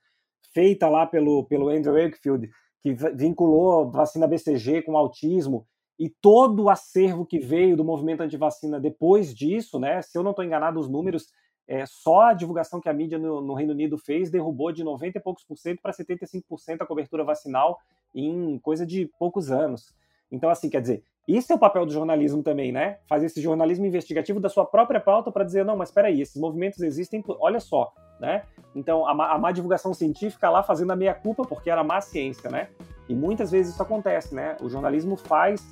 feita 0.53 0.89
lá 0.89 1.07
pelo, 1.07 1.45
pelo 1.45 1.69
Andrew 1.69 1.95
Wakefield, 1.95 2.51
que 2.83 2.95
vinculou 3.15 3.91
vacina 3.91 4.27
BCG 4.27 4.83
com 4.83 4.97
autismo, 4.97 5.67
e 5.99 6.09
todo 6.09 6.65
o 6.65 6.71
acervo 6.71 7.25
que 7.25 7.39
veio 7.39 7.77
do 7.77 7.85
movimento 7.85 8.23
antivacina 8.23 8.81
depois 8.81 9.33
disso, 9.33 9.79
né? 9.79 10.03
Se 10.03 10.19
eu 10.19 10.23
não 10.23 10.31
estou 10.31 10.45
enganado, 10.45 10.81
os 10.81 10.89
números, 10.89 11.27
é, 11.67 11.85
só 11.87 12.23
a 12.23 12.35
divulgação 12.35 12.81
que 12.81 12.89
a 12.89 12.93
mídia 12.93 13.19
no, 13.19 13.41
no, 13.41 13.55
Reino 13.55 13.73
Unido 13.73 13.97
fez 13.97 14.31
derrubou 14.31 14.71
de 14.71 14.85
90 14.85 15.19
e 15.19 15.21
poucos 15.21 15.45
por 15.45 15.57
cento 15.57 15.81
para 15.81 15.93
75% 15.93 16.43
a 16.81 16.87
cobertura 16.87 17.25
vacinal 17.25 17.79
em 18.15 18.59
coisa 18.59 18.85
de 18.87 19.11
poucos 19.19 19.51
anos. 19.51 19.95
Então, 20.31 20.51
assim, 20.51 20.69
quer 20.69 20.81
dizer, 20.81 21.03
isso 21.27 21.53
é 21.53 21.57
o 21.57 21.59
papel 21.59 21.87
do 21.87 21.93
jornalismo 21.93 22.43
também, 22.43 22.71
né? 22.71 22.99
Fazer 23.07 23.27
esse 23.27 23.41
jornalismo 23.41 23.87
investigativo 23.87 24.41
da 24.41 24.49
sua 24.49 24.67
própria 24.67 25.01
pauta 25.01 25.33
para 25.33 25.45
dizer, 25.45 25.65
não, 25.65 25.77
mas 25.77 25.89
espera 25.89 26.09
aí, 26.09 26.21
esses 26.21 26.37
movimentos 26.37 26.81
existem, 26.81 27.25
olha 27.41 27.61
só, 27.61 27.93
né? 28.21 28.43
Então, 28.75 29.07
a 29.07 29.15
má, 29.15 29.33
a 29.33 29.39
má 29.39 29.51
divulgação 29.51 29.95
científica 29.95 30.51
lá 30.51 30.63
fazendo 30.63 30.93
a 30.93 30.97
meia-culpa 30.97 31.45
porque 31.45 31.71
era 31.71 31.83
má 31.83 32.01
ciência, 32.01 32.51
né? 32.51 32.69
E 33.09 33.15
muitas 33.15 33.51
vezes 33.51 33.73
isso 33.73 33.83
acontece, 33.83 34.35
né? 34.35 34.57
O 34.61 34.69
jornalismo 34.69 35.17
faz 35.17 35.65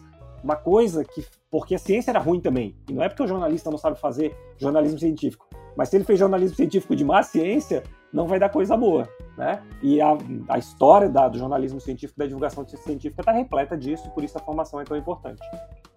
uma 0.42 0.56
coisa 0.56 1.04
que... 1.04 1.24
Porque 1.50 1.74
a 1.74 1.78
ciência 1.78 2.10
era 2.10 2.18
ruim 2.18 2.40
também. 2.40 2.74
E 2.88 2.92
não 2.94 3.02
é 3.02 3.08
porque 3.08 3.22
o 3.22 3.28
jornalista 3.28 3.70
não 3.70 3.78
sabe 3.78 3.98
fazer 3.98 4.34
jornalismo 4.56 4.98
científico. 4.98 5.46
Mas 5.76 5.88
se 5.88 5.96
ele 5.96 6.04
fez 6.04 6.18
jornalismo 6.18 6.56
científico 6.56 6.94
de 6.94 7.04
má 7.04 7.22
ciência, 7.22 7.82
não 8.12 8.26
vai 8.26 8.38
dar 8.38 8.50
coisa 8.50 8.76
boa, 8.76 9.08
né? 9.38 9.62
E 9.82 10.00
a, 10.00 10.16
a 10.48 10.58
história 10.58 11.08
da, 11.08 11.28
do 11.28 11.38
jornalismo 11.38 11.80
científico, 11.80 12.18
da 12.18 12.26
divulgação 12.26 12.66
científica 12.66 13.22
está 13.22 13.32
repleta 13.32 13.76
disso, 13.76 14.10
por 14.10 14.22
isso 14.22 14.36
a 14.36 14.40
formação 14.40 14.80
é 14.80 14.84
tão 14.84 14.96
importante. 14.96 15.40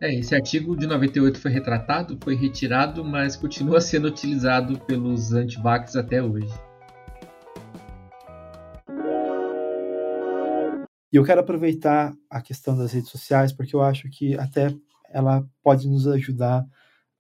É, 0.02 0.14
esse 0.14 0.34
artigo 0.34 0.76
de 0.76 0.88
98 0.88 1.40
foi 1.40 1.52
retratado, 1.52 2.18
foi 2.24 2.36
retirado, 2.36 3.04
mas 3.04 3.36
continua 3.36 3.82
sendo 3.82 4.08
utilizado 4.08 4.80
pelos 4.80 5.34
antivax 5.34 5.96
até 5.96 6.24
hoje. 6.24 6.54
E 11.12 11.18
eu 11.18 11.24
quero 11.24 11.40
aproveitar 11.40 12.14
a 12.30 12.42
questão 12.42 12.78
das 12.78 12.92
redes 12.92 13.10
sociais, 13.10 13.54
porque 13.54 13.74
eu 13.74 13.82
acho 13.82 14.10
que 14.10 14.38
até 14.38 14.68
ela 15.10 15.46
pode 15.64 15.88
nos 15.88 16.08
ajudar 16.08 16.66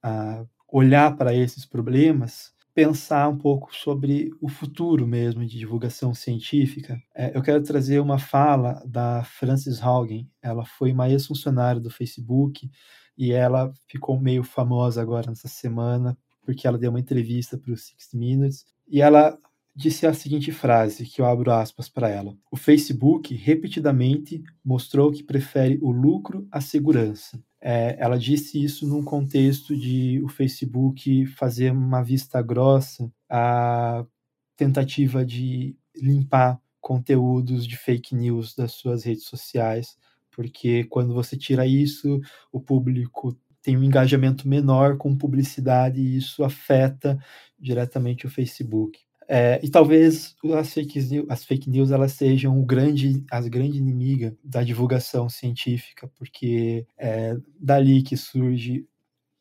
a 0.04 0.46
olhar 0.68 1.16
para 1.16 1.34
esses 1.34 1.66
problemas 1.66 2.54
pensar 2.76 3.30
um 3.30 3.38
pouco 3.38 3.74
sobre 3.74 4.32
o 4.42 4.50
futuro 4.50 5.08
mesmo 5.08 5.46
de 5.46 5.58
divulgação 5.58 6.14
científica. 6.14 7.02
É, 7.16 7.36
eu 7.36 7.42
quero 7.42 7.64
trazer 7.64 8.02
uma 8.02 8.20
fala 8.20 8.84
da 8.86 9.24
Frances 9.24 9.82
Haugen. 9.82 10.30
Ela 10.42 10.66
foi 10.66 10.92
uma 10.92 11.10
ex-funcionária 11.10 11.80
do 11.80 11.90
Facebook 11.90 12.70
e 13.18 13.32
ela 13.32 13.72
ficou 13.88 14.20
meio 14.20 14.44
famosa 14.44 15.02
agora 15.02 15.30
nessa 15.30 15.48
semana 15.48 16.18
porque 16.46 16.68
ela 16.68 16.78
deu 16.78 16.90
uma 16.90 17.00
entrevista 17.00 17.58
para 17.58 17.72
o 17.72 17.78
60 17.78 18.18
Minutes 18.18 18.66
e 18.88 19.02
ela 19.02 19.38
disse 19.76 20.06
a 20.06 20.14
seguinte 20.14 20.52
frase, 20.52 21.06
que 21.06 21.22
eu 21.22 21.26
abro 21.26 21.52
aspas 21.52 21.90
para 21.90 22.10
ela. 22.10 22.38
O 22.50 22.56
Facebook 22.56 23.34
repetidamente 23.36 24.42
mostrou 24.64 25.12
que 25.12 25.24
prefere 25.24 25.78
o 25.82 25.92
lucro 25.92 26.48
à 26.52 26.62
segurança. 26.62 27.42
É, 27.68 27.96
ela 28.00 28.20
disse 28.20 28.64
isso 28.64 28.88
num 28.88 29.04
contexto 29.04 29.76
de 29.76 30.22
o 30.24 30.28
Facebook 30.28 31.26
fazer 31.26 31.72
uma 31.72 32.04
vista 32.04 32.40
grossa 32.40 33.12
à 33.28 34.06
tentativa 34.56 35.26
de 35.26 35.76
limpar 35.96 36.62
conteúdos 36.80 37.66
de 37.66 37.76
fake 37.76 38.14
news 38.14 38.54
das 38.56 38.74
suas 38.74 39.04
redes 39.04 39.24
sociais, 39.24 39.98
porque 40.30 40.84
quando 40.84 41.12
você 41.16 41.36
tira 41.36 41.66
isso, 41.66 42.22
o 42.52 42.62
público 42.62 43.36
tem 43.64 43.76
um 43.76 43.84
engajamento 43.84 44.48
menor 44.48 44.96
com 44.98 45.18
publicidade 45.18 46.00
e 46.00 46.18
isso 46.18 46.44
afeta 46.44 47.18
diretamente 47.58 48.28
o 48.28 48.30
Facebook. 48.30 49.00
É, 49.28 49.60
e 49.64 49.70
talvez 49.70 50.36
as 50.56 50.74
fake, 50.74 51.00
news, 51.00 51.26
as 51.30 51.44
fake 51.44 51.70
news 51.70 51.92
elas 51.92 52.12
sejam 52.14 52.60
o 52.60 52.66
grande, 52.66 53.24
as 53.32 53.48
grande 53.48 53.78
inimiga 53.78 54.38
da 54.44 54.64
divulgação 54.64 55.28
científica, 55.30 56.08
porque 56.16 56.86
é 56.98 57.36
dali 57.60 58.04
que 58.04 58.16
surge 58.16 58.86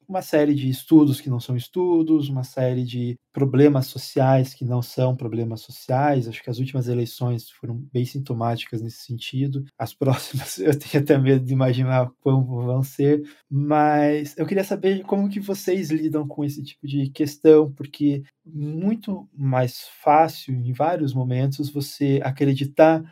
uma 0.08 0.22
série 0.22 0.54
de 0.54 0.68
estudos 0.68 1.20
que 1.20 1.30
não 1.30 1.40
são 1.40 1.56
estudos, 1.56 2.28
uma 2.28 2.44
série 2.44 2.84
de 2.84 3.16
problemas 3.32 3.86
sociais 3.86 4.54
que 4.54 4.64
não 4.64 4.80
são 4.80 5.16
problemas 5.16 5.60
sociais. 5.60 6.28
Acho 6.28 6.42
que 6.42 6.50
as 6.50 6.58
últimas 6.58 6.88
eleições 6.88 7.50
foram 7.50 7.76
bem 7.92 8.04
sintomáticas 8.04 8.80
nesse 8.80 9.04
sentido. 9.04 9.64
As 9.78 9.92
próximas 9.94 10.58
eu 10.58 10.78
tenho 10.78 11.02
até 11.02 11.18
medo 11.18 11.44
de 11.44 11.52
imaginar 11.52 12.10
como 12.20 12.62
vão 12.62 12.82
ser, 12.82 13.22
mas 13.50 14.36
eu 14.36 14.46
queria 14.46 14.64
saber 14.64 15.02
como 15.04 15.28
que 15.28 15.40
vocês 15.40 15.90
lidam 15.90 16.26
com 16.26 16.44
esse 16.44 16.62
tipo 16.62 16.86
de 16.86 17.10
questão, 17.10 17.72
porque 17.72 18.22
muito 18.44 19.28
mais 19.36 19.88
fácil 20.02 20.54
em 20.54 20.72
vários 20.72 21.14
momentos 21.14 21.70
você 21.70 22.20
acreditar 22.22 23.02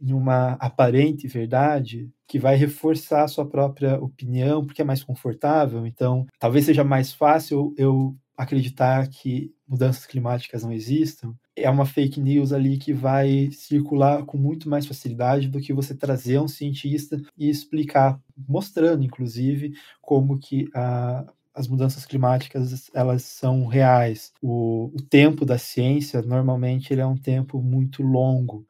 em 0.00 0.12
uma 0.12 0.52
aparente 0.54 1.26
verdade 1.28 2.10
que 2.26 2.38
vai 2.38 2.56
reforçar 2.56 3.24
a 3.24 3.28
sua 3.28 3.46
própria 3.46 3.98
opinião, 4.00 4.64
porque 4.64 4.82
é 4.82 4.84
mais 4.84 5.02
confortável. 5.02 5.86
Então, 5.86 6.26
talvez 6.38 6.64
seja 6.64 6.84
mais 6.84 7.12
fácil 7.12 7.74
eu 7.76 8.16
acreditar 8.36 9.08
que 9.08 9.52
mudanças 9.66 10.04
climáticas 10.06 10.62
não 10.62 10.72
existam. 10.72 11.34
É 11.56 11.70
uma 11.70 11.86
fake 11.86 12.20
news 12.20 12.52
ali 12.52 12.76
que 12.76 12.92
vai 12.92 13.50
circular 13.50 14.24
com 14.24 14.36
muito 14.36 14.68
mais 14.68 14.86
facilidade 14.86 15.48
do 15.48 15.60
que 15.60 15.72
você 15.72 15.94
trazer 15.94 16.38
um 16.38 16.48
cientista 16.48 17.20
e 17.36 17.48
explicar, 17.48 18.20
mostrando, 18.46 19.04
inclusive, 19.04 19.72
como 20.02 20.38
que 20.38 20.68
a, 20.74 21.24
as 21.54 21.66
mudanças 21.66 22.04
climáticas 22.04 22.90
elas 22.94 23.22
são 23.22 23.66
reais. 23.66 24.32
O, 24.42 24.92
o 24.94 25.02
tempo 25.02 25.46
da 25.46 25.56
ciência 25.56 26.20
normalmente 26.20 26.92
ele 26.92 27.00
é 27.00 27.06
um 27.06 27.16
tempo 27.16 27.62
muito 27.62 28.02
longo. 28.02 28.66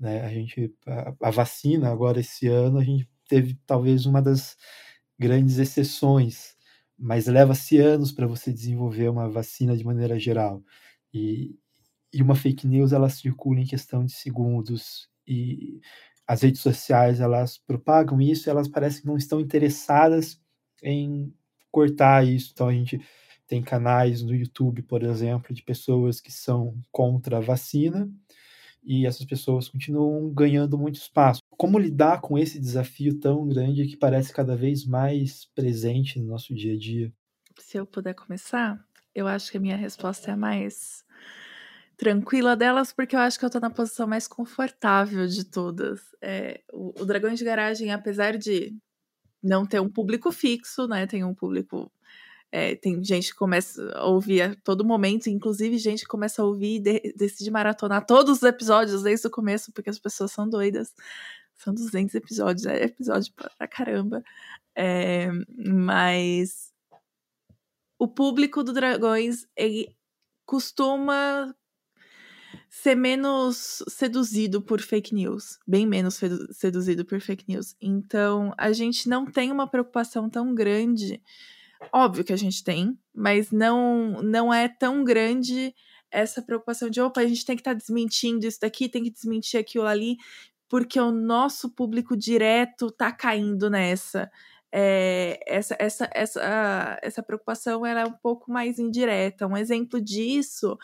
Né? 0.00 0.22
A 0.22 0.30
gente, 0.30 0.74
a, 0.86 1.14
a 1.28 1.30
vacina 1.30 1.90
agora 1.90 2.20
esse 2.20 2.48
ano 2.48 2.78
a 2.78 2.84
gente 2.84 3.06
teve 3.28 3.58
talvez 3.66 4.06
uma 4.06 4.22
das 4.22 4.56
grandes 5.18 5.58
exceções, 5.58 6.56
mas 6.98 7.26
leva-se 7.26 7.78
anos 7.78 8.10
para 8.10 8.26
você 8.26 8.52
desenvolver 8.52 9.10
uma 9.10 9.28
vacina 9.28 9.76
de 9.76 9.84
maneira 9.84 10.18
geral. 10.18 10.64
E, 11.12 11.54
e 12.12 12.22
uma 12.22 12.34
fake 12.34 12.66
news 12.66 12.92
ela 12.92 13.10
circula 13.10 13.60
em 13.60 13.66
questão 13.66 14.04
de 14.04 14.12
segundos 14.12 15.08
e 15.26 15.80
as 16.26 16.42
redes 16.42 16.60
sociais 16.62 17.20
elas 17.20 17.58
propagam 17.58 18.20
isso, 18.20 18.48
elas 18.48 18.68
parecem 18.68 19.02
que 19.02 19.06
não 19.06 19.16
estão 19.16 19.40
interessadas 19.40 20.40
em 20.82 21.32
cortar 21.70 22.26
isso. 22.26 22.50
Então 22.54 22.68
a 22.68 22.72
gente 22.72 23.00
tem 23.46 23.62
canais 23.62 24.22
no 24.22 24.34
YouTube, 24.34 24.82
por 24.82 25.02
exemplo, 25.02 25.54
de 25.54 25.62
pessoas 25.62 26.20
que 26.20 26.32
são 26.32 26.74
contra 26.90 27.38
a 27.38 27.40
vacina 27.40 28.08
e 28.82 29.06
essas 29.06 29.24
pessoas 29.26 29.68
continuam 29.68 30.30
ganhando 30.32 30.78
muito 30.78 30.96
espaço. 30.96 31.40
Como 31.50 31.78
lidar 31.78 32.20
com 32.20 32.38
esse 32.38 32.58
desafio 32.58 33.18
tão 33.18 33.46
grande 33.46 33.86
que 33.86 33.96
parece 33.96 34.32
cada 34.32 34.56
vez 34.56 34.84
mais 34.84 35.46
presente 35.54 36.18
no 36.18 36.26
nosso 36.26 36.54
dia 36.54 36.74
a 36.74 36.78
dia? 36.78 37.12
Se 37.58 37.76
eu 37.76 37.86
puder 37.86 38.14
começar, 38.14 38.82
eu 39.14 39.26
acho 39.26 39.50
que 39.50 39.58
a 39.58 39.60
minha 39.60 39.76
resposta 39.76 40.30
é 40.30 40.34
a 40.34 40.36
mais 40.36 41.04
tranquila 41.96 42.56
delas, 42.56 42.92
porque 42.92 43.14
eu 43.14 43.20
acho 43.20 43.38
que 43.38 43.44
eu 43.44 43.50
tô 43.50 43.60
na 43.60 43.68
posição 43.68 44.06
mais 44.06 44.26
confortável 44.26 45.26
de 45.26 45.44
todas. 45.44 46.00
É, 46.22 46.62
o, 46.72 47.02
o 47.02 47.04
Dragões 47.04 47.38
de 47.38 47.44
Garagem, 47.44 47.92
apesar 47.92 48.38
de 48.38 48.74
não 49.42 49.66
ter 49.66 49.80
um 49.80 49.88
público 49.88 50.32
fixo, 50.32 50.86
né, 50.86 51.06
tem 51.06 51.24
um 51.24 51.34
público 51.34 51.92
É, 52.52 52.74
tem 52.74 53.02
gente 53.04 53.30
que 53.30 53.38
começa 53.38 53.92
a 53.94 54.06
ouvir 54.06 54.42
a 54.42 54.56
todo 54.64 54.84
momento, 54.84 55.28
inclusive 55.28 55.78
gente 55.78 56.00
que 56.00 56.08
começa 56.08 56.42
a 56.42 56.44
ouvir 56.44 56.76
e 56.76 56.80
de, 56.80 57.14
decide 57.16 57.50
maratonar 57.50 58.04
todos 58.04 58.38
os 58.38 58.42
episódios 58.42 59.02
desde 59.02 59.26
o 59.26 59.30
começo, 59.30 59.72
porque 59.72 59.90
as 59.90 59.98
pessoas 59.98 60.32
são 60.32 60.48
doidas. 60.48 60.92
São 61.54 61.74
200 61.74 62.14
episódios, 62.14 62.66
é 62.66 62.84
episódio 62.84 63.32
pra 63.34 63.68
caramba. 63.68 64.24
É, 64.74 65.28
mas 65.56 66.72
o 67.98 68.08
público 68.08 68.64
do 68.64 68.72
Dragões 68.72 69.46
ele 69.54 69.94
costuma 70.46 71.54
ser 72.68 72.94
menos 72.94 73.82
seduzido 73.88 74.62
por 74.62 74.80
fake 74.80 75.14
news, 75.14 75.58
bem 75.66 75.86
menos 75.86 76.20
seduzido 76.52 77.04
por 77.04 77.20
fake 77.20 77.44
news. 77.48 77.76
Então, 77.80 78.54
a 78.56 78.72
gente 78.72 79.08
não 79.08 79.26
tem 79.26 79.52
uma 79.52 79.66
preocupação 79.66 80.30
tão 80.30 80.54
grande. 80.54 81.22
Óbvio 81.92 82.24
que 82.24 82.32
a 82.32 82.36
gente 82.36 82.62
tem, 82.62 82.98
mas 83.14 83.50
não 83.50 84.22
não 84.22 84.52
é 84.52 84.68
tão 84.68 85.02
grande 85.02 85.74
essa 86.10 86.42
preocupação 86.42 86.90
de 86.90 87.00
opa, 87.00 87.20
a 87.20 87.26
gente 87.26 87.44
tem 87.44 87.56
que 87.56 87.60
estar 87.60 87.72
tá 87.72 87.78
desmentindo 87.78 88.46
isso 88.46 88.60
daqui, 88.60 88.88
tem 88.88 89.04
que 89.04 89.10
desmentir 89.10 89.60
aquilo 89.60 89.86
ali, 89.86 90.16
porque 90.68 91.00
o 91.00 91.10
nosso 91.10 91.70
público 91.70 92.16
direto 92.16 92.90
tá 92.90 93.12
caindo 93.12 93.70
nessa. 93.70 94.30
É, 94.72 95.40
essa, 95.48 95.76
essa, 95.80 96.08
essa, 96.14 96.98
essa 97.02 97.22
preocupação 97.24 97.84
ela 97.84 98.02
é 98.02 98.06
um 98.06 98.12
pouco 98.12 98.52
mais 98.52 98.78
indireta. 98.78 99.46
Um 99.46 99.56
exemplo 99.56 100.00
disso 100.00 100.78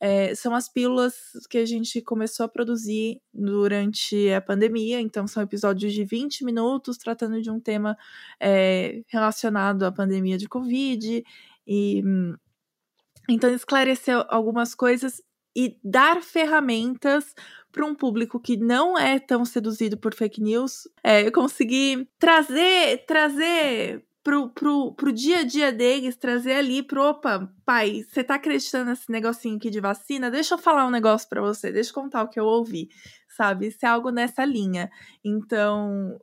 é, 0.00 0.34
são 0.34 0.54
as 0.54 0.68
pílulas 0.68 1.14
que 1.48 1.58
a 1.58 1.66
gente 1.66 2.00
começou 2.00 2.44
a 2.44 2.48
produzir 2.48 3.20
durante 3.32 4.30
a 4.32 4.40
pandemia. 4.40 5.00
Então, 5.00 5.26
são 5.26 5.42
episódios 5.42 5.92
de 5.92 6.04
20 6.04 6.44
minutos 6.44 6.96
tratando 6.96 7.42
de 7.42 7.50
um 7.50 7.60
tema 7.60 7.96
é, 8.40 9.02
relacionado 9.08 9.84
à 9.84 9.92
pandemia 9.92 10.38
de 10.38 10.48
Covid. 10.48 11.22
E 11.66 12.02
então 13.28 13.52
esclarecer 13.54 14.24
algumas 14.28 14.74
coisas 14.74 15.22
e 15.54 15.78
dar 15.84 16.22
ferramentas 16.22 17.34
para 17.72 17.86
um 17.86 17.94
público 17.94 18.40
que 18.40 18.56
não 18.56 18.98
é 18.98 19.18
tão 19.18 19.44
seduzido 19.44 19.96
por 19.96 20.14
fake 20.14 20.40
news, 20.40 20.88
é, 21.04 21.26
eu 21.26 21.32
consegui 21.32 22.08
trazer, 22.18 23.04
trazer 23.06 24.04
pro, 24.22 24.50
pro, 24.50 24.92
pro 24.94 25.12
dia 25.12 25.40
a 25.40 25.42
dia 25.44 25.72
deles, 25.72 26.16
trazer 26.16 26.52
ali 26.52 26.82
pro, 26.82 27.02
opa, 27.02 27.50
pai, 27.64 28.04
você 28.08 28.22
tá 28.22 28.34
acreditando 28.34 28.90
nesse 28.90 29.10
negocinho 29.10 29.56
aqui 29.56 29.70
de 29.70 29.80
vacina? 29.80 30.30
Deixa 30.30 30.54
eu 30.54 30.58
falar 30.58 30.86
um 30.86 30.90
negócio 30.90 31.28
para 31.28 31.40
você, 31.40 31.72
deixa 31.72 31.90
eu 31.90 31.94
contar 31.94 32.22
o 32.22 32.28
que 32.28 32.38
eu 32.38 32.44
ouvi, 32.44 32.88
sabe? 33.36 33.68
Isso 33.68 33.84
é 33.84 33.88
algo 33.88 34.10
nessa 34.10 34.44
linha. 34.44 34.90
Então, 35.24 36.18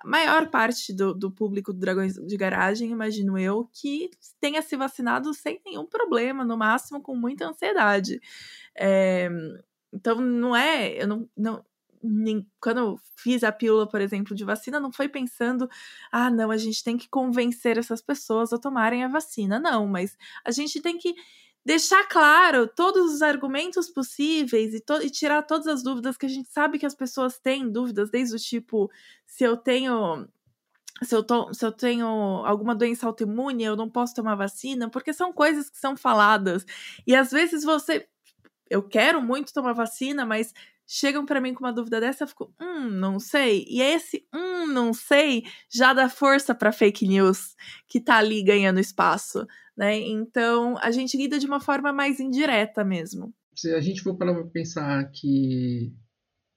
a 0.00 0.08
maior 0.08 0.50
parte 0.50 0.92
do, 0.94 1.14
do 1.14 1.30
público 1.30 1.72
do 1.72 1.78
Dragões 1.78 2.14
de 2.14 2.36
Garagem, 2.36 2.90
imagino 2.90 3.38
eu, 3.38 3.68
que 3.72 4.10
tenha 4.40 4.62
se 4.62 4.76
vacinado 4.76 5.32
sem 5.34 5.60
nenhum 5.64 5.86
problema, 5.86 6.44
no 6.44 6.56
máximo 6.56 7.00
com 7.00 7.16
muita 7.16 7.48
ansiedade. 7.48 8.20
É, 8.76 9.28
então, 9.92 10.20
não 10.20 10.54
é. 10.54 11.02
Eu 11.02 11.06
não, 11.08 11.28
não, 11.36 11.64
quando 12.60 12.78
eu 12.78 13.00
fiz 13.16 13.42
a 13.44 13.52
pílula, 13.52 13.88
por 13.88 14.00
exemplo, 14.00 14.34
de 14.34 14.44
vacina, 14.44 14.80
não 14.80 14.92
foi 14.92 15.08
pensando, 15.08 15.68
ah, 16.12 16.30
não, 16.30 16.50
a 16.50 16.56
gente 16.56 16.82
tem 16.82 16.96
que 16.96 17.08
convencer 17.08 17.78
essas 17.78 18.00
pessoas 18.00 18.52
a 18.52 18.58
tomarem 18.58 19.04
a 19.04 19.08
vacina. 19.08 19.58
Não, 19.58 19.86
mas 19.86 20.16
a 20.44 20.50
gente 20.50 20.80
tem 20.80 20.98
que 20.98 21.14
deixar 21.64 22.06
claro 22.08 22.66
todos 22.66 23.14
os 23.14 23.22
argumentos 23.22 23.90
possíveis 23.90 24.72
e, 24.74 24.82
e, 25.02 25.10
tirar 25.10 25.42
todas 25.42 25.66
as 25.66 25.82
dúvidas 25.82 26.16
que 26.16 26.26
a 26.26 26.28
gente 26.28 26.48
sabe 26.50 26.78
que 26.78 26.86
as 26.86 26.94
pessoas 26.94 27.38
têm 27.38 27.70
dúvidas, 27.70 28.10
desde 28.10 28.36
o 28.36 28.38
tipo, 28.38 28.90
se 29.26 29.44
eu 29.44 29.56
tenho. 29.56 30.26
Se 31.02 31.14
eu, 31.14 31.22
to, 31.22 31.54
se 31.54 31.64
eu 31.64 31.70
tenho 31.70 32.06
alguma 32.44 32.74
doença 32.74 33.06
autoimune, 33.06 33.62
eu 33.62 33.76
não 33.76 33.88
posso 33.88 34.14
tomar 34.14 34.34
vacina, 34.34 34.90
porque 34.90 35.12
são 35.12 35.32
coisas 35.32 35.70
que 35.70 35.78
são 35.78 35.96
faladas. 35.96 36.66
E 37.06 37.14
às 37.14 37.30
vezes 37.30 37.62
você 37.62 38.08
eu 38.70 38.82
quero 38.82 39.22
muito 39.22 39.52
tomar 39.52 39.72
vacina, 39.72 40.26
mas 40.26 40.52
chegam 40.90 41.26
para 41.26 41.40
mim 41.40 41.52
com 41.52 41.62
uma 41.62 41.72
dúvida 41.72 42.00
dessa, 42.00 42.24
eu 42.24 42.28
fico, 42.28 42.50
hum, 42.58 42.88
não 42.88 43.20
sei. 43.20 43.66
E 43.68 43.82
esse 43.82 44.26
hum, 44.34 44.66
não 44.66 44.94
sei 44.94 45.44
já 45.70 45.92
dá 45.92 46.08
força 46.08 46.54
para 46.54 46.72
fake 46.72 47.06
news 47.06 47.54
que 47.86 48.00
tá 48.00 48.16
ali 48.16 48.42
ganhando 48.42 48.80
espaço, 48.80 49.46
né? 49.76 49.98
Então, 49.98 50.78
a 50.78 50.90
gente 50.90 51.16
lida 51.18 51.38
de 51.38 51.46
uma 51.46 51.60
forma 51.60 51.92
mais 51.92 52.18
indireta 52.18 52.82
mesmo. 52.82 53.34
Se 53.54 53.74
a 53.74 53.80
gente 53.80 54.00
for 54.00 54.16
para 54.16 54.32
pensar 54.46 55.10
que 55.10 55.92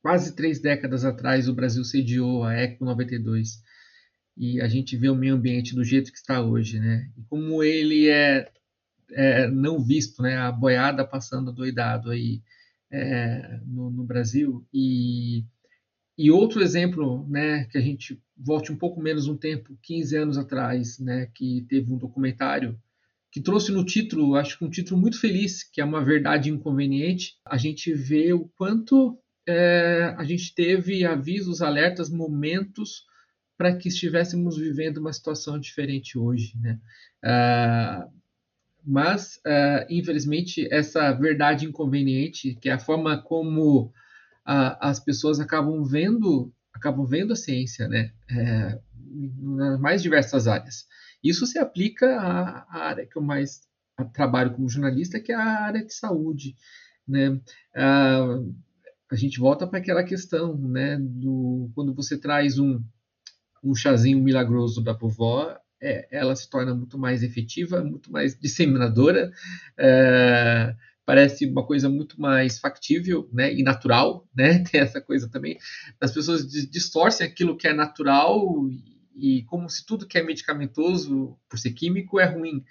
quase 0.01 0.33
três 0.33 0.61
décadas 0.61 1.03
atrás 1.03 1.49
o 1.49 1.53
Brasil 1.53 1.83
sediou 1.83 2.45
a 2.45 2.53
Eco 2.53 2.85
92 2.85 3.61
e 4.37 4.61
a 4.61 4.67
gente 4.69 4.95
vê 4.95 5.09
o 5.09 5.15
meio 5.15 5.35
ambiente 5.35 5.75
do 5.75 5.83
jeito 5.83 6.09
que 6.09 6.17
está 6.17 6.41
hoje, 6.41 6.79
né? 6.79 7.11
E 7.17 7.23
como 7.23 7.61
ele 7.61 8.07
é 8.07 8.49
é, 9.13 9.49
não 9.49 9.77
visto, 9.83 10.21
né? 10.21 10.37
A 10.37 10.53
boiada 10.53 11.05
passando 11.05 11.51
doidado 11.51 12.11
aí 12.11 12.41
é, 12.91 13.59
no, 13.65 13.89
no, 13.89 14.03
Brasil. 14.03 14.67
E, 14.73 15.45
e 16.17 16.29
outro 16.31 16.61
exemplo, 16.61 17.27
né? 17.29 17.65
Que 17.65 17.77
a 17.77 17.81
gente 17.81 18.21
volte 18.37 18.71
um 18.71 18.77
pouco 18.77 19.01
menos 19.01 19.27
um 19.27 19.37
tempo, 19.37 19.77
15 19.81 20.17
anos 20.17 20.37
atrás, 20.37 20.99
né? 20.99 21.27
Que 21.33 21.65
teve 21.69 21.91
um 21.91 21.97
documentário 21.97 22.77
que 23.31 23.39
trouxe 23.39 23.71
no 23.71 23.85
título, 23.85 24.35
acho 24.35 24.57
que 24.57 24.65
um 24.65 24.69
título 24.69 24.99
muito 24.99 25.19
feliz, 25.19 25.63
que 25.63 25.79
é 25.79 25.85
uma 25.85 26.03
verdade 26.03 26.49
inconveniente. 26.49 27.35
A 27.45 27.57
gente 27.57 27.93
vê 27.93 28.33
o 28.33 28.49
quanto 28.57 29.17
é, 29.47 30.13
a 30.17 30.23
gente 30.25 30.53
teve 30.53 31.05
avisos, 31.05 31.61
alertas, 31.61 32.09
momentos 32.09 33.05
para 33.57 33.75
que 33.75 33.87
estivéssemos 33.87 34.57
vivendo 34.57 34.97
uma 34.97 35.13
situação 35.13 35.59
diferente 35.59 36.17
hoje, 36.17 36.57
né? 36.59 36.79
Ah, 37.23 38.07
mas 38.85 39.37
uh, 39.45 39.85
infelizmente 39.89 40.67
essa 40.71 41.11
verdade 41.11 41.65
inconveniente, 41.65 42.55
que 42.55 42.69
é 42.69 42.73
a 42.73 42.79
forma 42.79 43.21
como 43.21 43.85
uh, 43.85 43.91
as 44.79 44.99
pessoas 44.99 45.39
acabam 45.39 45.83
vendo, 45.83 46.51
acabam 46.73 47.05
vendo 47.05 47.33
a 47.33 47.35
ciência, 47.35 47.87
né, 47.87 48.11
é, 48.29 48.79
nas 49.37 49.79
mais 49.79 50.01
diversas 50.01 50.47
áreas. 50.47 50.87
Isso 51.23 51.45
se 51.45 51.59
aplica 51.59 52.19
à, 52.19 52.65
à 52.69 52.77
área 52.87 53.05
que 53.05 53.17
eu 53.17 53.21
mais 53.21 53.61
trabalho 54.13 54.53
como 54.53 54.69
jornalista, 54.69 55.19
que 55.19 55.31
é 55.31 55.35
a 55.35 55.65
área 55.65 55.85
de 55.85 55.93
saúde, 55.93 56.55
né. 57.07 57.29
Uh, 57.75 58.55
a 59.11 59.15
gente 59.15 59.39
volta 59.39 59.67
para 59.67 59.79
aquela 59.79 60.03
questão, 60.03 60.57
né, 60.57 60.97
do 60.97 61.69
quando 61.75 61.93
você 61.93 62.17
traz 62.17 62.57
um 62.57 62.81
um 63.63 63.75
chazinho 63.75 64.19
milagroso 64.19 64.81
da 64.81 64.93
vovó, 64.93 65.55
é, 65.81 66.07
ela 66.11 66.35
se 66.35 66.49
torna 66.49 66.75
muito 66.75 66.97
mais 66.97 67.23
efetiva, 67.23 67.83
muito 67.83 68.11
mais 68.11 68.37
disseminadora, 68.39 69.31
é, 69.77 70.75
parece 71.05 71.45
uma 71.45 71.65
coisa 71.65 71.89
muito 71.89 72.21
mais 72.21 72.59
factível 72.59 73.27
né, 73.33 73.53
e 73.53 73.63
natural, 73.63 74.27
né? 74.35 74.59
Tem 74.69 74.79
essa 74.79 75.01
coisa 75.01 75.27
também. 75.27 75.57
As 75.99 76.13
pessoas 76.13 76.47
distorcem 76.47 77.25
aquilo 77.25 77.57
que 77.57 77.67
é 77.67 77.73
natural 77.73 78.67
e, 78.69 79.39
e 79.39 79.43
como 79.43 79.69
se 79.69 79.85
tudo 79.85 80.07
que 80.07 80.17
é 80.17 80.23
medicamentoso, 80.23 81.37
por 81.49 81.57
ser 81.57 81.71
químico, 81.71 82.19
é 82.19 82.25
ruim. 82.25 82.63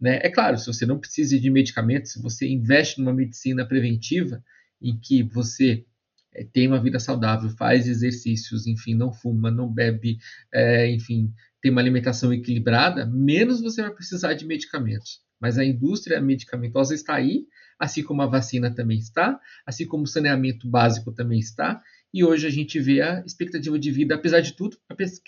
Né? 0.00 0.18
É 0.22 0.28
claro, 0.28 0.58
se 0.58 0.66
você 0.66 0.84
não 0.84 0.98
precisa 0.98 1.38
de 1.38 1.48
medicamentos, 1.48 2.12
se 2.12 2.20
você 2.20 2.48
investe 2.48 2.98
numa 2.98 3.14
medicina 3.14 3.64
preventiva, 3.64 4.42
em 4.80 4.98
que 4.98 5.22
você 5.22 5.86
é, 6.34 6.44
tem 6.44 6.66
uma 6.66 6.80
vida 6.80 6.98
saudável, 6.98 7.50
faz 7.50 7.86
exercícios, 7.86 8.66
enfim, 8.66 8.94
não 8.94 9.12
fuma, 9.12 9.50
não 9.50 9.72
bebe, 9.72 10.18
é, 10.52 10.90
enfim, 10.90 11.32
tem 11.60 11.70
uma 11.70 11.80
alimentação 11.80 12.32
equilibrada, 12.32 13.06
menos 13.06 13.60
você 13.60 13.82
vai 13.82 13.92
precisar 13.92 14.34
de 14.34 14.46
medicamentos. 14.46 15.20
Mas 15.40 15.58
a 15.58 15.64
indústria 15.64 16.20
medicamentosa 16.20 16.94
está 16.94 17.16
aí, 17.16 17.46
assim 17.78 18.02
como 18.02 18.22
a 18.22 18.26
vacina 18.26 18.72
também 18.72 18.98
está, 18.98 19.40
assim 19.66 19.84
como 19.86 20.04
o 20.04 20.06
saneamento 20.06 20.68
básico 20.68 21.12
também 21.12 21.40
está. 21.40 21.82
E 22.14 22.22
hoje 22.22 22.46
a 22.46 22.50
gente 22.50 22.78
vê 22.78 23.00
a 23.00 23.24
expectativa 23.26 23.76
de 23.76 23.90
vida, 23.90 24.14
apesar 24.14 24.40
de 24.40 24.52
tudo, 24.52 24.76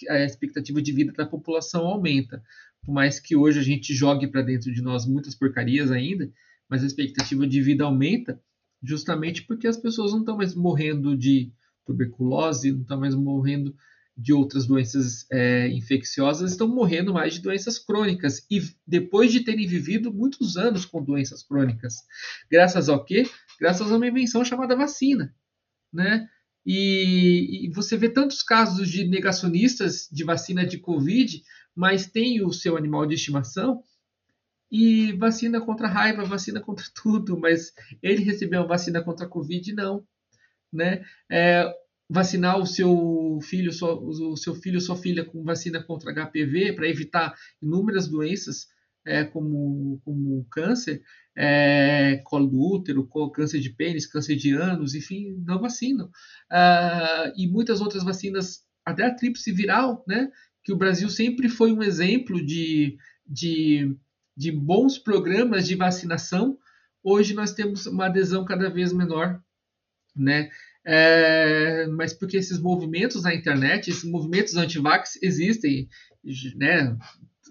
a 0.09 0.21
expectativa 0.21 0.81
de 0.81 0.93
vida 0.93 1.13
da 1.13 1.27
população 1.27 1.85
aumenta. 1.87 2.43
Por 2.85 2.93
mais 2.93 3.19
que 3.19 3.35
hoje 3.35 3.59
a 3.59 3.63
gente 3.63 3.93
jogue 3.93 4.29
para 4.29 4.43
dentro 4.43 4.73
de 4.73 4.83
nós 4.83 5.05
muitas 5.05 5.35
porcarias 5.35 5.91
ainda, 5.91 6.31
mas 6.69 6.85
a 6.85 6.87
expectativa 6.87 7.47
de 7.47 7.61
vida 7.61 7.83
aumenta 7.85 8.41
justamente 8.85 9.43
porque 9.43 9.67
as 9.67 9.77
pessoas 9.77 10.13
não 10.13 10.21
estão 10.21 10.37
mais 10.37 10.55
morrendo 10.55 11.17
de 11.17 11.53
tuberculose, 11.85 12.73
não 12.73 12.83
estão 12.83 13.01
mais 13.01 13.15
morrendo 13.15 13.75
de 14.17 14.33
outras 14.33 14.67
doenças 14.67 15.27
é, 15.31 15.69
infecciosas 15.69 16.53
estão 16.53 16.69
morrendo 16.69 17.13
mais 17.13 17.35
de 17.35 17.43
doenças 17.43 17.79
crônicas 17.79 18.47
e 18.49 18.63
depois 18.87 19.33
de 19.33 19.41
terem 19.41 19.67
vivido 19.67 20.13
muitos 20.13 20.57
anos 20.57 20.85
com 20.85 21.03
doenças 21.03 21.43
crônicas. 21.43 21.97
Graças 22.49 22.89
ao 22.89 23.05
quê? 23.05 23.29
Graças 23.61 23.91
a 23.91 23.97
uma 23.97 24.07
invenção 24.07 24.45
chamada 24.45 24.77
vacina, 24.77 25.35
né? 25.93 26.29
E, 26.65 27.67
e 27.67 27.71
você 27.73 27.97
vê 27.97 28.09
tantos 28.09 28.43
casos 28.43 28.89
de 28.89 29.05
negacionistas 29.05 30.09
de 30.11 30.25
vacina 30.25 30.65
de 30.65 30.79
Covid, 30.79 31.43
mas 31.75 32.07
tem 32.07 32.43
o 32.43 32.53
seu 32.53 32.77
animal 32.77 33.05
de 33.07 33.15
estimação 33.15 33.83
e 34.75 35.13
vacina 35.13 35.61
contra 35.61 35.87
raiva, 35.87 36.25
vacina 36.25 36.61
contra 36.61 36.85
tudo, 37.01 37.39
mas 37.39 37.73
ele 38.03 38.25
recebeu 38.25 38.61
uma 38.61 38.67
vacina 38.67 39.01
contra 39.01 39.25
a 39.25 39.29
Covid, 39.29 39.73
não. 39.73 40.05
Né? 40.73 41.05
É, 41.31 41.73
vacinar 42.11 42.59
o 42.59 42.67
seu 42.67 43.39
filho, 43.41 43.71
o 43.71 44.37
seu 44.37 44.53
filho 44.57 44.81
sua 44.81 44.97
filha 44.97 45.25
com 45.25 45.45
vacina 45.45 45.81
contra 45.81 46.13
HPV 46.13 46.73
para 46.73 46.89
evitar 46.89 47.33
inúmeras 47.63 48.09
doenças 48.09 48.67
é, 49.07 49.23
como, 49.23 50.01
como 50.05 50.45
câncer, 50.51 51.03
é, 51.37 52.21
colo 52.25 52.49
do 52.49 52.59
útero, 52.59 53.09
câncer 53.33 53.61
de 53.61 53.71
pênis, 53.71 54.09
câncer 54.09 54.35
de 54.35 54.55
ânus, 54.55 54.97
enfim, 54.97 55.41
não 55.47 55.61
vacinam. 55.61 56.11
Ah, 56.51 57.33
e 57.37 57.47
muitas 57.47 57.81
outras 57.81 58.03
vacinas, 58.03 58.65
até 58.85 59.07
a 59.07 59.15
tríplice 59.15 59.53
viral, 59.53 60.05
né, 60.09 60.29
que 60.65 60.73
o 60.73 60.77
Brasil 60.77 61.09
sempre 61.09 61.49
foi 61.49 61.73
um 61.73 61.83
exemplo 61.83 62.45
de, 62.45 62.97
de, 63.25 63.97
de 64.37 64.51
bons 64.51 64.99
programas 64.99 65.67
de 65.67 65.75
vacinação, 65.75 66.59
hoje 67.03 67.35
nós 67.35 67.53
temos 67.53 67.87
uma 67.87 68.07
adesão 68.07 68.45
cada 68.45 68.69
vez 68.69 68.93
menor, 68.93 69.41
né? 70.17 70.51
É, 70.87 71.87
mas 71.87 72.13
porque 72.13 72.37
esses 72.37 72.59
movimentos 72.59 73.23
na 73.23 73.35
internet, 73.35 73.89
esses 73.89 74.05
movimentos 74.05 74.57
anti-vax 74.57 75.19
existem, 75.23 75.89
né? 76.57 76.97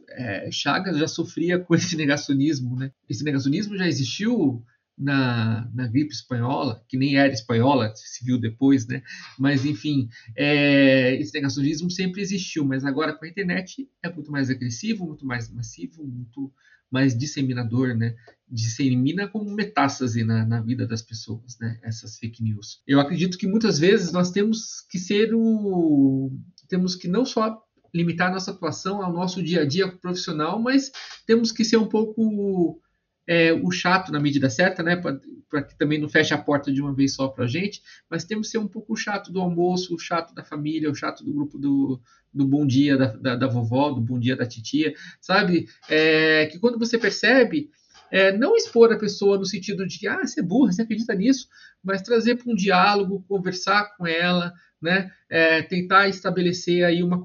É, 0.10 0.52
Chagas 0.52 0.98
já 0.98 1.08
sofria 1.08 1.58
com 1.58 1.74
esse 1.74 1.96
negacionismo, 1.96 2.76
né? 2.76 2.92
Esse 3.10 3.24
negacionismo 3.24 3.76
já 3.76 3.88
existiu 3.88 4.64
na, 4.98 5.70
na 5.74 5.88
gripe 5.88 6.14
espanhola, 6.14 6.84
que 6.88 6.98
nem 6.98 7.18
era 7.18 7.34
espanhola, 7.34 7.92
se 7.96 8.24
viu 8.24 8.40
depois, 8.40 8.88
né? 8.88 9.02
Mas, 9.40 9.66
enfim, 9.66 10.08
é, 10.36 11.16
esse 11.16 11.34
negacionismo 11.34 11.90
sempre 11.90 12.22
existiu, 12.22 12.64
mas 12.64 12.86
agora 12.86 13.14
com 13.14 13.26
a 13.26 13.28
internet 13.28 13.90
é 14.04 14.10
muito 14.12 14.32
mais 14.32 14.50
agressivo, 14.50 15.08
muito 15.08 15.26
mais 15.26 15.50
massivo, 15.52 16.06
muito 16.06 16.54
mais 16.94 17.18
disseminador, 17.18 17.96
né? 17.98 18.16
Dissemina 18.48 19.28
como 19.28 19.50
metástase 19.50 20.24
na, 20.24 20.46
na 20.46 20.62
vida 20.62 20.86
das 20.86 21.02
pessoas, 21.02 21.58
né? 21.60 21.80
Essas 21.82 22.20
fake 22.20 22.44
news. 22.44 22.84
Eu 22.88 23.00
acredito 23.00 23.36
que 23.36 23.48
muitas 23.48 23.80
vezes 23.80 24.12
nós 24.12 24.30
temos 24.30 24.82
que 24.92 25.00
ser 25.00 25.34
o. 25.34 26.32
temos 26.70 26.96
que 26.96 27.08
não 27.08 27.26
só 27.26 27.60
limitar 27.92 28.32
nossa 28.32 28.52
atuação 28.52 29.02
ao 29.02 29.12
nosso 29.12 29.42
dia 29.42 29.62
a 29.62 29.66
dia 29.66 29.88
profissional, 29.88 30.62
mas 30.62 30.92
temos 31.26 31.52
que 31.52 31.66
ser 31.66 31.78
um 31.78 31.88
pouco 31.88 32.80
é, 33.28 33.54
o 33.54 33.72
chato 33.72 34.12
na 34.12 34.20
medida 34.20 34.50
certa, 34.50 34.84
né? 34.84 34.96
Para 34.96 35.64
que 35.64 35.78
também 35.78 36.00
não 36.00 36.10
feche 36.10 36.34
a 36.34 36.38
porta 36.38 36.72
de 36.72 36.82
uma 36.82 36.94
vez 36.94 37.14
só 37.14 37.28
para 37.28 37.46
a 37.46 37.48
gente, 37.48 37.82
mas 38.10 38.26
temos 38.26 38.48
que 38.48 38.52
ser 38.52 38.58
um 38.58 38.68
pouco 38.68 38.94
o 38.94 38.98
chato 38.98 39.32
do 39.32 39.40
almoço, 39.40 39.94
o 39.96 40.00
chato 40.00 40.34
da 40.34 40.44
família, 40.44 40.90
o 40.90 40.96
chato 40.96 41.24
do 41.24 41.32
grupo 41.32 41.58
do, 41.58 42.02
do 42.34 42.46
bom 42.46 42.66
dia 42.66 42.98
da, 42.98 43.08
da, 43.16 43.36
da 43.36 43.48
vovó, 43.48 43.92
do 43.92 44.02
bom 44.02 44.20
dia 44.20 44.36
da 44.36 44.46
titia, 44.46 44.94
sabe? 45.22 45.68
É, 45.90 46.48
que 46.48 46.60
quando 46.60 46.80
você 46.80 46.98
percebe, 46.98 47.70
é, 48.12 48.32
não 48.32 48.56
expor 48.56 48.92
a 48.92 48.98
pessoa 48.98 49.38
no 49.38 49.46
sentido 49.46 49.88
de 49.88 50.08
ah, 50.08 50.26
você 50.26 50.40
é 50.40 50.44
burra, 50.44 50.72
você 50.72 50.82
acredita 50.82 51.16
nisso, 51.16 51.48
mas 51.84 52.02
trazer 52.02 52.36
para 52.36 52.52
um 52.52 52.56
diálogo, 52.56 53.26
conversar 53.28 53.96
com 53.98 54.06
ela, 54.06 54.54
né? 54.82 55.12
É, 55.30 55.62
tentar 55.62 56.08
estabelecer 56.10 56.84
aí 56.84 57.02
uma, 57.02 57.24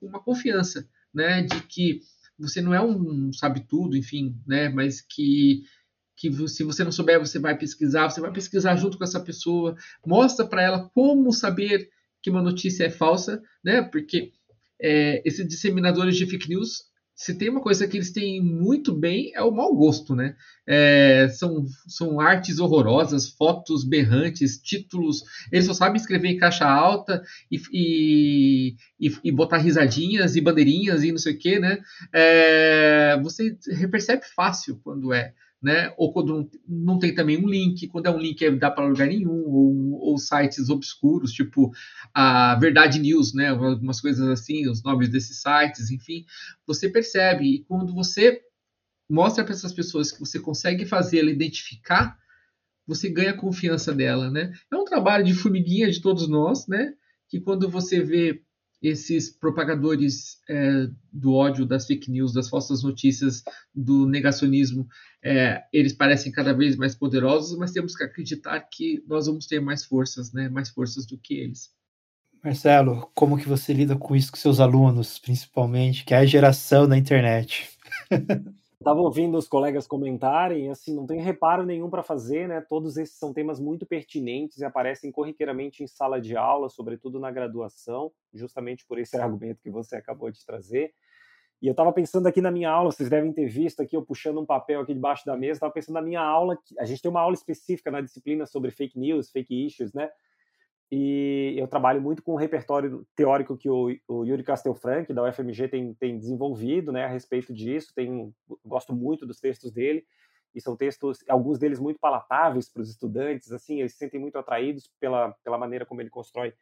uma 0.00 0.20
confiança, 0.20 0.88
né? 1.12 1.42
De 1.42 1.60
que 1.62 2.00
você 2.38 2.60
não 2.60 2.74
é 2.74 2.80
um 2.80 3.32
sabe 3.32 3.60
tudo, 3.68 3.96
enfim, 3.96 4.36
né? 4.46 4.68
Mas 4.68 5.00
que 5.00 5.62
que 6.16 6.32
se 6.48 6.64
você 6.64 6.82
não 6.82 6.90
souber, 6.90 7.20
você 7.20 7.38
vai 7.38 7.56
pesquisar, 7.56 8.10
você 8.10 8.20
vai 8.20 8.32
pesquisar 8.32 8.74
junto 8.74 8.98
com 8.98 9.04
essa 9.04 9.20
pessoa, 9.20 9.76
mostra 10.04 10.44
para 10.44 10.62
ela 10.62 10.90
como 10.92 11.32
saber 11.32 11.88
que 12.20 12.28
uma 12.28 12.42
notícia 12.42 12.84
é 12.84 12.90
falsa, 12.90 13.40
né? 13.62 13.82
Porque 13.82 14.32
é, 14.80 15.22
esses 15.24 15.46
disseminadores 15.46 16.16
de 16.16 16.26
fake 16.26 16.48
news, 16.48 16.84
se 17.18 17.34
tem 17.34 17.50
uma 17.50 17.60
coisa 17.60 17.88
que 17.88 17.96
eles 17.96 18.12
têm 18.12 18.40
muito 18.40 18.94
bem 18.94 19.32
é 19.34 19.42
o 19.42 19.50
mau 19.50 19.74
gosto, 19.74 20.14
né? 20.14 20.36
É, 20.64 21.28
são, 21.28 21.66
são 21.88 22.20
artes 22.20 22.60
horrorosas, 22.60 23.28
fotos 23.28 23.82
berrantes, 23.82 24.56
títulos. 24.56 25.24
Eles 25.50 25.66
só 25.66 25.74
sabem 25.74 25.96
escrever 25.96 26.28
em 26.28 26.36
caixa 26.36 26.64
alta 26.64 27.20
e, 27.50 27.60
e, 27.72 28.76
e, 29.00 29.16
e 29.24 29.32
botar 29.32 29.58
risadinhas 29.58 30.36
e 30.36 30.40
bandeirinhas 30.40 31.02
e 31.02 31.10
não 31.10 31.18
sei 31.18 31.34
o 31.34 31.38
que, 31.38 31.58
né? 31.58 31.80
É, 32.14 33.18
você 33.20 33.58
percebe 33.90 34.22
fácil 34.24 34.80
quando 34.84 35.12
é 35.12 35.34
né? 35.60 35.92
Ou 35.96 36.12
quando 36.12 36.48
não 36.66 36.98
tem 36.98 37.14
também 37.14 37.36
um 37.36 37.48
link, 37.48 37.88
quando 37.88 38.06
é 38.06 38.10
um 38.10 38.18
link 38.18 38.44
é, 38.44 38.50
dá 38.52 38.70
para 38.70 38.86
lugar 38.86 39.08
nenhum, 39.08 39.44
ou, 39.44 39.87
sites 40.18 40.68
obscuros, 40.68 41.32
tipo 41.32 41.70
a 42.12 42.54
Verdade 42.56 42.98
News, 42.98 43.34
né? 43.34 43.48
Algumas 43.48 44.00
coisas 44.00 44.26
assim, 44.28 44.68
os 44.68 44.82
nomes 44.82 45.08
desses 45.08 45.40
sites, 45.40 45.90
enfim, 45.90 46.24
você 46.66 46.88
percebe. 46.88 47.44
E 47.44 47.64
quando 47.64 47.94
você 47.94 48.42
mostra 49.08 49.44
para 49.44 49.54
essas 49.54 49.72
pessoas 49.72 50.12
que 50.12 50.20
você 50.20 50.38
consegue 50.38 50.84
fazer 50.84 51.20
ela 51.20 51.30
identificar, 51.30 52.18
você 52.86 53.10
ganha 53.10 53.30
a 53.30 53.36
confiança 53.36 53.94
dela, 53.94 54.30
né? 54.30 54.52
É 54.70 54.76
um 54.76 54.84
trabalho 54.84 55.24
de 55.24 55.34
formiguinha 55.34 55.90
de 55.90 56.00
todos 56.00 56.28
nós, 56.28 56.66
né? 56.66 56.94
Que 57.28 57.38
quando 57.40 57.68
você 57.68 58.02
vê 58.02 58.42
esses 58.82 59.30
propagadores 59.30 60.38
é, 60.48 60.88
do 61.12 61.34
ódio, 61.34 61.66
das 61.66 61.86
fake 61.86 62.10
news, 62.10 62.32
das 62.32 62.48
falsas 62.48 62.82
notícias, 62.82 63.42
do 63.74 64.06
negacionismo, 64.06 64.86
é, 65.22 65.62
eles 65.72 65.92
parecem 65.92 66.30
cada 66.30 66.52
vez 66.52 66.76
mais 66.76 66.94
poderosos, 66.94 67.58
mas 67.58 67.72
temos 67.72 67.96
que 67.96 68.04
acreditar 68.04 68.60
que 68.60 69.02
nós 69.06 69.26
vamos 69.26 69.46
ter 69.46 69.60
mais 69.60 69.84
forças, 69.84 70.32
né? 70.32 70.48
mais 70.48 70.70
forças 70.70 71.06
do 71.06 71.18
que 71.18 71.34
eles. 71.34 71.70
Marcelo, 72.42 73.10
como 73.14 73.36
que 73.36 73.48
você 73.48 73.72
lida 73.72 73.96
com 73.96 74.14
isso 74.14 74.30
com 74.30 74.38
seus 74.38 74.60
alunos, 74.60 75.18
principalmente, 75.18 76.04
que 76.04 76.14
é 76.14 76.18
a 76.18 76.26
geração 76.26 76.88
da 76.88 76.96
internet? 76.96 77.68
Estava 78.80 79.00
ouvindo 79.00 79.36
os 79.36 79.48
colegas 79.48 79.88
comentarem, 79.88 80.70
assim, 80.70 80.94
não 80.94 81.04
tem 81.04 81.20
reparo 81.20 81.66
nenhum 81.66 81.90
para 81.90 82.00
fazer, 82.00 82.46
né? 82.46 82.60
Todos 82.60 82.96
esses 82.96 83.18
são 83.18 83.32
temas 83.32 83.58
muito 83.58 83.84
pertinentes 83.84 84.58
e 84.58 84.64
aparecem 84.64 85.10
corriqueiramente 85.10 85.82
em 85.82 85.86
sala 85.88 86.20
de 86.20 86.36
aula, 86.36 86.68
sobretudo 86.68 87.18
na 87.18 87.28
graduação, 87.28 88.12
justamente 88.32 88.86
por 88.86 89.00
esse 89.00 89.16
argumento 89.18 89.60
que 89.60 89.70
você 89.70 89.96
acabou 89.96 90.30
de 90.30 90.46
trazer. 90.46 90.94
E 91.60 91.66
eu 91.66 91.72
estava 91.72 91.92
pensando 91.92 92.28
aqui 92.28 92.40
na 92.40 92.52
minha 92.52 92.70
aula, 92.70 92.92
vocês 92.92 93.10
devem 93.10 93.32
ter 93.32 93.48
visto 93.48 93.82
aqui, 93.82 93.96
eu 93.96 94.02
puxando 94.04 94.40
um 94.40 94.46
papel 94.46 94.80
aqui 94.80 94.94
debaixo 94.94 95.26
da 95.26 95.36
mesa, 95.36 95.54
estava 95.54 95.72
pensando 95.72 95.96
na 95.96 96.02
minha 96.02 96.20
aula, 96.20 96.56
a 96.78 96.84
gente 96.84 97.02
tem 97.02 97.10
uma 97.10 97.20
aula 97.20 97.34
específica 97.34 97.90
na 97.90 98.00
disciplina 98.00 98.46
sobre 98.46 98.70
fake 98.70 98.96
news, 98.96 99.28
fake 99.28 99.66
issues, 99.66 99.92
né? 99.92 100.08
E 100.90 101.54
eu 101.56 101.68
trabalho 101.68 102.00
muito 102.00 102.22
com 102.22 102.32
o 102.32 102.36
repertório 102.36 103.06
teórico 103.14 103.56
que 103.56 103.68
o, 103.68 103.94
o 104.08 104.24
Yuri 104.24 104.42
Castelfranc, 104.42 105.12
da 105.12 105.22
UFMG, 105.28 105.68
tem, 105.68 105.94
tem 105.94 106.18
desenvolvido 106.18 106.90
né, 106.90 107.04
a 107.04 107.08
respeito 107.08 107.52
disso. 107.52 107.92
Tem, 107.94 108.34
gosto 108.64 108.94
muito 108.94 109.26
dos 109.26 109.38
textos 109.38 109.70
dele, 109.70 110.06
e 110.54 110.60
são 110.60 110.76
textos, 110.76 111.18
alguns 111.28 111.58
deles 111.58 111.78
muito 111.78 112.00
palatáveis 112.00 112.70
para 112.70 112.82
os 112.82 112.88
estudantes, 112.88 113.52
assim, 113.52 113.80
eles 113.80 113.92
se 113.92 113.98
sentem 113.98 114.18
muito 114.18 114.38
atraídos 114.38 114.90
pela, 114.98 115.32
pela 115.44 115.58
maneira 115.58 115.84
como 115.84 116.00
ele 116.00 116.10
constrói 116.10 116.54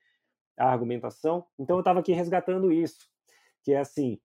a 0.59 0.71
argumentação. 0.71 1.47
Então, 1.59 1.77
eu 1.77 1.81
estava 1.81 2.01
aqui 2.01 2.13
resgatando 2.13 2.73
isso, 2.73 3.09
que 3.63 3.73
é 3.73 3.79
assim, 3.79 4.19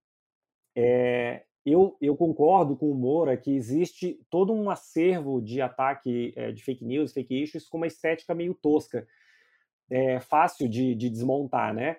é, 0.76 1.44
eu, 1.66 1.96
eu 2.02 2.18
concordo 2.18 2.76
com 2.76 2.90
o 2.90 2.96
Moura 2.96 3.38
que 3.38 3.52
existe 3.52 4.20
todo 4.30 4.52
um 4.52 4.70
acervo 4.70 5.40
de 5.42 5.62
ataque 5.62 6.34
é, 6.36 6.52
de 6.52 6.64
fake 6.64 6.84
news, 6.84 7.14
fake 7.14 7.44
issues, 7.44 7.68
com 7.68 7.78
uma 7.78 7.88
estética 7.88 8.34
meio 8.34 8.56
tosca, 8.56 9.08
é, 9.92 10.20
fácil 10.22 10.70
de, 10.70 10.96
de, 10.96 11.10
desmontar, 11.10 11.74
né? 11.74 11.98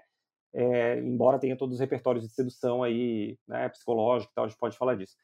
É, 0.54 0.98
embora 0.98 1.38
tenha 1.38 1.56
todos 1.56 1.74
os 1.74 1.80
repertórios 1.80 2.26
de 2.26 2.32
sedução 2.32 2.82
aí, 2.82 3.38
né, 3.46 3.68
psicológico 3.68 4.32
e 4.32 4.34
tal, 4.34 4.44
a 4.44 4.48
gente 4.48 4.58
pode 4.58 4.76
falar 4.76 4.96
disso. 4.96 5.16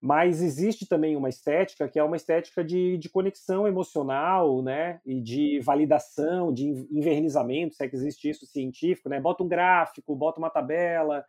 Mas 0.00 0.42
existe 0.42 0.86
também 0.86 1.16
uma 1.16 1.28
estética 1.28 1.88
que 1.88 1.98
é 1.98 2.04
uma 2.04 2.16
estética 2.16 2.62
de, 2.62 2.98
de 2.98 3.08
conexão 3.08 3.66
emocional, 3.66 4.62
né, 4.62 5.00
e 5.04 5.20
de 5.20 5.60
validação, 5.60 6.52
de 6.52 6.66
invernizamento, 6.90 7.74
se 7.74 7.84
é 7.84 7.88
que 7.88 7.96
existe 7.96 8.28
isso 8.28 8.46
científico, 8.46 9.08
né? 9.08 9.20
Bota 9.20 9.42
um 9.42 9.48
gráfico, 9.48 10.14
bota 10.14 10.38
uma 10.38 10.50
tabela, 10.50 11.24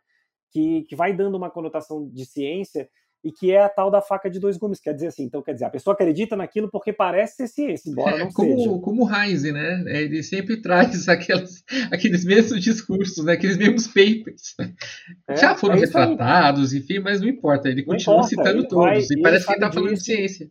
que, 0.50 0.82
que 0.84 0.96
vai 0.96 1.14
dando 1.14 1.36
uma 1.36 1.50
conotação 1.50 2.08
de 2.08 2.24
ciência 2.24 2.88
e 3.22 3.32
que 3.32 3.50
é 3.50 3.62
a 3.62 3.68
tal 3.68 3.90
da 3.90 4.00
faca 4.00 4.30
de 4.30 4.38
dois 4.38 4.56
gumes. 4.56 4.80
Quer 4.80 4.94
dizer 4.94 5.08
assim, 5.08 5.24
então 5.24 5.42
quer 5.42 5.52
dizer, 5.52 5.64
a 5.64 5.70
pessoa 5.70 5.94
acredita 5.94 6.36
naquilo 6.36 6.70
porque 6.70 6.92
parece 6.92 7.36
ser 7.36 7.48
ciência, 7.48 7.90
embora 7.90 8.16
é, 8.16 8.18
não 8.20 8.32
como, 8.32 8.56
seja. 8.56 8.78
Como 8.80 9.04
o 9.04 9.14
Heinz, 9.14 9.42
né? 9.42 9.84
Ele 9.86 10.22
sempre 10.22 10.60
traz 10.60 11.08
aquelas, 11.08 11.64
aqueles 11.90 12.24
mesmos 12.24 12.62
discursos, 12.62 13.24
né? 13.24 13.32
aqueles 13.32 13.56
mesmos 13.56 13.86
papers. 13.86 14.54
É, 15.28 15.36
Já 15.36 15.56
foram 15.56 15.76
é 15.76 15.80
retratados, 15.80 16.72
enfim, 16.72 17.00
mas 17.00 17.20
não 17.20 17.28
importa, 17.28 17.68
ele 17.68 17.82
não 17.82 17.94
continua 17.94 18.16
importa, 18.16 18.28
citando 18.28 18.58
ele 18.58 18.68
todos, 18.68 19.08
vai, 19.08 19.18
e 19.18 19.22
parece 19.22 19.46
que 19.46 19.52
ele 19.52 19.58
está 19.58 19.72
falando 19.72 19.94
de 19.94 20.04
ciência. 20.04 20.50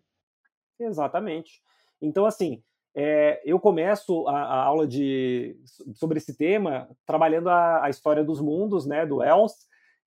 Exatamente. 0.80 1.62
Então, 2.02 2.26
assim, 2.26 2.62
é, 2.96 3.42
eu 3.46 3.60
começo 3.60 4.28
a, 4.28 4.38
a, 4.40 4.64
aula 4.64 4.88
de, 4.88 5.56
sobre 5.94 6.18
esse 6.18 6.36
tema 6.36 6.90
trabalhando 7.06 7.50
a, 7.50 7.86
a 7.86 7.90
história 7.90 8.24
dos 8.24 8.42
mundos, 8.42 8.86
né, 8.86 9.06
do 9.06 9.24
Els, 9.24 9.54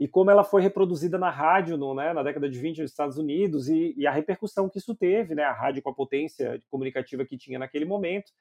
e 0.01 0.09
como 0.09 0.31
ela 0.31 0.43
foi 0.43 0.63
reproduzida 0.63 1.19
na 1.19 1.29
rádio 1.29 1.77
no, 1.77 1.95
né, 1.95 2.15
na 2.15 2.23
década 2.23 2.49
de 2.49 2.59
20 2.59 2.81
nos 2.81 2.91
Estados 2.91 3.19
Unidos 3.19 3.69
e, 3.69 3.95
e, 3.99 4.07
a 4.07 4.11
repercussão 4.11 4.67
que 4.67 4.79
isso 4.79 4.95
teve, 4.95 5.35
né, 5.35 5.45
a 5.45 5.53
rádio 5.53 5.83
com 5.83 5.91
a 5.91 5.95
potência 5.95 6.59
comunicativa 6.71 7.23
que 7.27 7.37
tinha 7.37 7.59
naquele 7.59 7.85
momento 7.85 8.33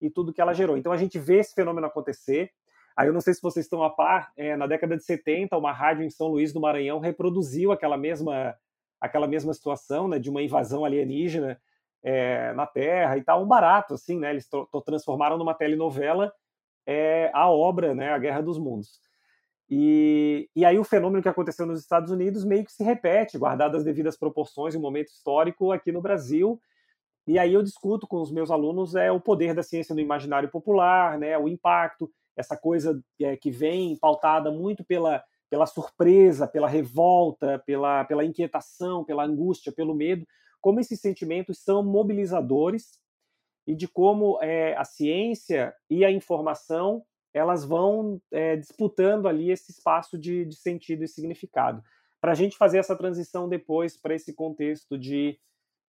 e 0.00 0.08
tudo 0.08 0.32
que 0.32 0.40
ela 0.40 0.54
gerou. 0.54 0.78
Então 0.78 0.90
a 0.90 0.96
gente 0.96 1.18
vê 1.18 1.36
esse 1.36 1.54
fenômeno 1.54 1.86
acontecer. 1.86 2.50
Aí 2.96 3.08
eu 3.08 3.12
não 3.12 3.20
sei 3.20 3.34
se 3.34 3.42
vocês 3.42 3.66
estão 3.66 3.82
a 3.82 3.90
par, 3.90 4.32
é, 4.38 4.56
na 4.56 4.66
década 4.66 4.96
de 4.96 5.04
70, 5.04 5.54
uma 5.58 5.70
rádio 5.70 6.02
em 6.02 6.08
São 6.08 6.28
Luís 6.28 6.50
do 6.50 6.60
Maranhão 6.60 6.98
reproduziu 6.98 7.72
aquela 7.72 7.98
mesma, 7.98 8.56
aquela 8.98 9.28
mesma 9.28 9.52
situação 9.52 10.08
né, 10.08 10.18
de 10.18 10.30
uma 10.30 10.42
invasão 10.42 10.82
alienígena 10.82 11.60
é, 12.02 12.54
na 12.54 12.66
Terra 12.66 13.18
e 13.18 13.22
tal, 13.22 13.42
um 13.42 13.46
barato, 13.46 13.94
assim, 13.94 14.18
né? 14.18 14.30
Eles 14.30 14.48
transformaram 14.86 15.36
numa 15.36 15.54
telenovela 15.54 16.32
é, 16.86 17.30
a 17.34 17.50
obra, 17.50 17.94
né, 17.94 18.12
A 18.12 18.18
Guerra 18.18 18.40
dos 18.40 18.58
Mundos. 18.58 18.98
E, 19.74 20.50
e 20.54 20.66
aí 20.66 20.78
o 20.78 20.84
fenômeno 20.84 21.22
que 21.22 21.30
aconteceu 21.30 21.64
nos 21.64 21.80
Estados 21.80 22.10
Unidos 22.10 22.44
meio 22.44 22.62
que 22.62 22.70
se 22.70 22.84
repete, 22.84 23.38
guardado 23.38 23.74
as 23.74 23.82
devidas 23.82 24.18
proporções 24.18 24.74
o 24.74 24.80
momento 24.80 25.08
histórico 25.08 25.72
aqui 25.72 25.90
no 25.90 26.02
Brasil. 26.02 26.60
E 27.26 27.38
aí 27.38 27.54
eu 27.54 27.62
discuto 27.62 28.06
com 28.06 28.20
os 28.20 28.30
meus 28.30 28.50
alunos 28.50 28.94
é 28.94 29.10
o 29.10 29.18
poder 29.18 29.54
da 29.54 29.62
ciência 29.62 29.94
no 29.94 30.00
imaginário 30.02 30.50
popular, 30.50 31.18
né, 31.18 31.38
o 31.38 31.48
impacto, 31.48 32.12
essa 32.36 32.54
coisa 32.54 33.02
é, 33.18 33.34
que 33.34 33.50
vem 33.50 33.96
pautada 33.96 34.50
muito 34.50 34.84
pela, 34.84 35.24
pela 35.48 35.64
surpresa, 35.64 36.46
pela 36.46 36.68
revolta, 36.68 37.58
pela, 37.64 38.04
pela 38.04 38.26
inquietação, 38.26 39.02
pela 39.02 39.24
angústia, 39.24 39.72
pelo 39.72 39.94
medo, 39.94 40.26
como 40.60 40.80
esses 40.80 41.00
sentimentos 41.00 41.60
são 41.60 41.82
mobilizadores 41.82 42.98
e 43.66 43.74
de 43.74 43.88
como 43.88 44.38
é, 44.42 44.76
a 44.76 44.84
ciência 44.84 45.74
e 45.88 46.04
a 46.04 46.10
informação 46.10 47.02
elas 47.32 47.64
vão 47.64 48.20
é, 48.30 48.56
disputando 48.56 49.26
ali 49.26 49.50
esse 49.50 49.70
espaço 49.70 50.18
de, 50.18 50.44
de 50.44 50.56
sentido 50.56 51.02
e 51.02 51.08
significado. 51.08 51.82
Para 52.20 52.32
a 52.32 52.34
gente 52.34 52.56
fazer 52.56 52.78
essa 52.78 52.96
transição 52.96 53.48
depois 53.48 53.96
para 53.96 54.14
esse 54.14 54.34
contexto 54.34 54.98
de, 54.98 55.38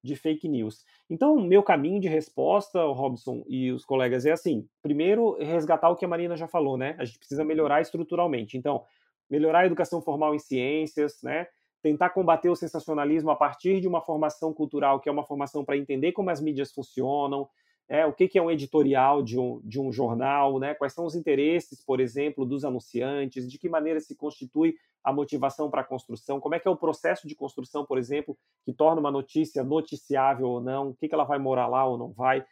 de 0.04 0.16
fake 0.16 0.48
news. 0.48 0.84
Então, 1.10 1.40
meu 1.40 1.62
caminho 1.62 2.00
de 2.00 2.08
resposta, 2.08 2.82
Robson 2.84 3.44
e 3.48 3.72
os 3.72 3.86
colegas, 3.86 4.26
é 4.26 4.32
assim: 4.32 4.68
primeiro, 4.82 5.38
resgatar 5.40 5.90
o 5.90 5.96
que 5.96 6.06
a 6.06 6.08
Marina 6.08 6.36
já 6.36 6.48
falou, 6.48 6.78
né? 6.78 6.96
A 6.98 7.06
gente 7.06 7.20
precisa 7.20 7.44
melhorar 7.46 7.82
estruturalmente. 7.82 8.58
Então, 8.58 8.84
melhorar 9.30 9.60
a 9.60 9.66
educação 9.66 10.02
formal 10.02 10.34
em 10.34 10.40
ciências, 10.40 11.22
né? 11.22 11.48
Tentar 11.82 12.12
combater 12.12 12.50
o 12.50 12.56
sensacionalismo 12.56 13.30
a 13.30 13.36
partir 13.36 13.80
de 13.80 13.88
uma 13.88 14.02
formação 14.02 14.54
cultural, 14.54 15.00
que 15.00 15.10
é 15.10 15.12
uma 15.12 15.26
formação 15.26 15.64
para 15.64 15.78
entender 15.78 16.14
como 16.14 16.30
as 16.30 16.42
mídias 16.42 16.72
funcionam, 16.72 17.48
é, 17.90 18.06
o 18.06 18.14
que, 18.14 18.28
que 18.28 18.38
é 18.38 18.42
um 18.42 18.50
editorial 18.50 19.22
de 19.22 19.38
um, 19.38 19.62
de 19.64 19.80
um 19.80 19.92
jornal, 19.92 20.60
né? 20.60 20.74
quais 20.74 20.94
são 20.94 21.06
os 21.06 21.16
interesses, 21.16 21.84
por 21.84 22.00
exemplo, 22.00 22.46
dos 22.46 22.64
anunciantes, 22.64 23.50
de 23.50 23.58
que 23.58 23.70
maneira 23.70 24.00
se 24.00 24.16
constitui 24.16 24.76
a 25.04 25.12
motivação 25.12 25.70
para 25.70 25.82
a 25.82 25.84
construção, 25.84 26.40
como 26.40 26.56
é 26.56 26.60
que 26.60 26.68
é 26.68 26.72
o 26.72 26.78
processo 26.78 27.28
de 27.28 27.36
construção, 27.36 27.86
por 27.86 27.98
exemplo, 27.98 28.38
que 28.64 28.72
torna 28.72 29.02
uma 29.02 29.12
notícia 29.12 29.64
noticiável 29.64 30.48
ou 30.48 30.62
não, 30.62 30.90
o 30.90 30.96
que, 30.96 31.10
que 31.10 31.14
ela 31.14 31.26
vai 31.26 31.38
morar 31.38 31.68
lá 31.68 31.86
ou 31.86 31.98
não 31.98 32.12
vai. 32.14 32.46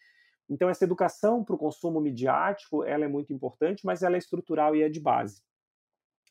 Então, 0.49 0.67
essa 0.67 0.83
educação 0.83 1.45
para 1.45 1.55
o 1.55 1.57
consumo 1.57 2.01
midiático, 2.01 2.83
ela 2.83 3.05
é 3.05 3.07
muito 3.07 3.31
importante, 3.31 3.85
mas 3.85 4.03
ela 4.03 4.15
é 4.15 4.19
estrutural 4.19 4.75
e 4.75 4.83
é 4.83 4.89
de 4.89 4.99
base. 4.99 5.41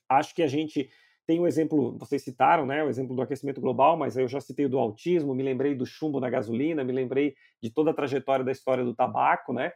Acho 0.07 0.34
que 0.34 0.42
a 0.42 0.46
gente 0.46 0.90
tem 1.27 1.39
o 1.41 1.47
exemplo, 1.47 1.97
vocês 1.99 2.23
citaram, 2.23 2.66
né, 2.66 2.83
o 2.83 2.89
exemplo 2.89 3.14
do 3.14 3.23
aquecimento 3.23 3.61
global, 3.61 3.97
mas 3.97 4.16
eu 4.16 4.27
já 4.27 4.41
citei 4.41 4.66
o 4.66 4.68
do 4.68 4.79
autismo, 4.79 5.35
me 5.35 5.43
lembrei 5.43 5.75
do 5.75 5.87
chumbo 5.87 6.18
na 6.21 6.29
gasolina, 6.29 6.83
me 6.83 6.93
lembrei 6.93 7.35
de 7.62 7.71
toda 7.71 7.91
a 7.91 7.95
trajetória 7.95 8.45
da 8.45 8.53
história 8.53 8.85
do 8.85 8.95
tabaco, 8.95 9.53
né? 9.53 9.73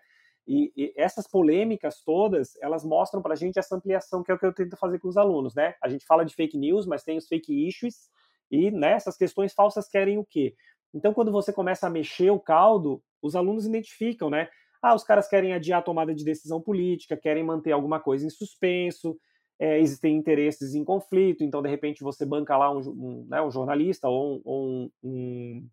E, 0.46 0.72
e 0.76 0.92
essas 0.96 1.26
polêmicas 1.26 2.02
todas, 2.04 2.54
elas 2.60 2.84
mostram 2.84 3.22
para 3.22 3.32
a 3.32 3.36
gente 3.36 3.58
essa 3.58 3.76
ampliação 3.76 4.22
que 4.22 4.30
é 4.30 4.34
o 4.34 4.38
que 4.38 4.44
eu 4.44 4.52
tento 4.52 4.76
fazer 4.76 4.98
com 4.98 5.08
os 5.08 5.16
alunos, 5.16 5.54
né? 5.54 5.74
A 5.82 5.88
gente 5.88 6.04
fala 6.04 6.24
de 6.24 6.34
fake 6.34 6.58
news, 6.58 6.86
mas 6.86 7.02
tem 7.02 7.16
os 7.16 7.26
fake 7.26 7.66
issues 7.66 8.10
e 8.50 8.70
né, 8.70 8.98
questões 9.18 9.54
falsas 9.54 9.88
querem 9.88 10.18
o 10.18 10.24
quê? 10.24 10.54
Então, 10.92 11.14
quando 11.14 11.32
você 11.32 11.52
começa 11.52 11.86
a 11.86 11.90
mexer 11.90 12.30
o 12.30 12.38
caldo, 12.38 13.02
os 13.22 13.34
alunos 13.34 13.66
identificam, 13.66 14.28
né? 14.28 14.48
Ah, 14.82 14.94
os 14.94 15.02
caras 15.02 15.26
querem 15.26 15.54
adiar 15.54 15.80
a 15.80 15.82
tomada 15.82 16.14
de 16.14 16.24
decisão 16.24 16.60
política, 16.60 17.16
querem 17.16 17.42
manter 17.42 17.72
alguma 17.72 17.98
coisa 17.98 18.26
em 18.26 18.30
suspenso, 18.30 19.16
é, 19.58 19.78
existem 19.78 20.16
interesses 20.16 20.74
em 20.74 20.84
conflito, 20.84 21.44
então 21.44 21.62
de 21.62 21.68
repente 21.68 22.02
você 22.02 22.24
banca 22.26 22.56
lá 22.56 22.70
um, 22.70 22.80
um, 22.80 23.26
né, 23.28 23.40
um 23.40 23.50
jornalista 23.50 24.08
ou 24.08 24.42
um, 24.44 24.90
um, 25.02 25.68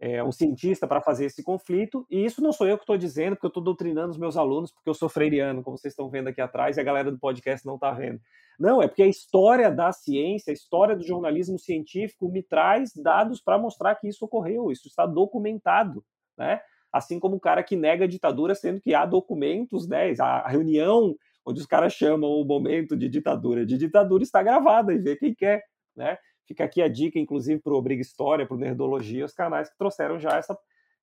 é, 0.00 0.24
um 0.24 0.32
cientista 0.32 0.86
para 0.86 1.02
fazer 1.02 1.26
esse 1.26 1.42
conflito, 1.42 2.06
e 2.10 2.24
isso 2.24 2.40
não 2.42 2.52
sou 2.52 2.66
eu 2.66 2.78
que 2.78 2.84
estou 2.84 2.96
dizendo, 2.96 3.36
porque 3.36 3.46
eu 3.46 3.50
estou 3.50 3.62
doutrinando 3.62 4.10
os 4.10 4.18
meus 4.18 4.36
alunos, 4.36 4.72
porque 4.72 4.88
eu 4.88 4.94
sou 4.94 5.08
freiriano, 5.08 5.62
como 5.62 5.76
vocês 5.76 5.92
estão 5.92 6.08
vendo 6.08 6.28
aqui 6.28 6.40
atrás, 6.40 6.76
e 6.76 6.80
a 6.80 6.84
galera 6.84 7.10
do 7.10 7.18
podcast 7.18 7.66
não 7.66 7.74
está 7.74 7.90
vendo. 7.90 8.18
Não, 8.58 8.82
é 8.82 8.88
porque 8.88 9.02
a 9.02 9.08
história 9.08 9.70
da 9.70 9.92
ciência, 9.92 10.50
a 10.50 10.54
história 10.54 10.96
do 10.96 11.06
jornalismo 11.06 11.58
científico 11.58 12.28
me 12.30 12.42
traz 12.42 12.92
dados 12.94 13.40
para 13.42 13.58
mostrar 13.58 13.94
que 13.94 14.08
isso 14.08 14.24
ocorreu, 14.24 14.70
isso 14.70 14.88
está 14.88 15.06
documentado, 15.06 16.04
né? 16.36 16.60
Assim 16.92 17.20
como 17.20 17.36
o 17.36 17.40
cara 17.40 17.62
que 17.62 17.76
nega 17.76 18.04
a 18.04 18.08
ditadura, 18.08 18.54
sendo 18.54 18.80
que 18.80 18.94
há 18.94 19.06
documentos, 19.06 19.86
né? 19.86 20.12
A 20.18 20.48
reunião 20.48 21.14
onde 21.50 21.60
os 21.60 21.66
caras 21.66 21.92
chamam 21.92 22.30
o 22.30 22.44
momento 22.44 22.96
de 22.96 23.08
ditadura 23.08 23.66
de 23.66 23.76
ditadura, 23.76 24.22
está 24.22 24.42
gravada 24.42 24.92
e 24.92 24.98
vê 24.98 25.16
quem 25.16 25.34
quer, 25.34 25.62
né? 25.94 26.18
Fica 26.46 26.64
aqui 26.64 26.82
a 26.82 26.88
dica, 26.88 27.18
inclusive, 27.18 27.60
para 27.60 27.72
o 27.72 27.76
Obriga 27.76 28.02
História, 28.02 28.46
para 28.46 28.56
o 28.56 28.58
Nerdologia, 28.58 29.24
os 29.24 29.32
canais 29.32 29.70
que 29.70 29.78
trouxeram 29.78 30.18
já 30.18 30.36
essa, 30.36 30.58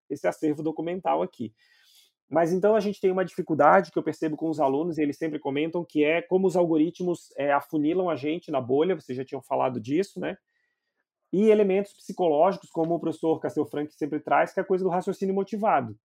esse 0.09 0.27
acervo 0.27 0.61
documental 0.61 1.21
aqui. 1.21 1.53
Mas 2.29 2.51
então 2.51 2.75
a 2.75 2.81
gente 2.81 2.99
tem 2.99 3.09
uma 3.11 3.23
dificuldade 3.23 3.89
que 3.89 3.97
eu 3.97 4.03
percebo 4.03 4.35
com 4.35 4.49
os 4.49 4.59
alunos, 4.59 4.97
e 4.97 5.01
eles 5.01 5.17
sempre 5.17 5.39
comentam, 5.39 5.85
que 5.85 6.03
é 6.03 6.21
como 6.21 6.47
os 6.47 6.57
algoritmos 6.57 7.33
é, 7.37 7.53
afunilam 7.53 8.09
a 8.09 8.15
gente 8.15 8.51
na 8.51 8.59
bolha, 8.59 8.95
vocês 8.95 9.17
já 9.17 9.23
tinham 9.23 9.41
falado 9.41 9.79
disso, 9.79 10.19
né? 10.19 10.37
E 11.31 11.49
elementos 11.49 11.93
psicológicos, 11.93 12.69
como 12.69 12.95
o 12.95 12.99
professor 12.99 13.39
Castel 13.39 13.65
Frank 13.65 13.93
sempre 13.93 14.19
traz, 14.19 14.53
que 14.53 14.59
é 14.59 14.63
a 14.63 14.65
coisa 14.65 14.83
do 14.83 14.89
raciocínio 14.89 15.33
motivado. 15.33 15.97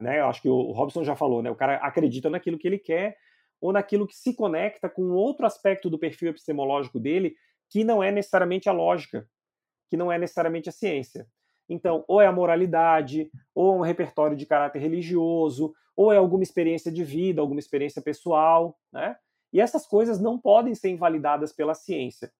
Né? 0.00 0.20
Eu 0.20 0.26
acho 0.26 0.42
que 0.42 0.48
o 0.48 0.72
Robson 0.72 1.02
já 1.02 1.16
falou, 1.16 1.42
né? 1.42 1.50
O 1.50 1.56
cara 1.56 1.76
acredita 1.76 2.28
naquilo 2.28 2.58
que 2.58 2.68
ele 2.68 2.78
quer, 2.78 3.16
ou 3.60 3.72
naquilo 3.72 4.06
que 4.06 4.14
se 4.16 4.34
conecta 4.34 4.88
com 4.88 5.10
outro 5.10 5.46
aspecto 5.46 5.88
do 5.88 5.98
perfil 5.98 6.30
epistemológico 6.30 7.00
dele, 7.00 7.34
que 7.70 7.84
não 7.84 8.02
é 8.02 8.10
necessariamente 8.10 8.68
a 8.68 8.72
lógica, 8.72 9.28
que 9.88 9.96
não 9.96 10.10
é 10.10 10.18
necessariamente 10.18 10.68
a 10.68 10.72
ciência. 10.72 11.26
Então, 11.68 12.04
ou 12.06 12.20
é 12.20 12.26
a 12.26 12.32
moralidade, 12.32 13.30
ou 13.54 13.74
é 13.74 13.76
um 13.78 13.80
repertório 13.80 14.36
de 14.36 14.46
caráter 14.46 14.78
religioso, 14.78 15.74
ou 15.96 16.12
é 16.12 16.16
alguma 16.16 16.42
experiência 16.42 16.92
de 16.92 17.02
vida, 17.02 17.40
alguma 17.40 17.58
experiência 17.58 18.02
pessoal, 18.02 18.78
né? 18.92 19.16
E 19.52 19.60
essas 19.60 19.86
coisas 19.86 20.20
não 20.20 20.38
podem 20.38 20.74
ser 20.74 20.90
invalidadas 20.90 21.52
pela 21.52 21.74
ciência. 21.74 22.30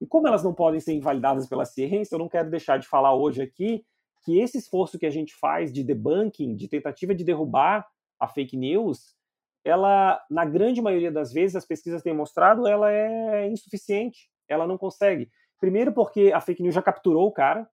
E 0.00 0.06
como 0.06 0.28
elas 0.28 0.44
não 0.44 0.54
podem 0.54 0.78
ser 0.78 0.92
invalidadas 0.92 1.48
pela 1.48 1.64
ciência, 1.64 2.14
eu 2.14 2.18
não 2.18 2.28
quero 2.28 2.50
deixar 2.50 2.78
de 2.78 2.86
falar 2.86 3.14
hoje 3.14 3.42
aqui 3.42 3.84
que 4.22 4.38
esse 4.38 4.58
esforço 4.58 4.98
que 4.98 5.06
a 5.06 5.10
gente 5.10 5.34
faz 5.34 5.72
de 5.72 5.82
debunking, 5.82 6.54
de 6.54 6.68
tentativa 6.68 7.14
de 7.14 7.24
derrubar 7.24 7.86
a 8.20 8.28
fake 8.28 8.56
news, 8.56 9.16
ela, 9.64 10.20
na 10.30 10.44
grande 10.44 10.80
maioria 10.80 11.12
das 11.12 11.32
vezes, 11.32 11.56
as 11.56 11.66
pesquisas 11.66 12.02
têm 12.02 12.14
mostrado, 12.14 12.66
ela 12.66 12.92
é 12.92 13.48
insuficiente, 13.48 14.30
ela 14.48 14.66
não 14.66 14.78
consegue. 14.78 15.30
Primeiro 15.60 15.92
porque 15.92 16.32
a 16.32 16.40
fake 16.40 16.62
news 16.62 16.74
já 16.74 16.82
capturou 16.82 17.26
o 17.26 17.32
cara, 17.32 17.68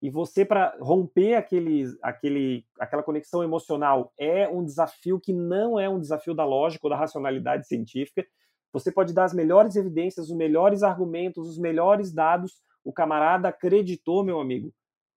e 0.00 0.10
você, 0.10 0.44
para 0.44 0.76
romper 0.80 1.34
aquele, 1.34 1.84
aquele, 2.02 2.64
aquela 2.78 3.02
conexão 3.02 3.42
emocional, 3.42 4.12
é 4.16 4.48
um 4.48 4.64
desafio 4.64 5.18
que 5.18 5.32
não 5.32 5.78
é 5.78 5.88
um 5.88 5.98
desafio 5.98 6.34
da 6.34 6.44
lógica 6.44 6.86
ou 6.86 6.90
da 6.90 6.96
racionalidade 6.96 7.66
científica. 7.66 8.24
Você 8.72 8.92
pode 8.92 9.12
dar 9.12 9.24
as 9.24 9.34
melhores 9.34 9.74
evidências, 9.74 10.30
os 10.30 10.36
melhores 10.36 10.84
argumentos, 10.84 11.48
os 11.48 11.58
melhores 11.58 12.12
dados. 12.12 12.62
O 12.84 12.92
camarada 12.92 13.48
acreditou, 13.48 14.22
meu 14.22 14.38
amigo. 14.38 14.72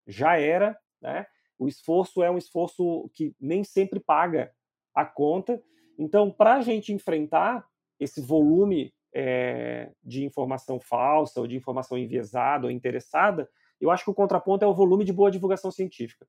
Já 0.07 0.39
era, 0.39 0.76
né? 0.99 1.28
O 1.59 1.67
esforço 1.67 2.24
é 2.24 2.32
um 2.32 2.38
esforço 2.39 3.07
que 3.13 3.36
nem 3.39 3.63
sempre 3.63 3.99
paga 3.99 4.51
a 4.95 5.05
conta. 5.05 5.61
Então, 6.02 6.32
para 6.32 6.56
a 6.56 6.62
gente 6.62 6.91
enfrentar 6.91 7.64
esse 7.99 8.20
volume 8.20 8.91
é, 9.14 9.91
de 10.04 10.26
informação 10.26 10.80
falsa 10.80 11.39
ou 11.39 11.45
de 11.45 11.56
informação 11.56 11.95
enviesada 11.95 12.66
ou 12.66 12.72
interessada, 12.72 13.47
eu 13.80 13.91
acho 13.91 14.04
que 14.04 14.10
o 14.10 14.14
contraponto 14.16 14.66
é 14.66 14.68
o 14.68 14.74
volume 14.74 15.06
de 15.06 15.14
boa 15.14 15.30
divulgação 15.30 15.70
científica. 15.70 16.28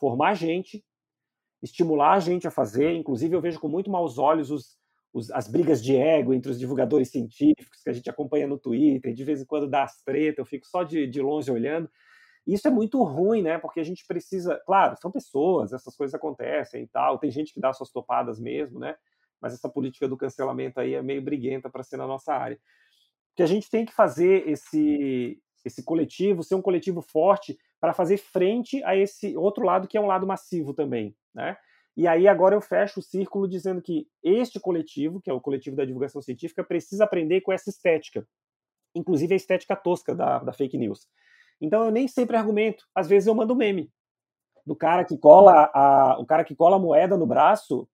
Formar 0.00 0.34
gente, 0.34 0.84
estimular 1.62 2.14
a 2.14 2.20
gente 2.20 2.48
a 2.48 2.50
fazer, 2.50 2.92
inclusive 2.92 3.36
eu 3.36 3.40
vejo 3.40 3.60
com 3.60 3.68
muito 3.68 3.88
maus 3.88 4.18
olhos 4.18 4.50
os, 4.50 4.76
os, 5.12 5.30
as 5.30 5.46
brigas 5.46 5.80
de 5.80 5.94
ego 5.96 6.34
entre 6.34 6.50
os 6.50 6.58
divulgadores 6.58 7.08
científicos 7.08 7.80
que 7.80 7.90
a 7.90 7.92
gente 7.92 8.10
acompanha 8.10 8.48
no 8.48 8.58
Twitter, 8.58 9.14
de 9.14 9.24
vez 9.24 9.40
em 9.40 9.46
quando 9.46 9.70
dá 9.70 9.84
as 9.84 10.02
tretas, 10.02 10.38
eu 10.38 10.44
fico 10.44 10.66
só 10.66 10.82
de, 10.82 11.06
de 11.06 11.22
longe 11.22 11.52
olhando. 11.52 11.88
Isso 12.48 12.66
é 12.66 12.70
muito 12.70 13.02
ruim, 13.02 13.42
né? 13.42 13.58
Porque 13.58 13.78
a 13.78 13.84
gente 13.84 14.06
precisa, 14.06 14.58
claro, 14.64 14.96
são 14.98 15.10
pessoas, 15.10 15.74
essas 15.74 15.94
coisas 15.94 16.14
acontecem 16.14 16.82
e 16.82 16.88
tal, 16.88 17.18
tem 17.18 17.30
gente 17.30 17.52
que 17.52 17.60
dá 17.60 17.74
suas 17.74 17.90
topadas 17.90 18.40
mesmo, 18.40 18.80
né? 18.80 18.96
Mas 19.38 19.52
essa 19.52 19.68
política 19.68 20.08
do 20.08 20.16
cancelamento 20.16 20.80
aí 20.80 20.94
é 20.94 21.02
meio 21.02 21.20
briguenta 21.20 21.68
para 21.68 21.82
ser 21.82 21.98
na 21.98 22.06
nossa 22.06 22.32
área. 22.32 22.58
Que 23.36 23.42
a 23.42 23.46
gente 23.46 23.68
tem 23.68 23.84
que 23.84 23.92
fazer 23.92 24.48
esse 24.48 25.38
esse 25.64 25.82
coletivo 25.84 26.42
ser 26.42 26.54
um 26.54 26.62
coletivo 26.62 27.02
forte 27.02 27.58
para 27.78 27.92
fazer 27.92 28.16
frente 28.16 28.82
a 28.84 28.96
esse 28.96 29.36
outro 29.36 29.64
lado 29.64 29.86
que 29.86 29.98
é 29.98 30.00
um 30.00 30.06
lado 30.06 30.26
massivo 30.26 30.72
também, 30.72 31.14
né? 31.34 31.54
E 31.94 32.06
aí 32.06 32.26
agora 32.26 32.54
eu 32.54 32.60
fecho 32.62 33.00
o 33.00 33.02
círculo 33.02 33.46
dizendo 33.46 33.82
que 33.82 34.08
este 34.22 34.58
coletivo, 34.58 35.20
que 35.20 35.28
é 35.28 35.34
o 35.34 35.40
coletivo 35.40 35.76
da 35.76 35.84
divulgação 35.84 36.22
científica, 36.22 36.64
precisa 36.64 37.04
aprender 37.04 37.42
com 37.42 37.52
essa 37.52 37.68
estética, 37.68 38.26
inclusive 38.94 39.34
a 39.34 39.36
estética 39.36 39.76
tosca 39.76 40.14
da, 40.14 40.38
da 40.38 40.52
fake 40.52 40.78
news. 40.78 41.06
Então 41.60 41.84
eu 41.84 41.90
nem 41.90 42.06
sempre 42.06 42.36
argumento. 42.36 42.84
Às 42.94 43.08
vezes 43.08 43.26
eu 43.26 43.34
mando 43.34 43.56
meme 43.56 43.90
do 44.66 44.76
cara 44.76 45.04
que 45.04 45.16
cola 45.16 45.70
a, 45.72 46.18
o 46.20 46.26
cara 46.26 46.44
que 46.44 46.54
cola 46.54 46.76
a 46.76 46.78
moeda 46.78 47.16
no 47.16 47.26
braço. 47.26 47.88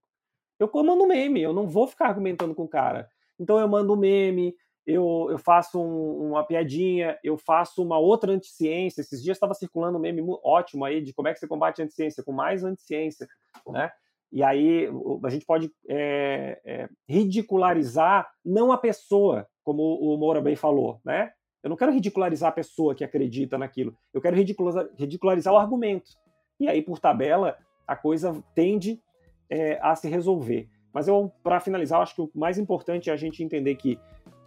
Eu 0.58 0.70
mando 0.82 1.06
meme. 1.06 1.40
Eu 1.40 1.52
não 1.52 1.66
vou 1.68 1.86
ficar 1.86 2.08
argumentando 2.08 2.54
com 2.54 2.64
o 2.64 2.68
cara. 2.68 3.08
Então 3.38 3.58
eu 3.58 3.68
mando 3.68 3.96
meme. 3.96 4.54
Eu, 4.86 5.28
eu 5.30 5.38
faço 5.38 5.80
um, 5.80 6.32
uma 6.32 6.44
piadinha, 6.44 7.18
eu 7.24 7.38
faço 7.38 7.82
uma 7.82 7.98
outra 7.98 8.32
anticiência. 8.32 9.00
Esses 9.00 9.22
dias 9.22 9.36
estava 9.36 9.54
circulando 9.54 9.96
um 9.96 10.00
meme 10.00 10.22
ótimo 10.42 10.84
aí 10.84 11.00
de 11.00 11.14
como 11.14 11.28
é 11.28 11.32
que 11.32 11.38
você 11.38 11.48
combate 11.48 11.80
a 11.80 11.84
anticiência, 11.84 12.22
com 12.22 12.32
mais 12.32 12.62
anticiência, 12.64 13.26
né? 13.66 13.90
E 14.30 14.42
aí 14.42 14.88
a 15.24 15.30
gente 15.30 15.46
pode 15.46 15.72
é, 15.88 16.60
é, 16.64 16.88
ridicularizar 17.08 18.28
não 18.44 18.72
a 18.72 18.76
pessoa, 18.76 19.46
como 19.62 19.82
o 19.82 20.18
Moura 20.18 20.40
bem 20.40 20.56
falou, 20.56 21.00
né? 21.04 21.32
Eu 21.64 21.70
não 21.70 21.76
quero 21.76 21.92
ridicularizar 21.92 22.50
a 22.50 22.52
pessoa 22.52 22.94
que 22.94 23.02
acredita 23.02 23.56
naquilo, 23.56 23.96
eu 24.12 24.20
quero 24.20 24.36
ridicularizar, 24.36 25.54
o 25.54 25.56
argumento. 25.56 26.10
E 26.60 26.68
aí, 26.68 26.82
por 26.82 26.98
tabela, 26.98 27.56
a 27.88 27.96
coisa 27.96 28.36
tende 28.54 29.00
é, 29.48 29.78
a 29.80 29.96
se 29.96 30.06
resolver. 30.06 30.68
Mas 30.92 31.08
eu, 31.08 31.32
para 31.42 31.58
finalizar, 31.60 31.98
eu 31.98 32.02
acho 32.02 32.14
que 32.14 32.20
o 32.20 32.30
mais 32.34 32.58
importante 32.58 33.08
é 33.08 33.14
a 33.14 33.16
gente 33.16 33.42
entender 33.42 33.74
que 33.76 33.98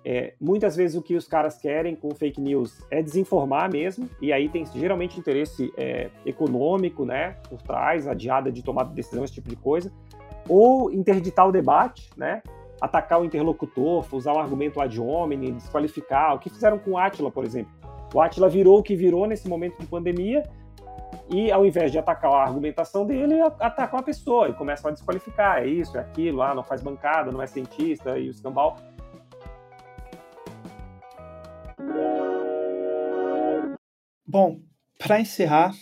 é, 0.06 0.36
muitas 0.40 0.76
vezes 0.76 0.96
o 0.96 1.02
que 1.02 1.16
os 1.16 1.28
caras 1.28 1.58
querem 1.58 1.96
com 1.96 2.14
fake 2.14 2.40
news 2.40 2.82
é 2.92 3.02
desinformar 3.02 3.70
mesmo, 3.70 4.08
e 4.22 4.32
aí 4.32 4.48
tem 4.48 4.64
geralmente 4.68 5.20
interesse 5.20 5.74
é, 5.76 6.10
econômico, 6.24 7.04
né, 7.04 7.36
por 7.50 7.62
trás, 7.64 8.08
adiada 8.08 8.52
de 8.52 8.64
tomada 8.64 8.90
de 8.90 8.96
decisão, 8.96 9.26
esse 9.26 9.34
tipo 9.34 9.50
de 9.50 9.56
coisa, 9.56 9.92
ou 10.48 10.92
interditar 10.92 11.48
o 11.48 11.52
debate, 11.52 12.10
né, 12.16 12.42
atacar 12.82 13.22
o 13.22 13.26
interlocutor, 13.26 14.06
usar 14.12 14.34
um 14.34 14.40
argumento 14.40 14.80
ad 14.80 15.00
hominem, 15.00 15.54
desqualificar, 15.54 16.36
o 16.36 16.40
que 16.40 16.50
fizeram 16.50 16.78
com 16.78 16.92
o 16.92 16.98
Atila, 16.98 17.32
por 17.32 17.44
exemplo. 17.44 17.72
O 18.14 18.22
Atila 18.22 18.48
virou 18.48 18.80
o 18.80 18.84
que 18.84 18.96
virou 18.96 19.26
nesse 19.28 19.48
momento 19.48 19.80
de 19.80 19.88
pandemia, 19.88 20.44
e 21.30 21.52
ao 21.52 21.66
invés 21.66 21.92
de 21.92 21.98
atacar 21.98 22.32
a 22.32 22.44
argumentação 22.44 23.06
dele, 23.06 23.42
atacam 23.60 24.00
a 24.00 24.04
pessoa 24.04 24.50
e 24.50 24.54
começam 24.54 24.90
a 24.90 24.94
desqualificar, 24.94 25.62
é 25.62 25.68
isso, 25.68 25.98
é 25.98 26.02
aquilo, 26.02 26.42
ah, 26.42 26.54
não 26.54 26.64
faz 26.64 26.82
bancada, 26.82 27.32
não 27.32 27.42
é 27.42 27.48
cientista, 27.48 28.18
e 28.18 28.28
o 28.28 28.32
escambau. 28.32 28.78
Bom, 34.26 34.60
para 35.00 35.20
encerrar, 35.20 35.74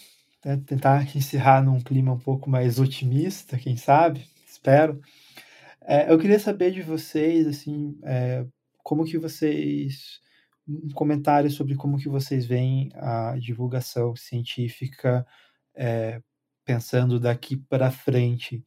né, 0.43 0.61
tentar 0.65 1.03
encerrar 1.15 1.63
num 1.63 1.79
clima 1.79 2.11
um 2.11 2.19
pouco 2.19 2.49
mais 2.49 2.79
otimista, 2.79 3.57
quem 3.57 3.75
sabe, 3.75 4.27
espero. 4.47 5.01
É, 5.87 6.11
eu 6.11 6.17
queria 6.17 6.39
saber 6.39 6.71
de 6.71 6.81
vocês, 6.81 7.47
assim, 7.47 7.97
é, 8.03 8.45
como 8.83 9.05
que 9.05 9.17
vocês 9.17 10.19
um 10.67 10.89
comentário 10.89 11.49
sobre 11.51 11.75
como 11.75 11.97
que 11.97 12.09
vocês 12.09 12.45
veem 12.45 12.89
a 12.95 13.37
divulgação 13.37 14.15
científica 14.15 15.25
é, 15.75 16.19
pensando 16.65 17.19
daqui 17.19 17.55
para 17.55 17.91
frente 17.91 18.63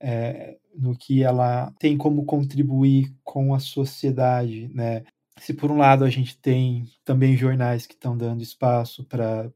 é, 0.00 0.58
no 0.76 0.96
que 0.96 1.22
ela 1.22 1.72
tem 1.78 1.96
como 1.96 2.24
contribuir 2.26 3.14
com 3.24 3.54
a 3.54 3.58
sociedade, 3.58 4.68
né? 4.74 5.04
Se 5.40 5.54
por 5.54 5.70
um 5.70 5.78
lado 5.78 6.04
a 6.04 6.10
gente 6.10 6.38
tem 6.38 6.84
também 7.04 7.36
jornais 7.36 7.86
que 7.86 7.94
estão 7.94 8.16
dando 8.16 8.42
espaço 8.42 9.04
para 9.04 9.50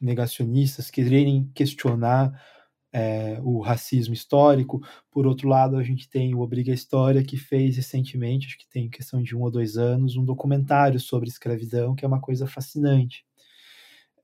negacionistas 0.00 0.90
quererem 0.90 1.50
questionar 1.54 2.40
é, 2.96 3.38
o 3.42 3.60
racismo 3.60 4.14
histórico. 4.14 4.80
Por 5.10 5.26
outro 5.26 5.50
lado, 5.50 5.76
a 5.76 5.82
gente 5.82 6.08
tem 6.08 6.34
o 6.34 6.40
Obriga 6.40 6.72
História, 6.72 7.22
que 7.22 7.36
fez 7.36 7.76
recentemente, 7.76 8.46
acho 8.46 8.56
que 8.56 8.66
tem 8.66 8.88
questão 8.88 9.22
de 9.22 9.36
um 9.36 9.42
ou 9.42 9.50
dois 9.50 9.76
anos, 9.76 10.16
um 10.16 10.24
documentário 10.24 10.98
sobre 10.98 11.28
escravidão, 11.28 11.94
que 11.94 12.06
é 12.06 12.08
uma 12.08 12.22
coisa 12.22 12.46
fascinante. 12.46 13.22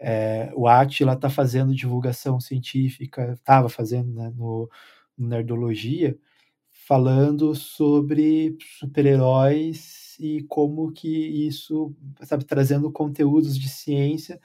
É, 0.01 0.51
o 0.55 0.67
Atila 0.67 1.13
está 1.13 1.29
fazendo 1.29 1.75
divulgação 1.75 2.41
científica, 2.41 3.35
estava 3.35 3.69
fazendo 3.69 4.11
né, 4.15 4.33
no, 4.35 4.71
no 5.19 5.29
Nerdologia, 5.29 6.17
falando 6.71 7.55
sobre 7.55 8.57
super-heróis 8.79 10.17
e 10.19 10.45
como 10.45 10.91
que 10.93 11.09
isso, 11.47 11.95
sabe, 12.23 12.45
trazendo 12.45 12.91
conteúdos 12.91 13.59
de 13.59 13.69
ciência 13.69 14.41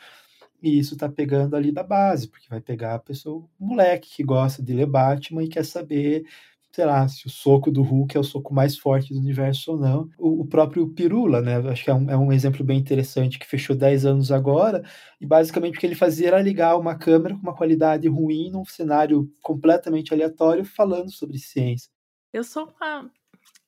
e 0.62 0.78
isso 0.80 0.98
tá 0.98 1.08
pegando 1.08 1.56
ali 1.56 1.72
da 1.72 1.84
base, 1.84 2.28
porque 2.28 2.48
vai 2.50 2.60
pegar 2.62 2.96
a 2.96 3.00
pessoa, 3.00 3.46
o 3.60 3.66
moleque 3.66 4.10
que 4.16 4.24
gosta 4.24 4.62
de 4.62 4.74
ler 4.74 4.88
Batman 4.88 5.44
e 5.44 5.48
quer 5.48 5.64
saber, 5.64 6.26
sei 6.72 6.86
lá, 6.86 7.08
se 7.08 7.28
o 7.28 7.30
soco 7.30 7.72
do 7.72 7.82
Hulk 7.84 8.18
é 8.18 8.20
o 8.20 8.24
soco 8.24 8.54
mais 8.54 8.78
forte 8.78 9.14
do 9.14 9.20
universo 9.20 9.72
ou 9.72 9.78
não. 9.78 10.10
O, 10.18 10.42
o 10.42 10.46
próprio 10.46 10.88
Pirula, 10.90 11.42
né? 11.42 11.58
Acho 11.70 11.84
que 11.84 11.90
é 11.90 11.94
um, 11.94 12.10
é 12.10 12.18
um 12.18 12.32
exemplo 12.32 12.64
bem 12.64 12.80
interessante, 12.80 13.40
que 13.40 13.46
fechou 13.48 13.76
10 13.76 14.06
anos 14.06 14.32
agora, 14.32 14.84
e 15.22 15.26
basicamente 15.26 15.78
o 15.78 15.80
que 15.80 15.86
ele 15.86 15.96
fazia 15.96 16.28
era 16.30 16.42
ligar 16.42 16.78
uma 16.78 16.96
câmera 16.96 17.36
com 17.36 17.42
uma 17.42 17.56
qualidade 17.56 18.08
ruim 18.08 18.52
num 18.52 18.66
cenário 18.66 19.32
completamente 19.42 20.14
aleatório, 20.14 20.66
falando 20.66 21.12
sobre 21.12 21.38
ciência. 21.38 21.90
Eu 22.34 22.44
sou 22.44 22.74
uma 22.80 23.10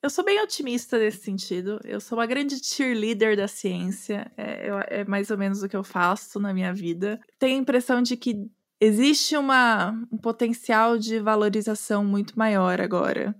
eu 0.02 0.08
sou 0.08 0.24
bem 0.24 0.42
otimista 0.42 0.98
nesse 0.98 1.22
sentido. 1.22 1.78
Eu 1.84 2.00
sou 2.00 2.18
uma 2.18 2.26
grande 2.26 2.56
cheerleader 2.64 3.36
da 3.36 3.46
ciência. 3.46 4.30
É, 4.36 4.68
eu, 4.68 4.78
é 4.86 5.04
mais 5.04 5.30
ou 5.30 5.36
menos 5.36 5.62
o 5.62 5.68
que 5.68 5.76
eu 5.76 5.84
faço 5.84 6.40
na 6.40 6.54
minha 6.54 6.72
vida. 6.72 7.20
Tenho 7.38 7.58
a 7.58 7.62
impressão 7.62 8.02
de 8.02 8.16
que 8.16 8.50
existe 8.80 9.36
uma, 9.36 9.90
um 10.10 10.16
potencial 10.16 10.96
de 10.96 11.20
valorização 11.20 12.04
muito 12.04 12.38
maior 12.38 12.80
agora 12.80 13.36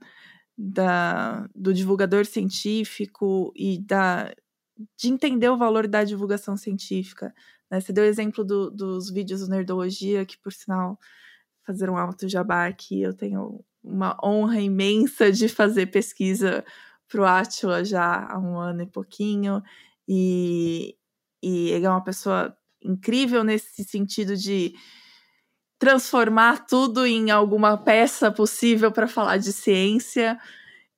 da, 0.57 1.49
do 1.55 1.73
divulgador 1.73 2.27
científico 2.27 3.51
e 3.57 3.79
da, 3.79 4.31
de 4.99 5.09
entender 5.09 5.49
o 5.49 5.57
valor 5.57 5.89
da 5.89 6.05
divulgação 6.05 6.59
científica. 6.59 7.35
Né? 7.71 7.81
Você 7.81 7.91
deu 7.91 8.05
o 8.05 8.07
exemplo 8.07 8.45
do, 8.45 8.71
dos 8.71 9.11
vídeos 9.11 9.41
do 9.41 9.49
Nerdologia, 9.49 10.27
que, 10.27 10.37
por 10.39 10.53
sinal, 10.53 10.99
fazer 11.67 11.89
um 11.89 11.97
alto 11.97 12.29
jabá 12.29 12.67
aqui, 12.67 13.01
eu 13.01 13.15
tenho 13.15 13.65
uma 13.83 14.17
honra 14.23 14.61
imensa 14.61 15.33
de 15.33 15.49
fazer 15.49 15.87
pesquisa 15.87 16.65
para 17.09 17.21
o 17.21 17.25
Atila 17.25 17.85
já 17.85 18.27
há 18.31 18.39
um 18.39 18.59
ano 18.59 18.83
e 18.83 18.87
pouquinho, 18.87 19.63
e, 20.07 20.97
e 21.43 21.71
ele 21.71 21.87
é 21.87 21.91
uma 21.91 22.05
pessoa 22.05 22.57
incrível 22.83 23.45
nesse 23.45 23.85
sentido 23.85 24.37
de 24.37 24.75
transformar 25.79 26.67
tudo 26.67 27.07
em 27.07 27.31
alguma 27.31 27.77
peça 27.77 28.31
possível 28.31 28.93
para 28.93 29.09
falar 29.09 29.39
de 29.39 29.53
ciência. 29.53 30.39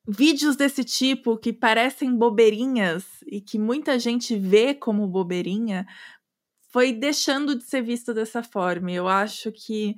Vídeos 0.06 0.56
desse 0.56 0.82
tipo 0.82 1.38
que 1.38 1.52
parecem 1.52 2.16
bobeirinhas 2.16 3.04
e 3.26 3.40
que 3.40 3.58
muita 3.58 3.98
gente 3.98 4.36
vê 4.36 4.74
como 4.74 5.06
bobeirinha 5.06 5.86
foi 6.70 6.92
deixando 6.92 7.54
de 7.54 7.62
ser 7.62 7.82
visto 7.82 8.12
dessa 8.12 8.42
forma. 8.42 8.90
Eu 8.90 9.06
acho 9.06 9.52
que 9.52 9.94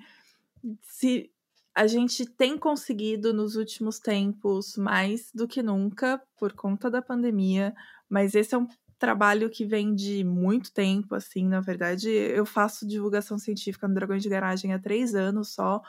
se 0.83 1.31
a 1.75 1.87
gente 1.87 2.25
tem 2.25 2.57
conseguido 2.57 3.35
nos 3.35 3.57
últimos 3.57 3.99
tempos 3.99 4.77
mais 4.77 5.31
do 5.35 5.49
que 5.49 5.63
nunca 5.63 6.23
por 6.39 6.53
conta 6.53 6.89
da 6.91 7.03
pandemia, 7.03 7.75
mas 8.09 8.35
esse 8.35 8.55
é 8.55 8.59
um 8.59 8.69
trabalho 8.99 9.51
que 9.51 9.65
vem 9.65 9.95
de 9.95 10.23
muito 10.23 10.73
tempo, 10.73 11.15
assim, 11.15 11.49
na 11.49 11.61
verdade, 11.61 12.09
eu 12.09 12.47
faço 12.47 12.87
divulgação 12.87 13.39
científica 13.39 13.89
no 13.89 13.95
Dragões 13.95 14.23
de 14.23 14.29
Garagem 14.29 14.73
há 14.73 14.79
três 14.79 15.15
anos 15.17 15.53
só, 15.53 15.83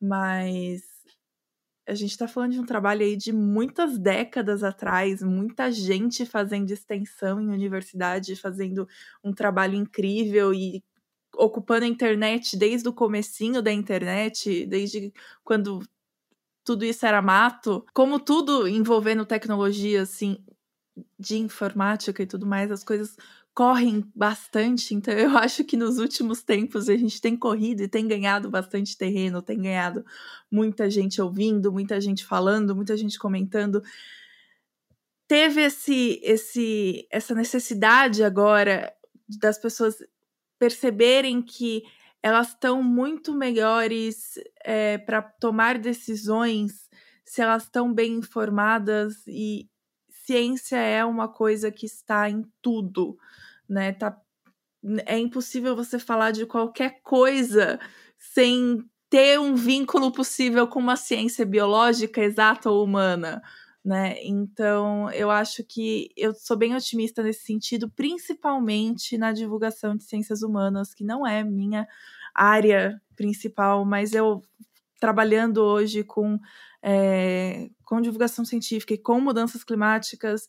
mas 0.00 0.82
a 1.86 1.94
gente 1.94 2.10
está 2.10 2.26
falando 2.28 2.52
de 2.52 2.60
um 2.60 2.66
trabalho 2.66 3.02
aí 3.02 3.16
de 3.16 3.32
muitas 3.32 3.98
décadas 3.98 4.62
atrás, 4.62 5.22
muita 5.22 5.70
gente 5.72 6.26
fazendo 6.26 6.70
extensão 6.70 7.40
em 7.40 7.48
universidade, 7.48 8.36
fazendo 8.36 8.88
um 9.24 9.32
trabalho 9.32 9.74
incrível 9.74 10.52
e 10.52 10.82
ocupando 11.38 11.84
a 11.84 11.88
internet 11.88 12.56
desde 12.56 12.88
o 12.88 12.92
comecinho 12.92 13.62
da 13.62 13.72
internet, 13.72 14.66
desde 14.66 15.12
quando 15.44 15.80
tudo 16.64 16.84
isso 16.84 17.06
era 17.06 17.22
mato, 17.22 17.86
como 17.94 18.18
tudo 18.18 18.68
envolvendo 18.68 19.24
tecnologia, 19.24 20.02
assim, 20.02 20.44
de 21.18 21.38
informática 21.38 22.22
e 22.22 22.26
tudo 22.26 22.44
mais, 22.44 22.70
as 22.70 22.82
coisas 22.82 23.16
correm 23.54 24.04
bastante, 24.14 24.94
então 24.94 25.14
eu 25.14 25.30
acho 25.38 25.64
que 25.64 25.76
nos 25.76 25.98
últimos 25.98 26.42
tempos 26.42 26.88
a 26.88 26.96
gente 26.96 27.20
tem 27.20 27.36
corrido 27.36 27.82
e 27.82 27.88
tem 27.88 28.06
ganhado 28.06 28.50
bastante 28.50 28.96
terreno, 28.96 29.42
tem 29.42 29.60
ganhado 29.60 30.04
muita 30.50 30.90
gente 30.90 31.20
ouvindo, 31.22 31.72
muita 31.72 32.00
gente 32.00 32.24
falando, 32.24 32.74
muita 32.74 32.96
gente 32.96 33.18
comentando. 33.18 33.82
Teve 35.26 35.62
esse, 35.62 36.20
esse, 36.22 37.06
essa 37.10 37.34
necessidade 37.34 38.22
agora 38.22 38.92
das 39.40 39.58
pessoas 39.58 39.96
perceberem 40.58 41.40
que 41.42 41.82
elas 42.22 42.48
estão 42.48 42.82
muito 42.82 43.32
melhores 43.34 44.34
é, 44.64 44.98
para 44.98 45.22
tomar 45.22 45.78
decisões 45.78 46.88
se 47.24 47.40
elas 47.40 47.64
estão 47.64 47.92
bem 47.92 48.14
informadas 48.14 49.26
e 49.26 49.68
ciência 50.08 50.76
é 50.76 51.04
uma 51.04 51.28
coisa 51.28 51.70
que 51.70 51.86
está 51.86 52.28
em 52.28 52.44
tudo, 52.60 53.16
né? 53.68 53.92
Tá, 53.92 54.18
é 55.06 55.18
impossível 55.18 55.76
você 55.76 55.98
falar 55.98 56.32
de 56.32 56.46
qualquer 56.46 57.00
coisa 57.02 57.78
sem 58.18 58.84
ter 59.10 59.38
um 59.38 59.54
vínculo 59.54 60.12
possível 60.12 60.66
com 60.66 60.78
uma 60.78 60.96
ciência 60.96 61.46
biológica, 61.46 62.20
exata 62.20 62.70
ou 62.70 62.84
humana 62.84 63.42
né? 63.88 64.22
Então, 64.22 65.10
eu 65.12 65.30
acho 65.30 65.64
que 65.64 66.10
eu 66.14 66.34
sou 66.34 66.58
bem 66.58 66.76
otimista 66.76 67.22
nesse 67.22 67.46
sentido, 67.46 67.90
principalmente 67.90 69.16
na 69.16 69.32
divulgação 69.32 69.96
de 69.96 70.04
ciências 70.04 70.42
humanas, 70.42 70.92
que 70.92 71.02
não 71.02 71.26
é 71.26 71.42
minha 71.42 71.88
área 72.34 73.00
principal, 73.16 73.86
mas 73.86 74.12
eu 74.12 74.42
trabalhando 75.00 75.62
hoje 75.62 76.04
com, 76.04 76.38
é, 76.82 77.70
com 77.82 78.02
divulgação 78.02 78.44
científica 78.44 78.92
e 78.92 78.98
com 78.98 79.22
mudanças 79.22 79.64
climáticas, 79.64 80.46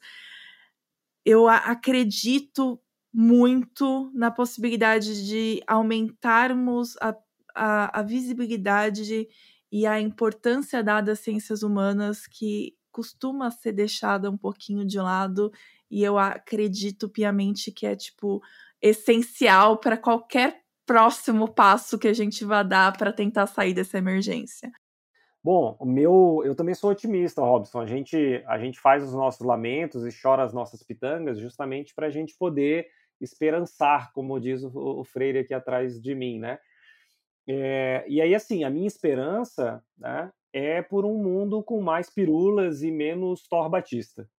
eu 1.23 1.47
acredito 1.47 2.77
muito 3.13 4.11
na 4.13 4.29
possibilidade 4.29 5.25
de 5.25 5.63
aumentarmos 5.65 6.97
a, 6.97 7.15
a, 7.55 7.99
a 7.99 8.03
visibilidade 8.03 9.29
e 9.71 9.85
a 9.85 10.01
importância 10.01 10.83
dada 10.83 11.13
às 11.13 11.19
ciências 11.19 11.63
humanas 11.63 12.27
que 12.27 12.77
costuma 12.99 13.49
ser 13.49 13.71
deixada 13.71 14.29
um 14.29 14.37
pouquinho 14.37 14.85
de 14.85 14.99
lado 14.99 15.53
e 15.89 16.03
eu 16.03 16.17
acredito 16.17 17.07
piamente 17.07 17.71
que 17.71 17.85
é 17.85 17.95
tipo 17.95 18.41
essencial 18.81 19.77
para 19.77 19.95
qualquer 19.95 20.59
próximo 20.85 21.47
passo 21.47 21.97
que 21.97 22.09
a 22.09 22.13
gente 22.13 22.43
vai 22.43 22.67
dar 22.67 22.91
para 22.97 23.13
tentar 23.13 23.47
sair 23.47 23.73
dessa 23.73 23.97
emergência. 23.97 24.69
Bom, 25.41 25.77
o 25.79 25.85
meu, 25.85 26.41
eu 26.43 26.53
também 26.53 26.75
sou 26.75 26.91
otimista, 26.91 27.41
Robson. 27.41 27.79
A 27.79 27.85
gente, 27.85 28.43
a 28.45 28.59
gente 28.59 28.77
faz 28.77 29.01
os 29.01 29.13
nossos 29.13 29.47
lamentos 29.47 30.05
e 30.05 30.21
chora 30.21 30.43
as 30.43 30.53
nossas 30.53 30.83
pitangas 30.83 31.39
justamente 31.39 31.95
para 31.95 32.07
a 32.07 32.09
gente 32.09 32.35
poder 32.37 32.85
esperançar, 33.21 34.11
como 34.11 34.37
diz 34.41 34.61
o, 34.61 34.71
o, 34.75 35.05
Freire 35.05 35.39
aqui 35.39 35.53
atrás 35.53 36.01
de 36.01 36.13
mim, 36.13 36.37
né? 36.37 36.59
É, 37.47 38.03
e 38.09 38.21
aí, 38.21 38.35
assim, 38.35 38.65
a 38.65 38.69
minha 38.69 38.87
esperança 38.87 39.81
né, 39.97 40.29
é 40.53 40.81
por 40.81 41.05
um 41.05 41.17
mundo 41.17 41.63
com 41.63 41.81
mais 41.81 42.09
pirulas 42.09 42.81
e 42.81 42.91
menos 42.91 43.47
Thor 43.47 43.69
Batista. 43.69 44.29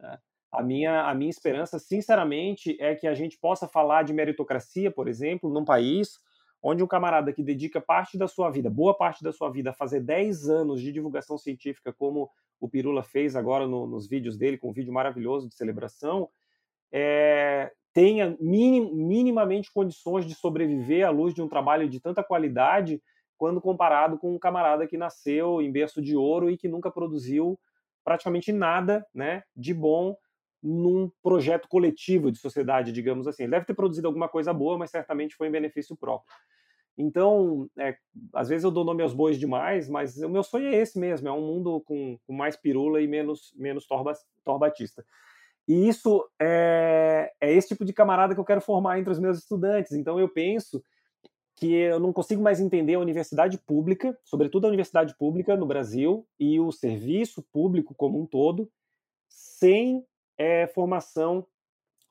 Né? 0.00 0.18
A 0.52 0.62
minha, 0.62 1.02
a 1.02 1.14
minha 1.14 1.30
esperança, 1.30 1.78
sinceramente, 1.78 2.76
é 2.80 2.94
que 2.94 3.06
a 3.06 3.14
gente 3.14 3.38
possa 3.38 3.68
falar 3.68 4.04
de 4.04 4.12
meritocracia, 4.12 4.90
por 4.90 5.08
exemplo, 5.08 5.50
num 5.50 5.64
país 5.64 6.18
onde 6.62 6.82
um 6.82 6.86
camarada 6.86 7.32
que 7.32 7.42
dedica 7.42 7.80
parte 7.80 8.18
da 8.18 8.26
sua 8.26 8.50
vida, 8.50 8.68
boa 8.70 8.96
parte 8.96 9.22
da 9.22 9.32
sua 9.32 9.50
vida, 9.50 9.70
a 9.70 9.74
fazer 9.74 10.00
10 10.00 10.48
anos 10.48 10.80
de 10.80 10.90
divulgação 10.90 11.36
científica, 11.38 11.92
como 11.92 12.30
o 12.58 12.68
Pirula 12.68 13.02
fez 13.02 13.36
agora 13.36 13.66
no, 13.66 13.86
nos 13.86 14.08
vídeos 14.08 14.36
dele, 14.36 14.58
com 14.58 14.70
um 14.70 14.72
vídeo 14.72 14.92
maravilhoso 14.92 15.48
de 15.48 15.54
celebração, 15.54 16.28
é, 16.90 17.70
tenha 17.92 18.36
minim, 18.40 18.92
minimamente 18.94 19.72
condições 19.72 20.26
de 20.26 20.34
sobreviver 20.34 21.06
à 21.06 21.10
luz 21.10 21.34
de 21.34 21.42
um 21.42 21.48
trabalho 21.48 21.88
de 21.88 22.00
tanta 22.00 22.22
qualidade, 22.22 23.00
quando 23.36 23.60
comparado 23.60 24.18
com 24.18 24.34
um 24.34 24.38
camarada 24.38 24.86
que 24.86 24.96
nasceu 24.96 25.60
em 25.60 25.70
berço 25.70 26.00
de 26.02 26.16
ouro 26.16 26.50
e 26.50 26.56
que 26.56 26.68
nunca 26.68 26.90
produziu 26.90 27.58
praticamente 28.04 28.52
nada 28.52 29.06
né, 29.14 29.42
de 29.56 29.74
bom 29.74 30.16
num 30.62 31.10
projeto 31.22 31.68
coletivo 31.68 32.30
de 32.30 32.38
sociedade, 32.38 32.92
digamos 32.92 33.26
assim. 33.26 33.44
Ele 33.44 33.52
deve 33.52 33.66
ter 33.66 33.74
produzido 33.74 34.06
alguma 34.06 34.28
coisa 34.28 34.52
boa, 34.52 34.78
mas 34.78 34.90
certamente 34.90 35.36
foi 35.36 35.48
em 35.48 35.52
benefício 35.52 35.96
próprio. 35.96 36.34
Então, 36.98 37.68
é, 37.78 37.96
às 38.32 38.48
vezes 38.48 38.64
eu 38.64 38.70
dou 38.70 38.84
nome 38.84 39.02
aos 39.02 39.12
bois 39.12 39.38
demais, 39.38 39.88
mas 39.88 40.16
o 40.16 40.28
meu 40.28 40.42
sonho 40.42 40.68
é 40.68 40.76
esse 40.76 40.98
mesmo, 40.98 41.28
é 41.28 41.32
um 41.32 41.42
mundo 41.42 41.80
com, 41.82 42.18
com 42.26 42.32
mais 42.32 42.56
pirula 42.56 43.02
e 43.02 43.06
menos, 43.06 43.52
menos 43.54 43.86
torba, 43.86 44.14
torbatista. 44.42 45.04
E 45.68 45.88
isso 45.88 46.26
é, 46.40 47.32
é 47.40 47.52
esse 47.52 47.68
tipo 47.68 47.84
de 47.84 47.92
camarada 47.92 48.34
que 48.34 48.40
eu 48.40 48.44
quero 48.44 48.60
formar 48.60 48.98
entre 48.98 49.12
os 49.12 49.18
meus 49.18 49.38
estudantes. 49.38 49.92
Então 49.92 50.18
eu 50.18 50.28
penso 50.28 50.82
que 51.56 51.72
eu 51.72 51.98
não 51.98 52.12
consigo 52.12 52.42
mais 52.42 52.60
entender 52.60 52.94
a 52.94 53.00
universidade 53.00 53.56
pública, 53.58 54.16
sobretudo 54.22 54.66
a 54.66 54.68
universidade 54.68 55.16
pública 55.16 55.56
no 55.56 55.66
Brasil 55.66 56.28
e 56.38 56.60
o 56.60 56.70
serviço 56.70 57.42
público 57.50 57.94
como 57.94 58.20
um 58.20 58.26
todo, 58.26 58.70
sem 59.26 60.04
é, 60.36 60.66
formação 60.66 61.46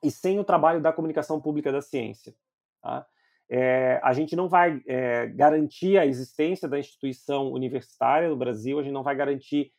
e 0.02 0.10
sem 0.10 0.38
o 0.40 0.44
trabalho 0.44 0.82
da 0.82 0.92
comunicação 0.92 1.40
pública 1.40 1.70
da 1.70 1.80
ciência. 1.80 2.34
Tá? 2.82 3.06
É, 3.48 4.00
a 4.02 4.12
gente 4.12 4.34
não 4.34 4.48
vai 4.48 4.82
é, 4.84 5.26
garantir 5.28 5.96
a 5.96 6.04
existência 6.04 6.68
da 6.68 6.78
instituição 6.78 7.52
universitária 7.52 8.28
no 8.28 8.36
Brasil, 8.36 8.80
a 8.80 8.82
gente 8.82 8.92
não 8.92 9.04
vai 9.04 9.14
garantir, 9.14 9.72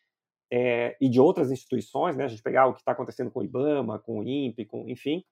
é, 0.50 0.96
e 1.02 1.10
de 1.10 1.20
outras 1.20 1.52
instituições, 1.52 2.16
né, 2.16 2.24
a 2.24 2.30
gente 2.30 2.42
pegar 2.42 2.68
o 2.68 2.74
que 2.74 2.80
está 2.80 2.94
acontecendo 2.94 3.30
com 3.30 3.42
o 3.42 3.44
IBAMA, 3.44 4.00
com 4.00 4.20
o 4.20 4.24
INPE, 4.24 4.66
com, 4.66 4.88
enfim, 4.88 5.26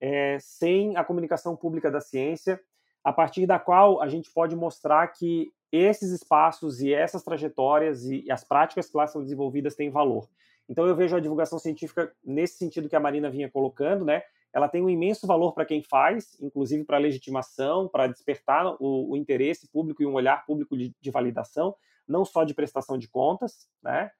é, 0.00 0.38
sem 0.38 0.96
a 0.96 1.02
comunicação 1.02 1.56
pública 1.56 1.90
da 1.90 2.00
ciência, 2.00 2.60
a 3.04 3.12
partir 3.12 3.46
da 3.46 3.58
qual 3.58 4.00
a 4.00 4.08
gente 4.08 4.30
pode 4.32 4.56
mostrar 4.56 5.06
que 5.08 5.52
esses 5.70 6.10
espaços 6.10 6.80
e 6.80 6.92
essas 6.92 7.22
trajetórias 7.22 8.04
e, 8.04 8.30
as 8.30 8.42
práticas 8.42 8.88
que 8.88 8.96
lá 8.96 9.06
são 9.06 9.22
desenvolvidas 9.22 9.74
têm 9.74 9.90
valor. 9.90 10.28
Então 10.68 10.86
eu 10.86 10.96
vejo 10.96 11.14
a 11.14 11.20
divulgação 11.20 11.58
científica 11.58 12.10
nesse 12.24 12.56
sentido 12.56 12.88
que 12.88 12.96
a 12.96 13.00
Marina 13.00 13.28
vinha 13.28 13.50
colocando, 13.50 14.04
né? 14.04 14.22
Ela 14.52 14.68
tem 14.68 14.80
um 14.80 14.88
imenso 14.88 15.26
valor 15.26 15.52
para 15.52 15.66
quem 15.66 15.82
faz, 15.82 16.40
inclusive 16.40 16.84
para 16.84 16.96
legitimação, 16.96 17.88
para 17.88 18.06
despertar 18.06 18.76
o, 18.80 19.10
o, 19.10 19.16
interesse 19.16 19.68
público 19.68 20.00
e 20.00 20.06
um 20.06 20.14
olhar 20.14 20.46
público 20.46 20.78
de, 20.78 20.94
de 20.98 21.10
validação, 21.10 21.74
não 22.06 22.24
só 22.24 22.44
de 22.44 22.54
prestação 22.54 22.96
de 22.96 23.08
contas, 23.08 23.68
né? 23.82 24.10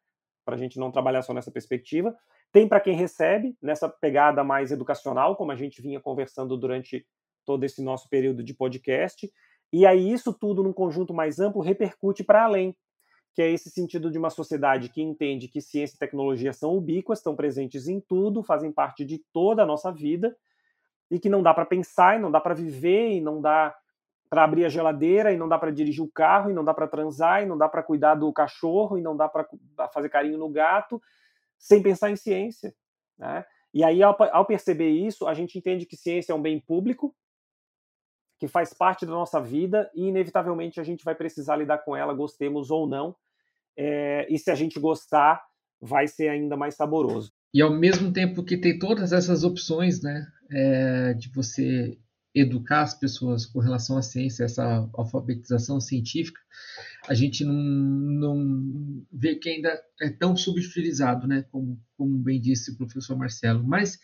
Para 0.45 0.57
a 0.57 0.59
gente 0.59 0.79
não 0.79 0.91
trabalhar 0.91 1.23
só 1.23 1.33
nessa 1.33 1.53
perspectiva. 1.53 2.15
Tem 2.53 2.69
para 2.69 2.81
quem 2.81 2.97
recebe, 2.97 3.57
nessa 3.63 3.89
pegada 3.89 4.43
mais 4.43 4.73
educacional, 4.73 5.37
como 5.37 5.53
a 5.53 5.57
gente 5.57 5.81
vinha 5.81 6.01
conversando 6.01 6.57
durante 6.57 7.07
todo 7.45 7.65
esse 7.65 7.83
nosso 7.83 8.09
período 8.09 8.43
de 8.43 8.55
podcast. 8.55 9.31
E 9.73 9.87
aí, 9.87 10.13
isso 10.13 10.33
tudo, 10.33 10.63
num 10.63 10.73
conjunto 10.73 11.13
mais 11.13 11.39
amplo, 11.39 11.63
repercute 11.63 12.23
para 12.25 12.45
além 12.45 12.77
que 13.35 13.43
é 13.43 13.51
esse 13.51 13.69
sentido 13.69 14.11
de 14.11 14.17
uma 14.17 14.31
sociedade 14.31 14.89
que 14.89 15.03
entende 15.03 15.49
que 15.49 15.61
ciência 15.61 15.97
e 15.97 15.99
tecnologia 15.99 16.53
são 16.53 16.77
ubíquas, 16.77 17.19
estão 17.19 17.35
presentes 17.35 17.89
em 17.89 18.01
tudo, 18.01 18.45
fazem 18.45 18.71
parte 18.71 19.05
de 19.05 19.19
toda 19.33 19.65
a 19.65 19.67
nossa 19.67 19.91
vida, 19.91 20.35
e 21.11 21.19
que 21.19 21.29
não 21.29 21.43
dá 21.43 21.53
para 21.53 21.67
pensar, 21.67 22.17
e 22.17 22.21
não 22.21 22.31
dá 22.31 22.41
para 22.41 22.55
viver, 22.55 23.11
e 23.11 23.21
não 23.21 23.41
dá 23.41 23.75
para 24.31 24.45
abrir 24.45 24.65
a 24.65 24.69
geladeira, 24.69 25.33
e 25.33 25.37
não 25.37 25.49
dá 25.49 25.59
para 25.59 25.73
dirigir 25.73 26.03
o 26.03 26.11
carro, 26.11 26.51
e 26.51 26.55
não 26.55 26.65
dá 26.65 26.73
para 26.73 26.87
transar, 26.87 27.43
e 27.43 27.47
não 27.47 27.59
dá 27.59 27.69
para 27.69 27.83
cuidar 27.83 28.15
do 28.15 28.33
cachorro, 28.33 28.97
e 28.97 29.03
não 29.03 29.17
dá 29.17 29.29
para 29.29 29.47
fazer 29.93 30.09
carinho 30.09 30.39
no 30.39 30.49
gato, 30.49 31.03
sem 31.59 31.83
pensar 31.83 32.11
em 32.11 32.17
ciência. 32.17 32.73
Né? 33.19 33.45
E 33.73 33.83
aí, 33.83 34.01
ao, 34.01 34.17
ao 34.33 34.47
perceber 34.47 34.91
isso, 34.91 35.27
a 35.27 35.35
gente 35.35 35.59
entende 35.59 35.87
que 35.87 35.97
ciência 35.97 36.33
é 36.33 36.37
um 36.37 36.43
bem 36.43 36.61
público, 36.61 37.13
que 38.45 38.49
faz 38.49 38.75
parte 38.75 39.07
da 39.07 39.13
nossa 39.13 39.41
vida 39.41 39.91
e, 39.95 40.09
inevitavelmente, 40.09 40.79
a 40.79 40.85
gente 40.85 41.03
vai 41.03 41.15
precisar 41.15 41.57
lidar 41.57 41.79
com 41.79 41.97
ela, 41.97 42.13
gostemos 42.13 42.71
ou 42.71 42.87
não. 42.87 43.17
É, 43.77 44.27
e 44.29 44.39
se 44.39 44.51
a 44.51 44.55
gente 44.55 44.79
gostar, 44.79 45.43
vai 45.81 46.07
ser 46.07 46.29
ainda 46.29 46.55
mais 46.55 46.75
saboroso. 46.75 47.33
E 47.55 47.63
ao 47.63 47.73
mesmo 47.73 48.13
tempo 48.13 48.45
que 48.45 48.59
tem 48.59 48.79
todas 48.79 49.13
essas 49.13 49.45
opções, 49.45 50.03
né, 50.03 50.27
é, 50.51 51.15
de 51.15 51.31
você 51.33 51.97
educar 52.35 52.83
as 52.83 52.93
pessoas 52.93 53.47
com 53.47 53.61
relação 53.61 53.97
à 53.97 54.03
ciência, 54.03 54.45
essa 54.45 54.91
alfabetização 54.93 55.81
científica, 55.81 56.41
a 57.09 57.15
gente 57.15 57.45
não, 57.45 57.55
não 57.55 59.07
vê 59.11 59.37
que 59.37 59.49
ainda 59.49 59.81
é 60.03 60.11
tão 60.11 60.37
subutilizado, 60.37 61.27
né, 61.27 61.47
como, 61.51 61.81
como 61.97 62.19
bem 62.19 62.39
disse 62.41 62.73
o 62.73 62.77
professor 62.77 63.17
Marcelo. 63.17 63.65
Mas 63.65 63.99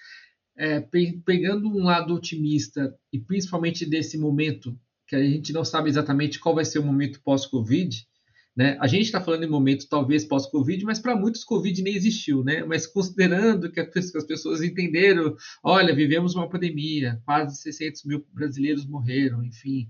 é, 0.61 0.79
pegando 1.25 1.71
um 1.71 1.83
lado 1.83 2.15
otimista 2.15 2.95
e 3.11 3.19
principalmente 3.19 3.87
desse 3.87 4.19
momento 4.19 4.79
que 5.09 5.17
a 5.17 5.23
gente 5.23 5.55
não 5.55 5.65
sabe 5.65 5.89
exatamente 5.89 6.39
qual 6.39 6.55
vai 6.55 6.67
ser 6.67 6.79
o 6.79 6.85
momento 6.85 7.23
pós-Covid, 7.23 8.07
né? 8.55 8.77
A 8.79 8.87
gente 8.87 9.05
está 9.07 9.23
falando 9.23 9.43
em 9.43 9.49
momento 9.49 9.89
talvez 9.89 10.23
pós-Covid, 10.23 10.85
mas 10.85 10.99
para 10.99 11.17
muitos 11.17 11.45
Covid 11.45 11.81
nem 11.81 11.95
existiu, 11.95 12.45
né? 12.45 12.63
Mas 12.63 12.87
considerando 12.87 13.73
que 13.73 13.81
as 13.81 14.27
pessoas 14.27 14.63
entenderam, 14.63 15.35
olha, 15.65 15.95
vivemos 15.95 16.35
uma 16.35 16.49
pandemia, 16.49 17.23
quase 17.25 17.57
600 17.63 18.05
mil 18.05 18.27
brasileiros 18.31 18.85
morreram, 18.85 19.43
enfim, 19.43 19.89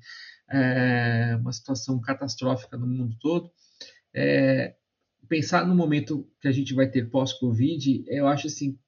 é 0.49 1.37
uma 1.41 1.53
situação 1.53 2.01
catastrófica 2.01 2.79
no 2.79 2.87
mundo 2.87 3.16
todo. 3.21 3.51
É, 4.14 4.77
pensar 5.29 5.66
no 5.66 5.75
momento 5.75 6.29
que 6.41 6.47
a 6.47 6.53
gente 6.53 6.73
vai 6.75 6.89
ter 6.89 7.11
pós-Covid, 7.11 8.05
eu 8.07 8.29
acho 8.29 8.47
assim 8.47 8.79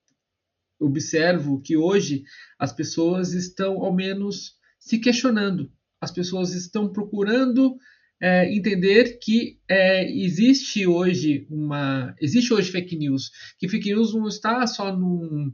observo 0.82 1.60
que 1.60 1.76
hoje 1.76 2.24
as 2.58 2.72
pessoas 2.72 3.32
estão, 3.32 3.82
ao 3.82 3.94
menos, 3.94 4.56
se 4.78 4.98
questionando. 4.98 5.70
As 6.00 6.10
pessoas 6.10 6.52
estão 6.52 6.92
procurando 6.92 7.76
é, 8.20 8.52
entender 8.54 9.18
que 9.20 9.58
é, 9.68 10.10
existe 10.12 10.86
hoje 10.86 11.46
uma 11.50 12.14
existe 12.20 12.52
hoje 12.52 12.70
fake 12.70 12.96
news. 12.96 13.30
Que 13.58 13.68
fake 13.68 13.92
news 13.92 14.14
não 14.14 14.28
está 14.28 14.66
só 14.66 14.96
no, 14.96 15.52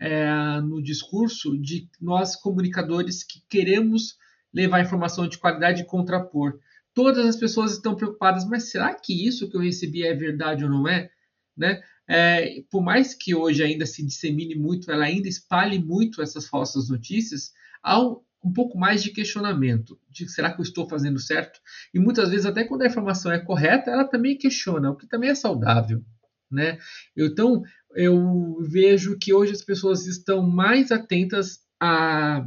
é, 0.00 0.60
no 0.60 0.82
discurso 0.82 1.56
de 1.60 1.88
nós 2.00 2.36
comunicadores 2.36 3.22
que 3.22 3.40
queremos 3.48 4.16
levar 4.52 4.82
informação 4.82 5.28
de 5.28 5.38
qualidade 5.38 5.82
e 5.82 5.86
contrapor. 5.86 6.58
Todas 6.92 7.24
as 7.24 7.36
pessoas 7.36 7.72
estão 7.72 7.94
preocupadas 7.94 8.44
mas 8.44 8.70
será 8.70 8.94
que 8.94 9.26
isso 9.26 9.48
que 9.48 9.56
eu 9.56 9.60
recebi 9.60 10.02
é 10.02 10.14
verdade 10.14 10.64
ou 10.64 10.70
não 10.70 10.88
é? 10.88 11.10
né 11.56 11.82
é, 12.12 12.64
por 12.68 12.82
mais 12.82 13.14
que 13.14 13.36
hoje 13.36 13.62
ainda 13.62 13.86
se 13.86 14.04
dissemine 14.04 14.56
muito, 14.56 14.90
ela 14.90 15.04
ainda 15.04 15.28
espalhe 15.28 15.78
muito 15.78 16.20
essas 16.20 16.48
falsas 16.48 16.88
notícias, 16.88 17.52
há 17.80 18.00
um, 18.00 18.20
um 18.44 18.52
pouco 18.52 18.76
mais 18.76 19.00
de 19.00 19.12
questionamento, 19.12 19.96
de 20.10 20.28
será 20.28 20.52
que 20.52 20.60
eu 20.60 20.64
estou 20.64 20.88
fazendo 20.88 21.20
certo? 21.20 21.60
E 21.94 22.00
muitas 22.00 22.30
vezes, 22.30 22.46
até 22.46 22.64
quando 22.64 22.82
a 22.82 22.86
informação 22.86 23.30
é 23.30 23.38
correta, 23.38 23.92
ela 23.92 24.02
também 24.02 24.36
questiona, 24.36 24.90
o 24.90 24.96
que 24.96 25.06
também 25.06 25.30
é 25.30 25.36
saudável. 25.36 26.02
Né? 26.50 26.78
Então, 27.16 27.62
eu 27.94 28.56
vejo 28.60 29.16
que 29.16 29.32
hoje 29.32 29.52
as 29.52 29.62
pessoas 29.62 30.04
estão 30.08 30.42
mais 30.42 30.90
atentas 30.90 31.60
a, 31.78 32.44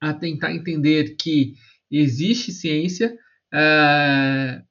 a 0.00 0.14
tentar 0.14 0.54
entender 0.54 1.16
que 1.16 1.52
existe 1.90 2.50
ciência, 2.50 3.14
uh, 3.52 4.69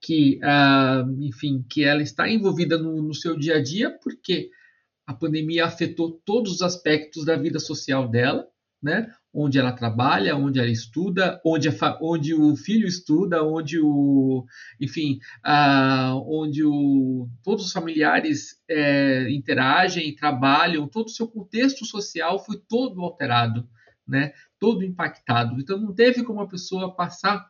que, 0.00 0.38
uh, 0.42 1.22
enfim, 1.22 1.64
que 1.68 1.84
ela 1.84 2.02
está 2.02 2.28
envolvida 2.28 2.78
no, 2.78 3.02
no 3.02 3.14
seu 3.14 3.36
dia 3.36 3.56
a 3.56 3.62
dia, 3.62 3.90
porque 4.02 4.50
a 5.06 5.14
pandemia 5.14 5.64
afetou 5.64 6.20
todos 6.24 6.52
os 6.52 6.62
aspectos 6.62 7.24
da 7.24 7.36
vida 7.36 7.58
social 7.58 8.08
dela, 8.08 8.46
né? 8.82 9.12
onde 9.32 9.58
ela 9.58 9.72
trabalha, 9.72 10.36
onde 10.36 10.58
ela 10.58 10.68
estuda, 10.68 11.40
onde, 11.44 11.68
onde 12.00 12.34
o 12.34 12.56
filho 12.56 12.86
estuda, 12.86 13.44
onde 13.44 13.78
o, 13.80 14.44
enfim, 14.80 15.18
onde 16.26 16.64
o, 16.64 17.28
todos 17.42 17.66
os 17.66 17.72
familiares 17.72 18.60
é, 18.68 19.30
interagem, 19.30 20.14
trabalham, 20.14 20.88
todo 20.88 21.06
o 21.06 21.10
seu 21.10 21.28
contexto 21.28 21.84
social 21.84 22.44
foi 22.44 22.58
todo 22.68 23.00
alterado, 23.02 23.68
né? 24.06 24.32
Todo 24.58 24.84
impactado. 24.84 25.60
Então 25.60 25.78
não 25.78 25.94
teve 25.94 26.24
como 26.24 26.40
a 26.40 26.48
pessoa 26.48 26.94
passar 26.94 27.46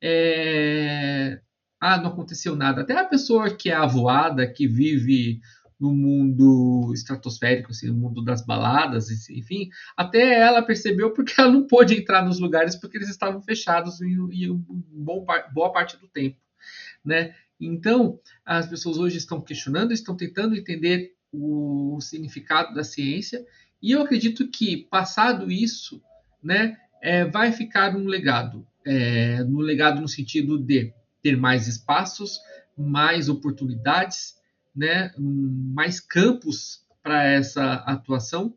é, 0.00 1.40
ah, 1.86 1.98
não 1.98 2.10
aconteceu 2.10 2.56
nada. 2.56 2.80
Até 2.80 2.98
a 2.98 3.04
pessoa 3.04 3.48
que 3.48 3.70
é 3.70 3.74
avoada, 3.74 4.44
que 4.44 4.66
vive 4.66 5.40
no 5.78 5.94
mundo 5.94 6.90
estratosférico, 6.92 7.70
assim, 7.70 7.86
no 7.86 7.94
mundo 7.94 8.24
das 8.24 8.44
baladas, 8.44 9.08
enfim, 9.30 9.68
até 9.96 10.40
ela 10.40 10.62
percebeu 10.62 11.12
porque 11.12 11.34
ela 11.38 11.52
não 11.52 11.64
pôde 11.64 11.94
entrar 11.94 12.24
nos 12.24 12.40
lugares 12.40 12.74
porque 12.74 12.96
eles 12.96 13.08
estavam 13.08 13.40
fechados 13.40 13.98
bom, 14.90 15.24
boa 15.54 15.72
parte 15.72 15.96
do 15.96 16.08
tempo, 16.08 16.38
né? 17.04 17.34
Então, 17.60 18.18
as 18.44 18.66
pessoas 18.66 18.98
hoje 18.98 19.18
estão 19.18 19.40
questionando, 19.40 19.92
estão 19.92 20.16
tentando 20.16 20.56
entender 20.56 21.14
o 21.32 22.00
significado 22.00 22.74
da 22.74 22.82
ciência, 22.82 23.46
e 23.80 23.92
eu 23.92 24.02
acredito 24.02 24.48
que, 24.48 24.88
passado 24.90 25.52
isso, 25.52 26.02
né, 26.42 26.76
é, 27.00 27.24
vai 27.24 27.52
ficar 27.52 27.94
um 27.94 28.06
legado. 28.06 28.66
É, 28.84 29.44
no 29.44 29.60
legado 29.60 30.00
no 30.00 30.08
sentido 30.08 30.58
de 30.58 30.92
ter 31.26 31.36
mais 31.36 31.66
espaços, 31.66 32.38
mais 32.78 33.28
oportunidades, 33.28 34.36
né, 34.74 35.10
mais 35.18 35.98
campos 35.98 36.82
para 37.02 37.24
essa 37.24 37.74
atuação 37.74 38.56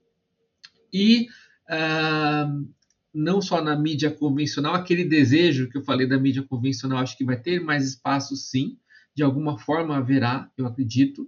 e 0.93 1.27
uh, 1.67 2.69
não 3.11 3.41
só 3.41 3.59
na 3.59 3.75
mídia 3.75 4.11
convencional, 4.11 4.75
aquele 4.75 5.03
desejo 5.03 5.67
que 5.67 5.79
eu 5.79 5.83
falei 5.83 6.07
da 6.07 6.19
mídia 6.19 6.43
convencional, 6.43 6.99
acho 6.99 7.17
que 7.17 7.25
vai 7.25 7.39
ter 7.39 7.59
mais 7.59 7.87
espaços, 7.87 8.51
sim, 8.51 8.77
de 9.15 9.23
alguma 9.23 9.57
forma 9.57 9.97
haverá, 9.97 10.47
eu 10.55 10.67
acredito. 10.67 11.23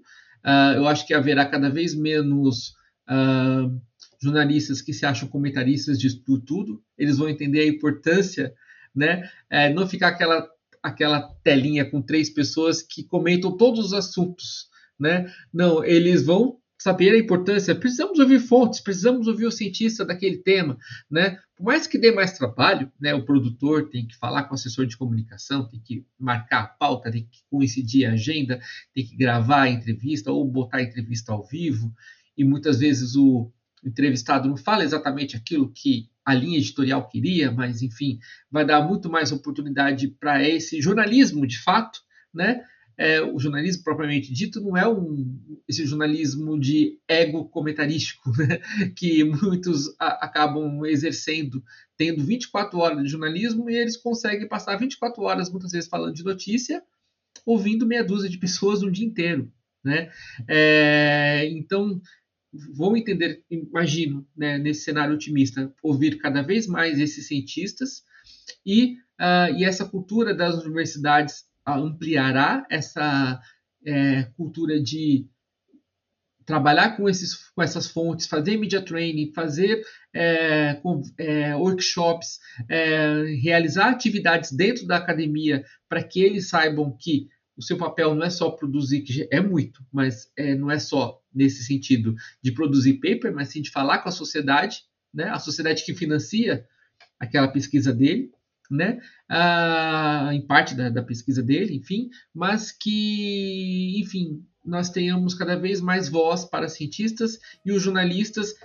Uh, 0.45 0.75
eu 0.75 0.87
acho 0.87 1.07
que 1.07 1.13
haverá 1.15 1.43
cada 1.45 1.71
vez 1.71 1.95
menos 1.95 2.75
uh, 3.09 3.81
jornalistas 4.21 4.79
que 4.79 4.93
se 4.93 5.07
acham 5.07 5.27
comentaristas 5.27 5.99
de 5.99 6.15
tudo, 6.19 6.83
eles 6.95 7.17
vão 7.17 7.27
entender 7.27 7.61
a 7.61 7.67
importância, 7.67 8.53
né? 8.95 9.27
É, 9.49 9.73
não 9.73 9.87
ficar 9.87 10.09
aquela, 10.09 10.47
aquela 10.82 11.21
telinha 11.43 11.89
com 11.89 12.01
três 12.01 12.29
pessoas 12.29 12.82
que 12.82 13.03
comentam 13.03 13.55
todos 13.55 13.88
os 13.88 13.93
assuntos, 13.93 14.67
né? 14.99 15.32
Não, 15.53 15.84
eles 15.84 16.25
vão 16.25 16.57
saber 16.82 17.11
a 17.13 17.19
importância. 17.19 17.75
Precisamos 17.75 18.17
ouvir 18.17 18.39
fontes, 18.39 18.79
precisamos 18.79 19.27
ouvir 19.27 19.45
o 19.45 19.51
cientista 19.51 20.03
daquele 20.03 20.38
tema, 20.38 20.77
né? 21.09 21.38
Por 21.55 21.65
mais 21.65 21.86
que 21.86 21.97
dê 21.97 22.11
mais 22.11 22.36
trabalho, 22.38 22.91
né? 22.99 23.13
O 23.13 23.23
produtor 23.23 23.89
tem 23.89 24.07
que 24.07 24.17
falar 24.17 24.45
com 24.45 24.53
o 24.53 24.55
assessor 24.55 24.88
de 24.88 24.97
comunicação, 24.97 25.67
tem 25.69 25.79
que 25.79 26.03
marcar 26.19 26.61
a 26.61 26.67
pauta, 26.67 27.11
tem 27.11 27.23
que 27.23 27.39
coincidir 27.49 28.09
a 28.09 28.13
agenda, 28.13 28.59
tem 28.95 29.05
que 29.05 29.15
gravar 29.15 29.63
a 29.63 29.69
entrevista 29.69 30.32
ou 30.32 30.43
botar 30.43 30.77
a 30.77 30.84
entrevista 30.84 31.32
ao 31.32 31.45
vivo. 31.45 31.93
E 32.36 32.43
muitas 32.43 32.79
vezes 32.79 33.15
o 33.15 33.51
entrevistado 33.84 34.49
não 34.49 34.57
fala 34.57 34.84
exatamente 34.84 35.36
aquilo 35.36 35.71
que 35.71 36.09
a 36.26 36.34
linha 36.34 36.57
editorial 36.57 37.07
queria, 37.07 37.51
mas 37.51 37.82
enfim, 37.82 38.19
vai 38.49 38.65
dar 38.65 38.82
muito 38.82 39.09
mais 39.09 39.32
oportunidade 39.32 40.07
para 40.07 40.47
esse 40.47 40.82
jornalismo 40.82 41.45
de 41.47 41.59
fato, 41.61 41.99
né? 42.34 42.63
é, 43.01 43.19
o 43.19 43.39
jornalismo 43.39 43.84
propriamente 43.84 44.32
dito 44.32 44.61
não 44.61 44.78
é 44.78 44.88
um, 44.88 45.59
esse 45.67 45.86
jornalismo 45.88 46.59
de 46.59 46.99
ego 47.07 47.45
comentarístico 47.45 48.30
né, 48.38 48.59
que 48.95 49.24
muitos 49.24 49.88
a, 49.99 50.26
acabam 50.26 50.86
exercendo, 50.86 51.63
tendo 51.97 52.24
24 52.24 52.78
horas 52.78 53.03
de 53.03 53.09
jornalismo 53.09 53.67
e 53.69 53.76
eles 53.76 53.97
conseguem 53.97 54.47
passar 54.47 54.78
24 54.78 55.24
horas 55.24 55.49
muitas 55.49 55.72
vezes 55.72 55.89
falando 55.89 56.13
de 56.13 56.24
notícia, 56.24 56.84
ouvindo 57.43 57.88
meia 57.88 58.03
dúzia 58.03 58.30
de 58.30 58.38
pessoas 58.38 58.84
um 58.84 58.91
dia 58.91 59.05
inteiro. 59.05 59.51
Né? 59.84 60.11
É, 60.47 61.49
então, 61.49 61.99
vão 62.75 62.97
entender, 62.97 63.43
imagino, 63.49 64.27
né, 64.35 64.57
nesse 64.57 64.81
cenário 64.83 65.15
otimista, 65.15 65.73
ouvir 65.81 66.17
cada 66.17 66.41
vez 66.41 66.67
mais 66.67 66.99
esses 66.99 67.27
cientistas 67.27 68.03
e, 68.65 68.95
uh, 69.19 69.55
e 69.57 69.63
essa 69.63 69.85
cultura 69.85 70.33
das 70.33 70.63
universidades 70.63 71.45
ampliará 71.65 72.65
essa 72.69 73.39
é, 73.85 74.23
cultura 74.35 74.81
de 74.81 75.27
trabalhar 76.45 76.97
com, 76.97 77.07
esses, 77.07 77.35
com 77.55 77.61
essas 77.61 77.87
fontes, 77.87 78.27
fazer 78.27 78.57
media 78.57 78.81
training, 78.81 79.31
fazer 79.33 79.83
é, 80.13 80.73
com, 80.75 81.01
é, 81.17 81.55
workshops, 81.55 82.39
é, 82.67 83.23
realizar 83.41 83.89
atividades 83.89 84.51
dentro 84.51 84.85
da 84.85 84.97
academia 84.97 85.63
para 85.87 86.03
que 86.03 86.21
eles 86.21 86.49
saibam 86.49 86.95
que 86.99 87.29
o 87.62 87.64
seu 87.64 87.78
papel 87.78 88.16
não 88.16 88.26
é 88.26 88.30
só 88.32 88.49
produzir, 88.49 89.01
que 89.01 89.28
é 89.32 89.39
muito, 89.39 89.86
mas 89.93 90.32
é, 90.36 90.55
não 90.55 90.72
é 90.72 90.80
só 90.80 91.22
nesse 91.32 91.64
sentido 91.64 92.16
de 92.41 92.51
produzir 92.51 92.95
paper, 92.95 93.32
mas 93.32 93.49
sim 93.49 93.62
de 93.62 93.70
falar 93.70 93.99
com 93.99 94.09
a 94.09 94.12
sociedade, 94.12 94.82
né, 95.14 95.26
a 95.30 95.38
sociedade 95.38 95.86
que 95.86 95.93
financia 95.93 96.66
aquela 97.20 97.47
pesquisa 97.47 97.93
dele, 97.93 98.32
né? 98.70 98.99
Ah, 99.30 100.32
em 100.34 100.41
parte 100.41 100.74
da, 100.74 100.89
da, 100.89 101.03
pesquisa 101.03 101.43
dele, 101.43 101.76
enfim, 101.76 102.09
mas 102.34 102.72
que, 102.72 103.99
enfim, 104.01 104.43
nós 104.66 104.89
tenhamos 104.89 105.36
cada 105.36 105.55
vez 105.55 105.82
mais 105.82 106.09
voz 106.09 106.43
para 106.43 106.68
cientistas 106.68 107.38
e 107.64 107.72
os 107.72 107.84
jornalistas 107.84 108.55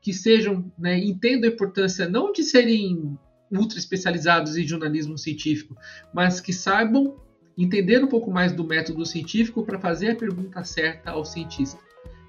que 0.00 0.12
sejam, 0.12 0.72
né, 0.78 0.96
entendam 1.00 1.50
a 1.50 1.52
importância 1.52 2.08
não 2.08 2.30
de 2.30 2.44
serem 2.44 3.18
ultra 3.50 3.78
especializados 3.78 4.56
em 4.56 4.66
jornalismo 4.66 5.18
científico, 5.18 5.76
mas 6.14 6.40
que 6.40 6.52
saibam 6.52 7.25
entender 7.56 8.02
um 8.04 8.08
pouco 8.08 8.30
mais 8.30 8.52
do 8.52 8.64
método 8.64 9.04
científico 9.06 9.62
para 9.62 9.78
fazer 9.78 10.10
a 10.10 10.16
pergunta 10.16 10.62
certa 10.64 11.10
ao 11.10 11.24
cientista. 11.24 11.78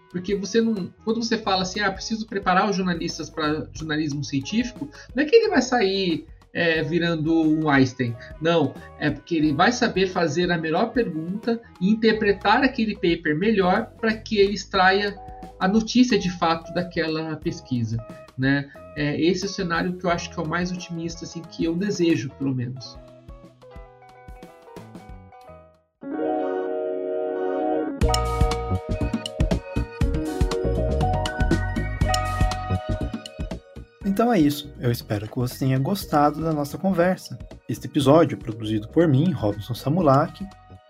Porque 0.10 0.36
você 0.36 0.62
não. 0.62 0.92
Quando 1.04 1.22
você 1.22 1.38
fala 1.38 1.64
assim, 1.64 1.82
ah, 1.82 1.92
preciso 1.92 2.26
preparar 2.26 2.70
os 2.70 2.76
jornalistas 2.76 3.30
para 3.30 3.68
jornalismo 3.74 4.24
científico, 4.24 4.90
não 5.14 5.24
é 5.24 5.26
que 5.26 5.36
ele 5.36 5.50
vai 5.50 5.62
sair 5.62 6.26
é, 6.54 6.82
virando 6.82 7.34
um 7.34 7.70
Einstein. 7.70 8.16
Não, 8.42 8.74
é 9.00 9.10
porque 9.10 9.36
ele 9.36 9.54
vai 9.54 9.72
saber 9.72 10.08
fazer 10.08 10.52
a 10.52 10.58
melhor 10.58 10.92
pergunta 10.92 11.62
e 11.82 11.90
interpretar 11.90 12.64
aquele 12.64 12.96
paper 12.96 13.38
melhor 13.38 13.92
para 14.00 14.16
que 14.16 14.38
ele 14.38 14.54
extraia 14.54 15.16
a 15.60 15.68
notícia 15.68 16.18
de 16.18 16.32
fato 16.32 16.74
daquela 16.74 17.36
pesquisa. 17.36 17.98
Né? 18.38 18.72
É, 18.96 19.22
esse 19.22 19.44
é 19.44 19.48
o 19.48 19.52
cenário 19.52 19.94
que 19.98 20.06
eu 20.06 20.10
acho 20.10 20.32
que 20.32 20.40
é 20.40 20.44
o 20.44 20.48
mais 20.48 20.72
otimista, 20.72 21.26
assim, 21.26 21.42
que 21.42 21.66
eu 21.66 21.76
desejo, 21.76 22.30
pelo 22.40 22.56
menos. 22.56 22.98
Então 34.18 34.34
é 34.34 34.40
isso. 34.40 34.74
Eu 34.80 34.92
espero 34.92 35.28
que 35.28 35.36
você 35.36 35.60
tenha 35.60 35.78
gostado 35.78 36.42
da 36.42 36.52
nossa 36.52 36.76
conversa. 36.76 37.38
Este 37.70 37.86
episódio 37.86 38.36
é 38.36 38.42
produzido 38.42 38.88
por 38.88 39.08
mim, 39.08 39.30
Robson 39.30 39.76
Samulak, 39.76 40.44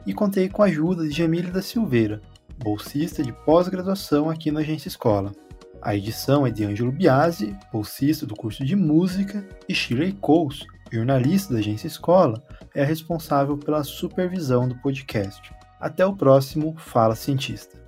e 0.06 0.14
contei 0.14 0.48
com 0.48 0.64
a 0.64 0.68
ajuda 0.68 1.06
de 1.06 1.12
Jamília 1.14 1.52
da 1.52 1.62
Silveira, 1.62 2.22
bolsista 2.58 3.22
de 3.22 3.34
pós-graduação 3.44 4.30
aqui 4.30 4.50
na 4.50 4.62
Agência 4.62 4.88
Escola. 4.88 5.34
A 5.82 5.94
edição 5.94 6.48
é 6.48 6.52
de 6.52 6.64
Ângelo 6.64 6.90
Biasi, 6.90 7.54
bolsista 7.70 8.26
do 8.26 8.34
curso 8.34 8.64
de 8.64 8.78
música, 8.78 9.46
e 9.68 9.76
Shirley 9.76 10.14
Coles, 10.14 10.66
jornalista 10.90 11.52
da 11.54 11.60
Agência 11.60 11.88
Escola, 11.88 12.42
é 12.74 12.86
responsável 12.86 13.58
pela 13.58 13.84
supervisão 13.84 14.70
do 14.70 14.76
podcast. 14.76 15.52
Até 15.82 16.06
o 16.06 16.16
próximo 16.16 16.78
Fala 16.78 17.14
Cientista. 17.14 17.87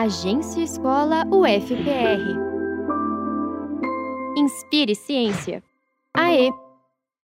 Agência 0.00 0.62
Escola 0.62 1.24
UFPR. 1.26 2.22
Inspire 4.36 4.94
Ciência. 4.94 5.60
AE 6.16 6.52